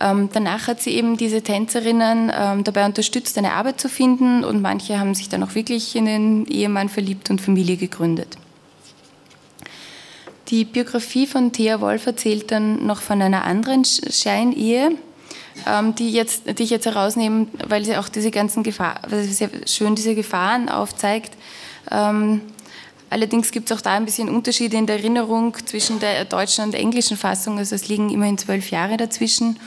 Ähm, 0.00 0.28
danach 0.32 0.68
hat 0.68 0.80
sie 0.80 0.90
eben 0.90 1.16
diese 1.16 1.42
Tänzerinnen 1.42 2.30
ähm, 2.32 2.62
dabei 2.62 2.86
unterstützt, 2.86 3.36
eine 3.36 3.52
Arbeit 3.52 3.80
zu 3.80 3.88
finden 3.88 4.44
und 4.44 4.62
manche 4.62 5.00
haben 5.00 5.14
sich 5.14 5.28
dann 5.28 5.42
auch 5.42 5.54
wirklich 5.54 5.96
in 5.96 6.06
den 6.06 6.46
Ehemann 6.46 6.88
verliebt 6.88 7.30
und 7.30 7.40
Familie 7.40 7.76
gegründet. 7.76 8.36
Die 10.48 10.64
Biografie 10.64 11.26
von 11.26 11.52
Thea 11.52 11.80
Wolf 11.80 12.06
erzählt 12.06 12.50
dann 12.50 12.86
noch 12.86 13.02
von 13.02 13.20
einer 13.20 13.44
anderen 13.44 13.84
Scheinehe, 13.84 14.92
ähm, 15.66 15.94
die, 15.96 16.10
jetzt, 16.10 16.58
die 16.58 16.62
ich 16.62 16.70
jetzt 16.70 16.86
herausnehme, 16.86 17.48
weil 17.66 17.84
sie 17.84 17.96
auch 17.96 18.08
diese 18.08 18.30
ganzen 18.30 18.62
Gefahren, 18.62 19.00
weil 19.08 19.24
sehr 19.24 19.50
schön 19.66 19.96
diese 19.96 20.14
Gefahren 20.14 20.68
aufzeigt. 20.68 21.36
Ähm, 21.90 22.40
allerdings 23.10 23.50
gibt 23.50 23.70
es 23.70 23.76
auch 23.76 23.82
da 23.82 23.94
ein 23.94 24.04
bisschen 24.04 24.28
Unterschiede 24.28 24.76
in 24.76 24.86
der 24.86 24.96
Erinnerung 24.96 25.56
zwischen 25.66 25.98
der 25.98 26.24
deutschen 26.24 26.66
und 26.66 26.70
der 26.72 26.80
englischen 26.80 27.16
Fassung. 27.16 27.58
Also 27.58 27.74
es 27.74 27.88
liegen 27.88 28.08
immerhin 28.08 28.38
zwölf 28.38 28.70
Jahre 28.70 28.96
dazwischen 28.96 29.58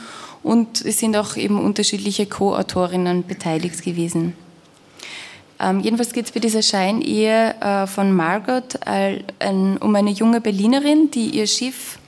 und 0.42 0.84
es 0.84 0.98
sind 0.98 1.16
auch 1.16 1.36
eben 1.36 1.60
unterschiedliche 1.60 2.26
Co-Autorinnen 2.26 3.26
beteiligt 3.26 3.82
gewesen. 3.82 4.34
Ähm, 5.60 5.80
jedenfalls 5.80 6.12
geht 6.12 6.26
es 6.26 6.32
bei 6.32 6.40
dieser 6.40 6.62
Scheinehe 6.62 7.54
äh, 7.60 7.86
von 7.86 8.12
Margot 8.12 8.74
äh, 8.84 9.20
ein, 9.38 9.78
um 9.78 9.94
eine 9.94 10.10
junge 10.10 10.40
Berlinerin, 10.40 11.10
die 11.12 11.26
ihr 11.30 11.46
Schiff, 11.46 11.98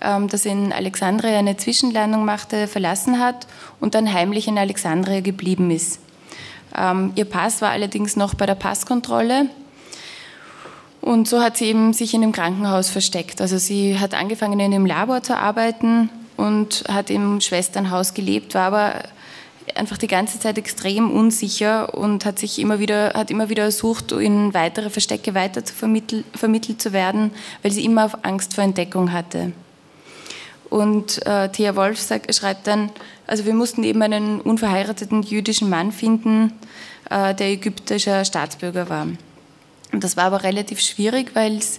ähm, 0.00 0.28
das 0.28 0.46
in 0.46 0.72
Alexandria 0.72 1.38
eine 1.38 1.56
Zwischenlandung 1.56 2.24
machte, 2.24 2.68
verlassen 2.68 3.18
hat 3.18 3.48
und 3.80 3.96
dann 3.96 4.12
heimlich 4.12 4.46
in 4.46 4.58
Alexandria 4.58 5.20
geblieben 5.20 5.72
ist. 5.72 5.98
Ähm, 6.76 7.12
ihr 7.16 7.24
Pass 7.24 7.62
war 7.62 7.70
allerdings 7.70 8.14
noch 8.14 8.34
bei 8.34 8.46
der 8.46 8.54
Passkontrolle 8.54 9.46
und 11.00 11.26
so 11.26 11.42
hat 11.42 11.56
sie 11.56 11.66
eben 11.66 11.92
sich 11.92 12.14
in 12.14 12.20
dem 12.20 12.32
Krankenhaus 12.32 12.90
versteckt. 12.90 13.40
Also 13.40 13.58
sie 13.58 13.98
hat 13.98 14.14
angefangen 14.14 14.60
in 14.60 14.70
dem 14.70 14.86
Labor 14.86 15.22
zu 15.22 15.36
arbeiten 15.36 16.10
und 16.36 16.84
hat 16.88 17.10
im 17.10 17.40
Schwesternhaus 17.40 18.14
gelebt, 18.14 18.54
war 18.54 18.66
aber 18.66 19.02
einfach 19.74 19.98
die 19.98 20.06
ganze 20.06 20.38
Zeit 20.38 20.58
extrem 20.58 21.10
unsicher 21.10 21.94
und 21.94 22.24
hat 22.24 22.38
sich 22.38 22.58
immer 22.58 22.78
wieder, 22.78 23.12
hat 23.14 23.30
immer 23.30 23.48
wieder 23.48 23.64
ersucht, 23.64 24.12
in 24.12 24.54
weitere 24.54 24.90
Verstecke 24.90 25.34
weiter 25.34 25.64
zu 25.64 25.74
vermittelt, 25.74 26.24
vermittelt 26.34 26.80
zu 26.80 26.92
werden, 26.92 27.30
weil 27.62 27.72
sie 27.72 27.84
immer 27.84 28.10
Angst 28.22 28.54
vor 28.54 28.64
Entdeckung 28.64 29.12
hatte. 29.12 29.52
Und 30.70 31.24
äh, 31.26 31.48
Thea 31.50 31.76
Wolf 31.76 32.00
sagt, 32.00 32.34
schreibt 32.34 32.66
dann, 32.66 32.90
also 33.26 33.44
wir 33.44 33.54
mussten 33.54 33.84
eben 33.84 34.02
einen 34.02 34.40
unverheirateten 34.40 35.22
jüdischen 35.22 35.70
Mann 35.70 35.92
finden, 35.92 36.52
äh, 37.10 37.34
der 37.34 37.48
ägyptischer 37.48 38.24
Staatsbürger 38.24 38.88
war. 38.88 39.06
Und 39.92 40.02
das 40.02 40.16
war 40.16 40.24
aber 40.24 40.42
relativ 40.42 40.80
schwierig, 40.80 41.30
weil 41.34 41.58
es 41.58 41.78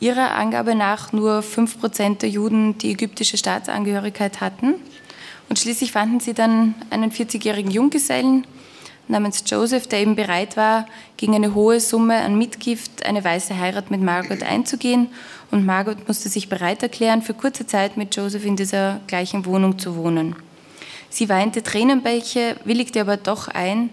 ihrer 0.00 0.34
Angabe 0.34 0.74
nach 0.74 1.12
nur 1.12 1.40
5% 1.40 2.18
der 2.18 2.28
Juden 2.28 2.78
die 2.78 2.90
ägyptische 2.90 3.36
Staatsangehörigkeit 3.36 4.40
hatten. 4.40 4.74
Und 5.48 5.58
schließlich 5.58 5.92
fanden 5.92 6.20
sie 6.20 6.34
dann 6.34 6.74
einen 6.90 7.12
40-jährigen 7.12 7.70
Junggesellen 7.70 8.46
namens 9.08 9.42
Joseph, 9.46 9.88
der 9.88 10.00
eben 10.00 10.16
bereit 10.16 10.56
war, 10.56 10.86
gegen 11.16 11.34
eine 11.34 11.54
hohe 11.54 11.80
Summe 11.80 12.16
an 12.16 12.38
Mitgift 12.38 13.04
eine 13.04 13.22
weiße 13.22 13.58
Heirat 13.58 13.90
mit 13.90 14.00
Margot 14.00 14.42
einzugehen. 14.42 15.08
Und 15.50 15.66
Margot 15.66 16.06
musste 16.06 16.28
sich 16.28 16.48
bereit 16.48 16.82
erklären, 16.82 17.22
für 17.22 17.34
kurze 17.34 17.66
Zeit 17.66 17.96
mit 17.96 18.14
Joseph 18.16 18.44
in 18.44 18.56
dieser 18.56 19.00
gleichen 19.06 19.44
Wohnung 19.44 19.78
zu 19.78 19.96
wohnen. 19.96 20.36
Sie 21.10 21.28
weinte 21.28 21.62
Tränenbäche, 21.62 22.56
willigte 22.64 23.00
aber 23.00 23.16
doch 23.16 23.48
ein. 23.48 23.90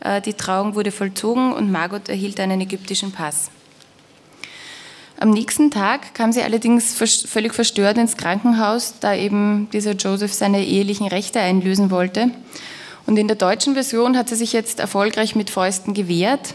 Äh, 0.00 0.20
die 0.20 0.34
Trauung 0.34 0.74
wurde 0.74 0.92
vollzogen 0.92 1.54
und 1.54 1.72
Margot 1.72 2.10
erhielt 2.10 2.38
einen 2.38 2.60
ägyptischen 2.60 3.10
Pass. 3.10 3.50
Am 5.20 5.30
nächsten 5.30 5.70
Tag 5.70 6.14
kam 6.14 6.32
sie 6.32 6.42
allerdings 6.42 6.94
völlig 6.94 7.54
verstört 7.54 7.98
ins 7.98 8.16
Krankenhaus, 8.16 8.94
da 9.00 9.14
eben 9.14 9.68
dieser 9.72 9.92
Joseph 9.92 10.32
seine 10.32 10.64
ehelichen 10.64 11.06
Rechte 11.06 11.40
einlösen 11.40 11.90
wollte. 11.90 12.30
Und 13.06 13.16
in 13.18 13.28
der 13.28 13.36
deutschen 13.36 13.74
Version 13.74 14.16
hat 14.16 14.28
sie 14.28 14.36
sich 14.36 14.52
jetzt 14.52 14.80
erfolgreich 14.80 15.34
mit 15.34 15.50
Fäusten 15.50 15.94
gewehrt. 15.94 16.54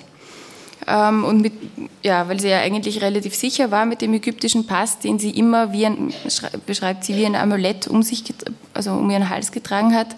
Ähm, 0.85 1.23
und 1.23 1.41
mit, 1.41 1.53
ja, 2.03 2.29
weil 2.29 2.39
sie 2.39 2.49
ja 2.49 2.59
eigentlich 2.59 3.01
relativ 3.01 3.35
sicher 3.35 3.71
war 3.71 3.85
mit 3.85 4.01
dem 4.01 4.13
ägyptischen 4.13 4.67
Pass, 4.67 4.99
den 4.99 5.19
sie 5.19 5.31
immer 5.31 5.73
wie 5.73 5.85
ein, 5.85 6.13
beschreibt 6.65 7.03
sie 7.03 7.15
wie 7.15 7.25
ein 7.25 7.35
Amulett 7.35 7.87
um 7.87 8.03
sich, 8.03 8.23
also 8.73 8.91
um 8.91 9.09
ihren 9.09 9.29
Hals 9.29 9.51
getragen 9.51 9.93
hat 9.93 10.15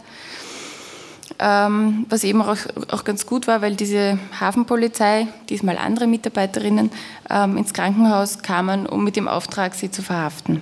ähm, 1.40 2.06
was 2.10 2.24
eben 2.26 2.42
auch, 2.42 2.58
auch, 2.92 3.06
ganz 3.06 3.26
gut 3.26 3.48
war, 3.48 3.62
weil 3.62 3.76
diese 3.76 4.20
Hafenpolizei, 4.40 5.28
diesmal 5.48 5.78
andere 5.78 6.06
Mitarbeiterinnen, 6.06 6.92
ähm, 7.30 7.58
ins 7.58 7.74
Krankenhaus 7.74 8.40
kamen, 8.42 8.86
um 8.86 9.04
mit 9.06 9.16
dem 9.16 9.30
Auftrag, 9.30 9.74
sie 9.74 9.90
zu 9.90 10.02
verhaften. 10.02 10.62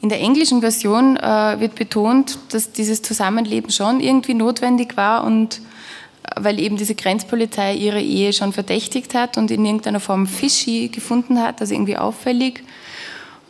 In 0.00 0.08
der 0.08 0.20
englischen 0.20 0.60
Version 0.60 1.16
äh, 1.16 1.60
wird 1.60 1.74
betont, 1.74 2.38
dass 2.50 2.72
dieses 2.72 3.02
Zusammenleben 3.02 3.70
schon 3.70 4.00
irgendwie 4.00 4.34
notwendig 4.34 4.96
war 4.96 5.24
und 5.24 5.60
äh, 6.22 6.40
weil 6.42 6.58
eben 6.58 6.78
diese 6.78 6.94
Grenzpolizei 6.94 7.74
ihre 7.74 8.00
Ehe 8.00 8.32
schon 8.32 8.54
verdächtigt 8.54 9.14
hat 9.14 9.36
und 9.36 9.50
in 9.50 9.64
irgendeiner 9.64 10.00
Form 10.00 10.26
fishy 10.26 10.88
gefunden 10.88 11.38
hat, 11.38 11.60
also 11.60 11.74
irgendwie 11.74 11.98
auffällig. 11.98 12.62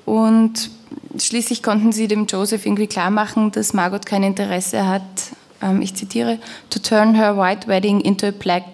Und 0.04 0.70
schließlich 1.18 1.62
konnten 1.62 1.92
sie 1.92 2.08
dem 2.08 2.26
Joseph 2.26 2.66
irgendwie 2.66 2.88
klar 2.88 3.10
machen, 3.10 3.52
dass 3.52 3.74
Margot 3.74 4.04
kein 4.04 4.24
Interesse 4.24 4.88
hat 4.88 5.02
um, 5.62 5.80
ich 5.82 5.94
zitiere, 5.94 6.38
to 6.70 6.78
turn 6.78 7.14
her 7.14 7.36
white 7.36 7.66
wedding 7.66 8.00
into 8.00 8.28
a 8.28 8.32
black, 8.32 8.64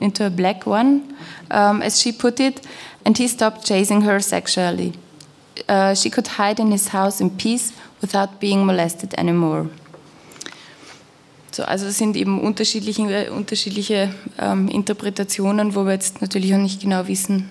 into 0.00 0.24
a 0.24 0.30
black 0.30 0.66
one, 0.66 1.02
um, 1.50 1.82
as 1.82 2.00
she 2.00 2.12
put 2.12 2.40
it, 2.40 2.60
and 3.04 3.16
he 3.18 3.28
stopped 3.28 3.64
chasing 3.64 4.02
her 4.02 4.20
sexually. 4.20 4.92
Uh, 5.68 5.94
she 5.94 6.10
could 6.10 6.28
hide 6.38 6.60
in 6.60 6.70
his 6.70 6.92
house 6.92 7.20
in 7.20 7.30
peace 7.30 7.72
without 8.00 8.40
being 8.40 8.64
molested 8.64 9.14
anymore. 9.14 9.68
So, 11.50 11.64
also 11.64 11.86
es 11.86 11.96
sind 11.96 12.16
eben 12.16 12.40
unterschiedliche, 12.40 13.32
unterschiedliche 13.32 14.12
ähm, 14.38 14.68
Interpretationen, 14.68 15.74
wo 15.74 15.84
wir 15.84 15.92
jetzt 15.92 16.20
natürlich 16.20 16.54
auch 16.54 16.58
nicht 16.58 16.82
genau 16.82 17.08
wissen, 17.08 17.48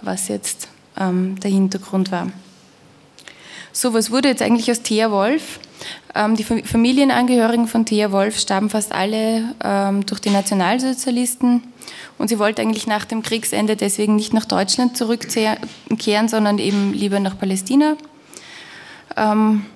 was 0.00 0.28
jetzt 0.28 0.68
ähm, 0.96 1.40
der 1.40 1.50
Hintergrund 1.50 2.12
war. 2.12 2.30
So, 3.72 3.92
was 3.92 4.12
wurde 4.12 4.28
jetzt 4.28 4.42
eigentlich 4.42 4.70
aus 4.70 4.82
Thea 4.82 5.10
Wolf? 5.10 5.58
Ähm, 6.14 6.34
die 6.34 6.44
Familienangehörigen 6.44 7.68
von 7.68 7.86
Thea 7.86 8.10
Wolf 8.10 8.38
starben 8.38 8.68
fast 8.68 8.92
alle 8.92 9.54
ähm, 9.62 10.04
durch 10.06 10.20
die 10.20 10.30
Nationalsozialisten 10.30 11.62
und 12.18 12.28
sie 12.28 12.38
wollte 12.38 12.62
eigentlich 12.62 12.86
nach 12.86 13.04
dem 13.04 13.22
Kriegsende 13.22 13.76
deswegen 13.76 14.16
nicht 14.16 14.32
nach 14.34 14.44
Deutschland 14.44 14.96
zurückkehren, 14.96 16.28
sondern 16.28 16.58
eben 16.58 16.92
lieber 16.92 17.20
nach 17.20 17.38
Palästina. 17.38 17.96
Ähm, 19.16 19.66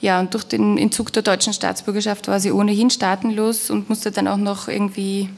ja, 0.00 0.20
und 0.20 0.34
durch 0.34 0.44
den 0.44 0.78
Entzug 0.78 1.12
der 1.12 1.22
deutschen 1.22 1.52
Staatsbürgerschaft 1.52 2.28
war 2.28 2.38
sie 2.38 2.52
ohnehin 2.52 2.90
staatenlos 2.90 3.70
und 3.70 3.88
musste 3.88 4.10
dann 4.10 4.28
auch 4.28 4.36
noch 4.36 4.68
irgendwie 4.68 5.30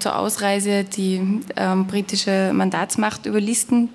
zur 0.00 0.18
Ausreise 0.18 0.84
die 0.84 1.40
britische 1.88 2.50
Mandatsmacht 2.52 3.24
überlisten. 3.24 3.88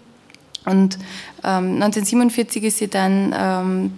Und 0.66 0.98
ähm, 1.44 1.76
1947 1.76 2.64
ist 2.64 2.78
sie 2.80 2.88
dann 2.88 3.92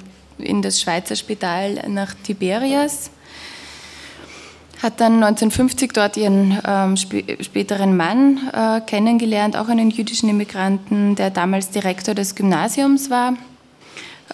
in 0.44 0.62
das 0.62 0.82
Schweizer 0.82 1.16
Spital 1.16 1.84
nach 1.88 2.14
Tiberias, 2.14 3.12
hat 4.82 5.00
dann 5.00 5.24
1950 5.24 5.94
dort 5.94 6.18
ihren 6.18 6.60
ähm, 6.66 6.94
sp 6.98 7.22
späteren 7.42 7.96
Mann 7.96 8.50
äh, 8.52 8.82
kennengelernt, 8.82 9.56
auch 9.56 9.68
einen 9.68 9.92
jüdischen 9.92 10.28
Immigranten, 10.30 11.16
der 11.16 11.30
damals 11.30 11.70
Direktor 11.70 12.16
des 12.16 12.36
Gymnasiums 12.36 13.10
war. 13.10 13.34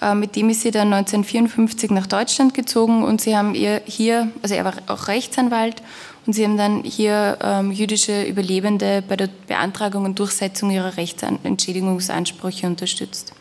Äh, 0.01 0.15
mit 0.15 0.35
dem 0.35 0.49
ist 0.49 0.61
sie 0.61 0.71
dann 0.71 0.93
1954 0.93 1.91
nach 1.91 2.07
Deutschland 2.07 2.53
gezogen 2.53 3.03
und 3.03 3.19
sie 3.19 3.35
haben 3.35 3.55
ihr 3.55 3.81
hier, 3.85 4.31
also 4.41 4.55
er 4.55 4.63
war 4.63 4.73
auch 4.87 5.07
Rechtsanwalt, 5.07 5.81
und 6.27 6.33
sie 6.33 6.43
haben 6.43 6.57
dann 6.57 6.83
hier 6.83 7.37
ähm, 7.41 7.71
jüdische 7.71 8.23
Überlebende 8.23 9.01
bei 9.01 9.15
der 9.15 9.29
Beantragung 9.47 10.03
und 10.03 10.19
Durchsetzung 10.19 10.69
ihrer 10.71 10.97
Rechtsentschädigungsansprüche 10.97 12.67
unterstützt. 12.67 13.31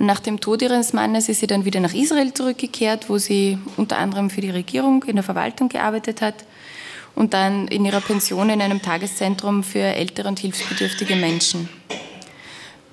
Und 0.00 0.06
nach 0.06 0.20
dem 0.20 0.40
Tod 0.40 0.62
ihres 0.62 0.94
Mannes 0.94 1.28
ist 1.28 1.40
sie 1.40 1.46
dann 1.46 1.66
wieder 1.66 1.78
nach 1.78 1.92
Israel 1.92 2.32
zurückgekehrt, 2.32 3.10
wo 3.10 3.18
sie 3.18 3.58
unter 3.76 3.98
anderem 3.98 4.30
für 4.30 4.40
die 4.40 4.48
Regierung 4.48 5.04
in 5.04 5.16
der 5.16 5.22
Verwaltung 5.22 5.68
gearbeitet 5.68 6.22
hat 6.22 6.36
und 7.14 7.34
dann 7.34 7.68
in 7.68 7.84
ihrer 7.84 8.00
Pension 8.00 8.48
in 8.48 8.62
einem 8.62 8.80
Tageszentrum 8.80 9.62
für 9.62 9.80
ältere 9.80 10.26
und 10.26 10.38
hilfsbedürftige 10.38 11.16
Menschen. 11.16 11.68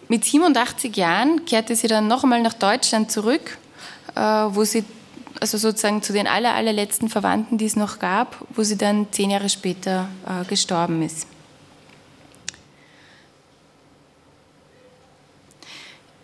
Mit 0.10 0.26
87 0.26 0.98
Jahren 0.98 1.46
kehrte 1.46 1.78
sie 1.78 1.88
dann 1.88 2.10
noch 2.10 2.24
einmal 2.24 2.42
nach 2.42 2.54
Deutschland 2.54 3.10
zurück, 3.10 3.58
äh, 4.14 4.20
wo 4.20 4.66
sie, 4.66 4.84
also 5.40 5.58
sozusagen 5.58 6.04
zu 6.04 6.12
den 6.12 6.28
aller, 6.28 6.56
allerletzten 6.56 7.08
Verwandten, 7.08 7.58
die 7.58 7.68
es 7.68 7.78
noch 7.78 8.00
gab, 8.00 8.36
wo 8.50 8.64
sie 8.64 8.78
dann 8.78 9.08
zehn 9.12 9.32
Jahre 9.32 9.48
später 9.48 10.10
äh, 10.26 10.44
gestorben 10.44 11.02
ist. 11.04 11.26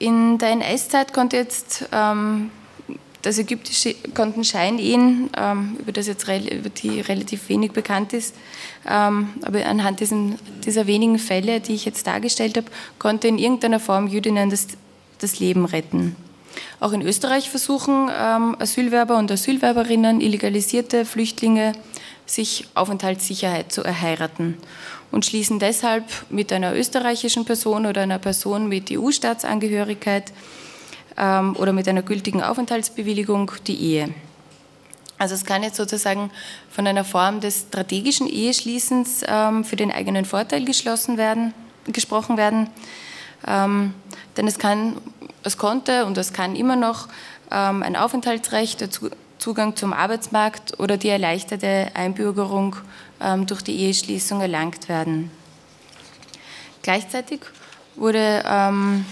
In 0.03 0.37
der 0.37 0.49
NS-Zeit 0.49 1.13
konnte 1.13 1.37
jetzt 1.37 1.87
ähm, 1.93 2.51
das 3.21 3.37
ägyptische 3.37 3.95
konnten 4.13 4.43
Scheinehen, 4.43 5.29
ähm, 5.37 5.77
über 5.79 5.93
das 5.93 6.07
jetzt 6.07 6.27
über 6.27 6.67
die 6.67 6.99
relativ 6.99 7.47
wenig 7.47 7.71
bekannt 7.71 8.11
ist, 8.11 8.35
ähm, 8.85 9.29
aber 9.43 9.65
anhand 9.65 10.01
diesen, 10.01 10.37
dieser 10.65 10.87
wenigen 10.87 11.19
Fälle, 11.19 11.61
die 11.61 11.73
ich 11.75 11.85
jetzt 11.85 12.05
dargestellt 12.05 12.57
habe, 12.57 12.67
konnte 12.99 13.29
in 13.29 13.37
irgendeiner 13.37 13.79
Form 13.79 14.07
Jüdinnen 14.07 14.49
das, 14.49 14.67
das 15.19 15.39
Leben 15.39 15.63
retten. 15.63 16.17
Auch 16.79 16.91
in 16.91 17.01
Österreich 17.01 17.49
versuchen 17.49 18.09
ähm, 18.15 18.55
Asylwerber 18.59 19.17
und 19.17 19.31
Asylwerberinnen, 19.31 20.21
illegalisierte 20.21 21.05
Flüchtlinge, 21.05 21.73
sich 22.25 22.67
Aufenthaltssicherheit 22.73 23.71
zu 23.71 23.83
erheiraten 23.83 24.57
und 25.11 25.25
schließen 25.25 25.59
deshalb 25.59 26.05
mit 26.29 26.51
einer 26.51 26.75
österreichischen 26.75 27.45
Person 27.45 27.85
oder 27.85 28.01
einer 28.01 28.19
Person 28.19 28.67
mit 28.67 28.91
EU-Staatsangehörigkeit 28.91 30.33
ähm, 31.17 31.55
oder 31.57 31.73
mit 31.73 31.87
einer 31.87 32.01
gültigen 32.01 32.41
Aufenthaltsbewilligung 32.41 33.51
die 33.67 33.79
Ehe. 33.79 34.09
Also 35.17 35.35
es 35.35 35.45
kann 35.45 35.63
jetzt 35.63 35.77
sozusagen 35.77 36.31
von 36.69 36.87
einer 36.87 37.03
Form 37.03 37.39
des 37.39 37.65
strategischen 37.69 38.27
Eheschließens 38.27 39.23
ähm, 39.27 39.63
für 39.63 39.75
den 39.75 39.91
eigenen 39.91 40.25
Vorteil 40.25 40.65
geschlossen 40.65 41.17
werden, 41.17 41.53
gesprochen 41.85 42.35
werden. 42.35 42.69
Ähm, 43.47 43.93
denn 44.37 44.47
es 44.47 44.57
kann, 44.57 44.97
es 45.43 45.57
konnte 45.57 46.05
und 46.05 46.17
es 46.17 46.33
kann 46.33 46.55
immer 46.55 46.75
noch 46.75 47.07
ähm, 47.51 47.83
ein 47.83 47.95
Aufenthaltsrecht, 47.95 48.81
der 48.81 48.89
Zugang 49.37 49.75
zum 49.75 49.93
Arbeitsmarkt 49.93 50.79
oder 50.79 50.97
die 50.97 51.09
erleichterte 51.09 51.87
Einbürgerung 51.93 52.75
ähm, 53.21 53.45
durch 53.45 53.61
die 53.61 53.77
Eheschließung 53.77 54.41
erlangt 54.41 54.89
werden. 54.89 55.31
Gleichzeitig 56.81 57.41
wurde 57.95 58.43
ähm, 58.47 59.05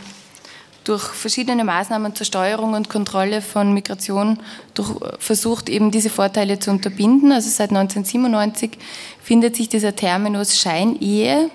durch 0.84 1.04
verschiedene 1.04 1.64
Maßnahmen 1.64 2.16
zur 2.16 2.26
Steuerung 2.26 2.74
und 2.74 2.90
Kontrolle 2.90 3.42
von 3.42 3.74
Migration 3.74 4.40
durch, 4.74 4.90
versucht, 5.20 5.70
eben 5.70 5.92
diese 5.92 6.10
Vorteile 6.10 6.60
zu 6.60 6.72
unterbinden. 6.72 7.32
Also 7.32 7.50
seit 7.50 7.70
1997 7.70 8.78
findet 9.22 9.56
sich 9.56 9.70
dieser 9.70 9.96
Terminus 9.96 10.58
Scheinehe 10.58 11.52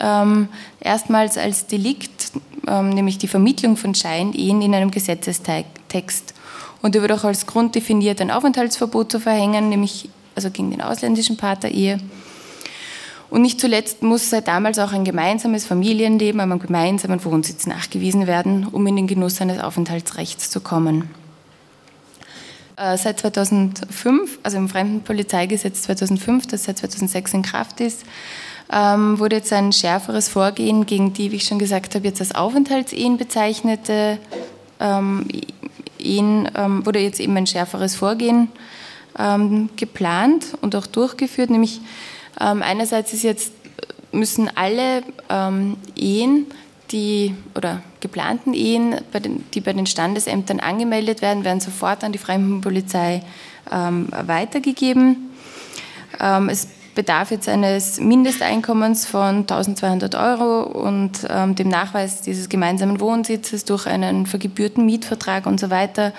ähm, 0.00 0.48
erstmals 0.80 1.38
als 1.38 1.66
Delikt, 1.66 2.32
ähm, 2.66 2.90
nämlich 2.90 3.18
die 3.18 3.28
Vermittlung 3.28 3.76
von 3.76 3.94
Scheinehen 3.94 4.62
in 4.62 4.74
einem 4.74 4.90
Gesetzestext. 4.90 6.34
Und 6.82 6.94
er 6.94 7.02
wird 7.02 7.12
auch 7.12 7.24
als 7.24 7.46
Grund 7.46 7.74
definiert, 7.74 8.20
ein 8.20 8.30
Aufenthaltsverbot 8.30 9.10
zu 9.12 9.20
verhängen, 9.20 9.68
nämlich 9.68 10.08
also 10.34 10.50
gegen 10.50 10.70
den 10.70 10.82
ausländischen 10.82 11.36
Partner 11.36 11.70
Ehe 11.70 11.98
und 13.28 13.42
nicht 13.42 13.60
zuletzt 13.60 14.02
muss 14.02 14.30
seit 14.30 14.48
damals 14.48 14.78
auch 14.78 14.92
ein 14.92 15.04
gemeinsames 15.04 15.64
Familienleben, 15.66 16.40
einem 16.40 16.58
gemeinsamen 16.58 17.24
Wohnsitz 17.24 17.66
nachgewiesen 17.66 18.26
werden, 18.26 18.66
um 18.66 18.86
in 18.86 18.96
den 18.96 19.06
Genuss 19.06 19.40
eines 19.40 19.60
Aufenthaltsrechts 19.60 20.48
zu 20.50 20.60
kommen. 20.60 21.10
Äh, 22.76 22.96
seit 22.96 23.18
2005, 23.20 24.38
also 24.42 24.58
im 24.58 24.68
Fremdenpolizeigesetz 24.68 25.82
2005, 25.82 26.46
das 26.46 26.64
seit 26.64 26.78
2006 26.78 27.34
in 27.34 27.42
Kraft 27.42 27.80
ist, 27.80 28.04
ähm, 28.72 29.18
wurde 29.18 29.36
jetzt 29.36 29.52
ein 29.52 29.72
schärferes 29.72 30.28
Vorgehen 30.28 30.86
gegen 30.86 31.12
die, 31.12 31.32
wie 31.32 31.36
ich 31.36 31.44
schon 31.44 31.58
gesagt 31.58 31.94
habe, 31.94 32.06
jetzt 32.06 32.20
als 32.20 32.34
Aufenthaltsehen 32.34 33.16
bezeichnete 33.16 34.18
ähm, 34.80 35.26
Ehen, 35.98 36.48
ähm, 36.56 36.84
wurde 36.84 36.98
jetzt 36.98 37.20
eben 37.20 37.36
ein 37.36 37.46
schärferes 37.46 37.96
Vorgehen 37.96 38.48
geplant 39.76 40.58
und 40.60 40.76
auch 40.76 40.86
durchgeführt, 40.86 41.48
nämlich 41.48 41.80
ähm, 42.38 42.62
einerseits 42.62 43.14
ist 43.14 43.22
jetzt, 43.22 43.52
müssen 44.12 44.50
alle 44.54 45.02
ähm, 45.30 45.78
Ehen, 45.96 46.46
die 46.92 47.34
oder 47.54 47.82
geplanten 48.00 48.54
Ehen, 48.54 48.96
bei 49.12 49.20
den, 49.20 49.44
die 49.52 49.60
bei 49.60 49.72
den 49.72 49.86
Standesämtern 49.86 50.60
angemeldet 50.60 51.22
werden, 51.22 51.44
werden 51.44 51.60
sofort 51.60 52.04
an 52.04 52.12
die 52.12 52.18
Fremdenpolizei 52.18 53.22
ähm, 53.72 54.08
weitergegeben. 54.10 55.30
Ähm, 56.20 56.48
es 56.48 56.68
bedarf 56.96 57.30
jetzt 57.30 57.48
eines 57.48 58.00
Mindesteinkommens 58.00 59.06
von 59.06 59.40
1200 59.40 60.16
Euro 60.16 60.62
und 60.62 61.12
ähm, 61.28 61.54
dem 61.54 61.68
Nachweis 61.68 62.22
dieses 62.22 62.48
gemeinsamen 62.48 62.98
Wohnsitzes 62.98 63.64
durch 63.64 63.86
einen 63.86 64.26
vergebührten 64.26 64.84
Mietvertrag 64.84 65.46
und 65.46 65.60
so 65.60 65.70
weiter. 65.70 66.12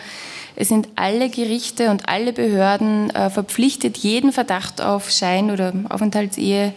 Es 0.56 0.70
sind 0.70 0.88
alle 0.96 1.30
Gerichte 1.30 1.90
und 1.90 2.08
alle 2.08 2.32
Behörden 2.32 3.10
äh, 3.10 3.30
verpflichtet, 3.30 3.98
jeden 3.98 4.32
Verdacht 4.32 4.80
auf 4.80 5.10
Schein- 5.12 5.52
oder 5.52 5.74
Aufenthaltsehe 5.90 6.74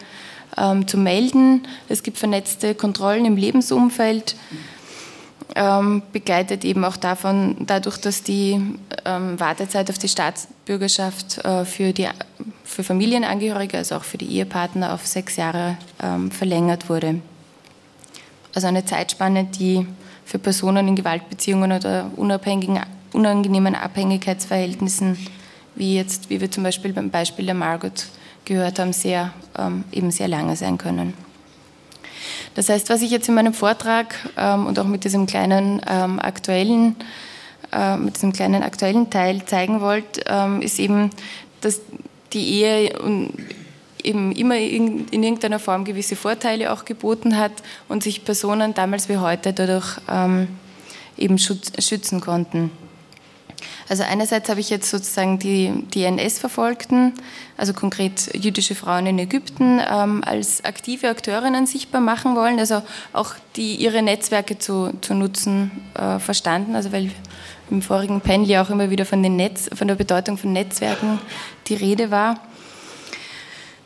ähm, 0.57 0.89
zu 0.89 0.99
melden. 0.99 1.63
Es 1.89 2.03
gibt 2.03 2.19
vernetzte 2.19 2.75
Kontrollen 2.75 3.25
im 3.25 3.37
Lebensumfeld, 3.37 4.35
ähm, 5.55 6.03
begleitet 6.13 6.65
eben 6.65 6.85
auch 6.85 6.97
davon, 6.97 7.57
dadurch, 7.61 7.99
dass 7.99 8.23
die 8.23 8.61
ähm, 9.05 9.41
Wartezeit 9.41 9.91
auf 9.91 9.99
die 9.99 10.09
Staatsbürgerschaft 10.09 11.39
äh, 11.45 11.65
für, 11.65 11.93
die, 11.93 12.09
für 12.65 12.85
Familienangehörige, 12.85 13.79
also 13.79 13.97
auch 13.97 14.05
für 14.05 14.19
die 14.19 14.31
Ehepartner, 14.37 14.95
auf 14.95 15.07
sechs 15.07 15.37
Jahre 15.37 15.77
ähm, 16.03 16.31
verlängert 16.31 16.89
wurde. 16.89 17.21
Also 18.55 18.69
eine 18.69 18.85
Zeitspanne, 18.85 19.45
die 19.45 19.87
für 20.25 20.39
Personen 20.39 20.89
in 20.89 20.97
Gewaltbeziehungen 20.97 21.73
oder 21.73 22.11
unangenehmen 22.17 23.75
Abhängigkeitsverhältnissen, 23.75 25.17
wie 25.75 25.97
jetzt, 25.97 26.31
wie 26.31 26.41
wir 26.41 26.51
zum 26.51 26.65
Beispiel 26.65 26.93
beim 26.93 27.11
Beispiel 27.11 27.47
der 27.47 27.55
Margot 27.55 28.07
gehört 28.45 28.79
haben, 28.79 28.93
sehr, 28.93 29.33
ähm, 29.59 29.85
eben 29.93 30.11
sehr 30.11 30.29
lange 30.29 30.57
sein 30.57 30.79
können. 30.79 31.15
Das 32.55 32.69
heißt, 32.69 32.89
was 32.91 33.03
ich 33.03 33.11
jetzt 33.11 33.29
in 33.29 33.35
meinem 33.35 33.55
Vortrag 33.55 34.15
ähm, 34.37 34.67
und 34.67 34.79
auch 34.79 34.87
mit 34.87 35.05
diesem 35.05 35.27
kleinen 35.27 35.81
ähm, 35.89 36.19
aktuellen, 36.19 36.97
äh, 37.73 37.97
mit 37.97 38.17
diesem 38.17 38.33
kleinen 38.33 38.63
aktuellen 38.63 39.11
Teil 39.11 39.45
zeigen 39.45 39.81
wollte, 39.81 40.23
ähm, 40.27 40.63
ist 40.63 40.79
eben, 40.79 41.11
dass 41.61 41.81
die 42.33 42.63
Ehe 42.63 42.95
eben 44.03 44.33
immer 44.33 44.57
in, 44.57 45.09
in, 45.09 45.23
irgendeiner 45.23 45.59
Form 45.59 45.85
gewisse 45.85 46.17
Vorteile 46.17 46.73
auch 46.73 46.85
geboten 46.85 47.37
hat 47.37 47.53
und 47.89 48.03
sich 48.03 48.25
Personen 48.25 48.75
damals 48.75 49.09
wie 49.09 49.19
heute 49.19 49.53
dadurch 49.53 49.99
ähm, 50.09 50.49
eben 51.17 51.39
schützen 51.39 52.21
konnten. 52.21 52.71
Also 53.89 54.03
einerseits 54.03 54.49
habe 54.49 54.61
ich 54.61 54.71
jetzt 54.71 54.91
sozusagen 54.91 55.39
die, 55.39 55.73
die 55.95 56.05
NS-Verfolgten, 56.05 57.15
also 57.57 57.73
konkret 57.73 58.31
jüdische 58.35 58.75
Frauen 58.75 59.07
in 59.07 59.19
Ägypten, 59.19 59.81
ähm, 59.91 60.23
als 60.25 60.65
aktive 60.65 61.09
Akteurinnen 61.09 61.67
sichtbar 61.67 62.01
machen 62.01 62.37
wollen, 62.37 62.59
also 62.59 62.83
auch 63.13 63.35
die 63.57 63.77
ihre 63.77 64.03
Netzwerke 64.03 64.59
zu, 64.59 64.93
zu 65.01 65.15
nutzen 65.15 65.71
äh, 65.95 66.19
verstanden, 66.19 66.75
also 66.75 66.93
weil 66.93 67.11
im 67.71 67.83
vorigen 67.83 68.21
Panel 68.21 68.49
ja 68.49 68.63
auch 68.63 68.71
immer 68.71 68.91
wieder 68.91 69.05
von, 69.05 69.23
den 69.23 69.37
Netz, 69.37 69.71
von 69.75 69.89
der 69.89 69.95
Bedeutung 69.95 70.39
von 70.39 70.53
Netzwerken 70.53 71.19
die 71.69 71.75
Rede 71.75 72.11
war. 72.11 72.41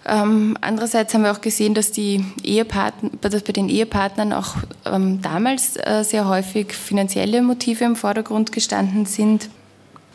Ähm, 0.07 0.59
andererseits 0.61 1.15
haben 1.15 1.23
wir 1.23 1.33
auch 1.33 1.41
gesehen, 1.41 1.73
dass, 1.73 1.91
die 1.91 2.25
Ehepartner, 2.43 3.11
dass 3.23 3.43
bei 3.43 3.53
den 3.53 3.71
Ehepartnern 3.71 4.35
auch 4.35 4.57
ähm, 4.85 5.23
damals 5.23 5.77
äh, 5.77 6.03
sehr 6.05 6.29
häufig 6.29 6.75
finanzielle 6.75 7.41
Motive 7.41 7.85
im 7.85 7.97
Vordergrund 7.97 8.53
gestanden 8.53 9.07
sind 9.07 9.49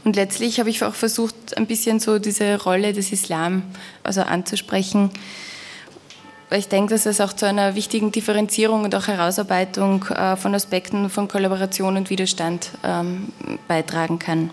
Und 0.03 0.15
letztlich 0.15 0.59
habe 0.59 0.69
ich 0.69 0.83
auch 0.83 0.93
versucht, 0.93 1.57
ein 1.57 1.67
bisschen 1.67 1.99
so 1.99 2.19
diese 2.19 2.61
Rolle 2.61 2.93
des 2.93 3.11
Islam 3.11 3.63
also 4.03 4.21
anzusprechen, 4.21 5.11
weil 6.49 6.59
ich 6.59 6.67
denke, 6.67 6.93
dass 6.93 7.05
es 7.05 7.21
auch 7.21 7.33
zu 7.33 7.45
einer 7.45 7.75
wichtigen 7.75 8.11
Differenzierung 8.11 8.83
und 8.83 8.95
auch 8.95 9.07
Herausarbeitung 9.07 10.05
äh, 10.05 10.35
von 10.35 10.55
Aspekten 10.55 11.09
von 11.09 11.27
Kollaboration 11.27 11.95
und 11.95 12.09
Widerstand 12.09 12.71
ähm, 12.83 13.31
beitragen 13.67 14.17
kann. 14.17 14.49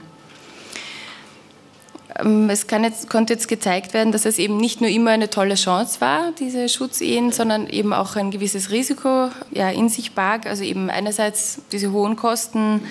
Ähm, 2.18 2.50
es 2.50 2.66
jetzt, 2.70 3.08
konnte 3.08 3.32
jetzt 3.32 3.48
gezeigt 3.48 3.94
werden, 3.94 4.12
dass 4.12 4.26
es 4.26 4.38
eben 4.38 4.58
nicht 4.58 4.80
nur 4.80 4.90
immer 4.90 5.10
eine 5.10 5.30
tolle 5.30 5.54
Chance 5.54 6.00
war, 6.00 6.32
diese 6.38 6.68
Schutzehen, 6.68 7.32
sondern 7.32 7.66
eben 7.66 7.92
auch 7.92 8.16
ein 8.16 8.30
gewisses 8.30 8.70
Risiko 8.70 9.30
ja, 9.50 9.70
in 9.70 9.88
sich 9.88 10.12
barg. 10.12 10.46
Also 10.46 10.64
eben 10.64 10.90
einerseits 10.90 11.60
diese 11.72 11.92
hohen 11.92 12.16
Kosten, 12.16 12.82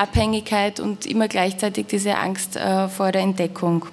Abhängigkeit 0.00 0.80
und 0.80 1.06
immer 1.06 1.28
gleichzeitig 1.28 1.86
diese 1.86 2.16
Angst 2.16 2.56
äh, 2.56 2.88
vor 2.88 3.12
der 3.12 3.22
Entdeckung. 3.22 3.86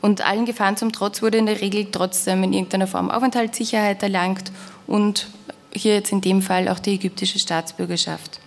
Und 0.00 0.26
allen 0.26 0.44
Gefahren 0.44 0.76
zum 0.76 0.92
Trotz 0.92 1.22
wurde 1.22 1.38
in 1.38 1.46
der 1.46 1.60
Regel 1.60 1.86
trotzdem 1.90 2.42
in 2.42 2.52
irgendeiner 2.52 2.86
Form 2.86 3.10
Aufenthaltssicherheit 3.10 4.02
erlangt 4.02 4.52
und 4.86 5.28
hier 5.72 5.94
jetzt 5.94 6.12
in 6.12 6.20
dem 6.20 6.42
Fall 6.42 6.68
auch 6.68 6.78
die 6.78 6.94
ägyptische 6.94 7.38
Staatsbürgerschaft. 7.38 8.40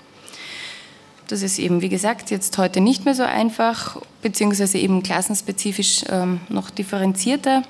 Das 1.28 1.42
ist 1.44 1.60
eben, 1.60 1.82
wie 1.82 1.90
gesagt, 1.90 2.32
jetzt 2.32 2.58
heute 2.58 2.82
nicht 2.82 3.06
mehr 3.06 3.14
so 3.14 3.24
einfach, 3.24 4.02
beziehungsweise 4.22 4.80
eben 4.80 5.04
klassenspezifisch 5.04 6.04
ähm, 6.10 6.42
noch 6.50 6.70
differenzierter. 6.72 7.64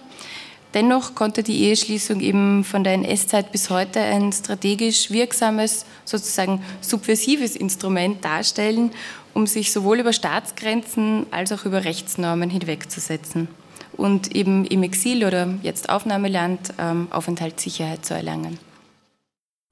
Dennoch 0.74 1.16
konnte 1.16 1.42
die 1.42 1.64
Eheschließung 1.64 2.20
eben 2.20 2.64
von 2.64 2.84
der 2.84 2.94
NS-Zeit 2.94 3.52
bis 3.52 3.72
heute 3.72 4.00
ein 4.00 4.32
strategisch 4.32 5.10
wirksames, 5.10 5.86
sozusagen 6.06 6.62
subversives 6.82 7.56
Instrument 7.56 8.24
darstellen, 8.24 8.92
um 9.34 9.48
sich 9.48 9.72
sowohl 9.72 10.00
über 10.00 10.14
Staatsgrenzen 10.14 11.26
als 11.32 11.52
auch 11.52 11.66
über 11.66 11.86
Rechtsnormen 11.86 12.52
hinwegzusetzen 12.52 13.48
und 13.94 14.36
eben 14.36 14.66
im 14.66 14.84
Exil 14.84 15.26
oder 15.26 15.56
jetzt 15.64 15.90
Aufnahmeland 15.90 16.74
ähm, 16.78 17.08
Aufenthaltssicherheit 17.10 18.06
zu 18.06 18.14
erlangen. 18.14 18.60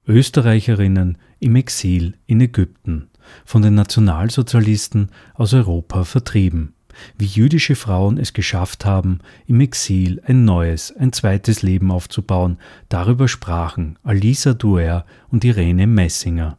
Österreicherinnen 0.06 1.18
im 1.38 1.54
Exil 1.56 2.14
in 2.26 2.40
Ägypten 2.40 3.08
von 3.44 3.62
den 3.62 3.74
Nationalsozialisten 3.74 5.10
aus 5.34 5.54
Europa 5.54 6.04
vertrieben, 6.04 6.74
wie 7.16 7.26
jüdische 7.26 7.76
Frauen 7.76 8.18
es 8.18 8.32
geschafft 8.32 8.84
haben, 8.84 9.20
im 9.46 9.60
Exil 9.60 10.20
ein 10.24 10.44
neues, 10.44 10.94
ein 10.96 11.12
zweites 11.12 11.62
Leben 11.62 11.90
aufzubauen, 11.90 12.58
darüber 12.88 13.28
sprachen 13.28 13.98
Alisa 14.02 14.54
Duer 14.54 15.04
und 15.28 15.44
Irene 15.44 15.86
Messinger. 15.86 16.58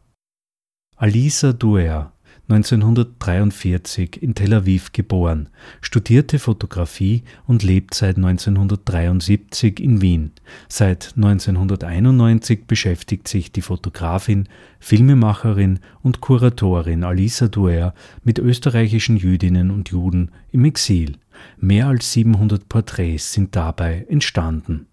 Alisa 0.96 1.52
Duer 1.52 2.12
1943 2.50 4.20
in 4.20 4.34
Tel 4.34 4.52
Aviv 4.54 4.92
geboren, 4.92 5.48
studierte 5.80 6.40
Fotografie 6.40 7.22
und 7.46 7.62
lebt 7.62 7.94
seit 7.94 8.16
1973 8.16 9.78
in 9.78 10.00
Wien. 10.00 10.32
Seit 10.68 11.12
1991 11.14 12.66
beschäftigt 12.66 13.28
sich 13.28 13.52
die 13.52 13.62
Fotografin, 13.62 14.48
Filmemacherin 14.80 15.78
und 16.02 16.20
Kuratorin 16.20 17.04
Alisa 17.04 17.46
Duer 17.46 17.94
mit 18.24 18.40
österreichischen 18.40 19.16
Jüdinnen 19.16 19.70
und 19.70 19.90
Juden 19.90 20.32
im 20.50 20.64
Exil. 20.64 21.18
Mehr 21.56 21.86
als 21.86 22.12
700 22.12 22.68
Porträts 22.68 23.32
sind 23.32 23.54
dabei 23.54 24.06
entstanden. 24.08 24.89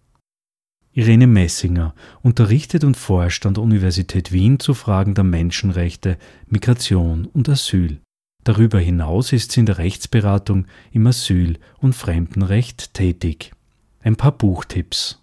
Irene 0.97 1.27
Messinger 1.27 1.93
unterrichtet 2.23 2.83
und 2.83 2.97
forscht 2.97 3.45
an 3.45 3.53
der 3.53 3.61
Universität 3.61 4.31
Wien 4.31 4.59
zu 4.59 4.73
Fragen 4.73 5.13
der 5.13 5.25
Menschenrechte, 5.25 6.17
Migration 6.47 7.27
und 7.27 7.47
Asyl. 7.47 7.99
Darüber 8.43 8.79
hinaus 8.79 9.31
ist 9.31 9.51
sie 9.51 9.59
in 9.59 9.67
der 9.67 9.77
Rechtsberatung 9.77 10.65
im 10.91 11.05
Asyl- 11.05 11.59
und 11.77 11.93
Fremdenrecht 11.93 12.95
tätig. 12.95 13.51
Ein 13.99 14.15
paar 14.15 14.31
Buchtipps. 14.31 15.21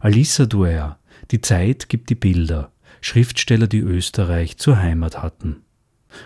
Alisa 0.00 0.46
Duer, 0.46 0.98
Die 1.30 1.40
Zeit 1.40 1.88
gibt 1.88 2.10
die 2.10 2.16
Bilder, 2.16 2.72
Schriftsteller, 3.00 3.68
die 3.68 3.78
Österreich 3.78 4.56
zur 4.56 4.78
Heimat 4.78 5.22
hatten. 5.22 5.62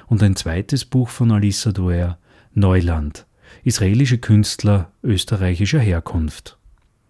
Und 0.07 0.23
ein 0.23 0.35
zweites 0.35 0.87
Buch 0.87 1.11
von 1.11 1.31
Alisa 1.31 1.73
Duer, 1.73 2.17
Neuland, 2.55 3.27
israelische 3.65 4.17
Künstler 4.17 4.93
österreichischer 5.03 5.79
Herkunft. 5.79 6.57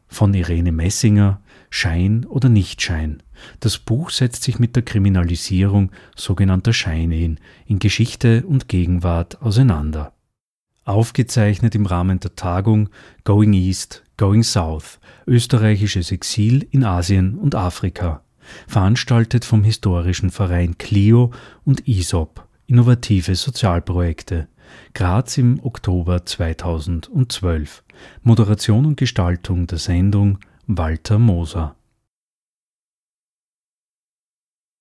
Von 0.08 0.34
Irene 0.34 0.72
Messinger, 0.72 1.40
Schein 1.70 2.24
oder 2.26 2.48
Nichtschein. 2.48 3.22
Das 3.60 3.78
Buch 3.78 4.10
setzt 4.10 4.42
sich 4.42 4.58
mit 4.58 4.76
der 4.76 4.82
Kriminalisierung 4.82 5.90
sogenannter 6.16 6.72
Scheinehen 6.72 7.40
in 7.66 7.78
Geschichte 7.78 8.44
und 8.46 8.68
Gegenwart 8.68 9.42
auseinander. 9.42 10.12
Aufgezeichnet 10.84 11.74
im 11.74 11.84
Rahmen 11.84 12.18
der 12.20 12.34
Tagung 12.34 12.88
Going 13.24 13.52
East, 13.52 14.04
Going 14.16 14.42
South, 14.42 14.98
österreichisches 15.26 16.10
Exil 16.12 16.66
in 16.70 16.82
Asien 16.84 17.34
und 17.34 17.54
Afrika, 17.54 18.22
veranstaltet 18.66 19.44
vom 19.44 19.64
historischen 19.64 20.30
Verein 20.30 20.78
Clio 20.78 21.30
und 21.64 21.86
ISOP, 21.86 22.46
innovative 22.66 23.34
Sozialprojekte, 23.34 24.48
Graz 24.94 25.38
im 25.38 25.60
Oktober 25.62 26.24
2012. 26.24 27.84
Moderation 28.22 28.86
und 28.86 28.96
Gestaltung 28.96 29.66
der 29.66 29.78
Sendung 29.78 30.38
Walter 30.68 31.18
Moser 31.18 31.74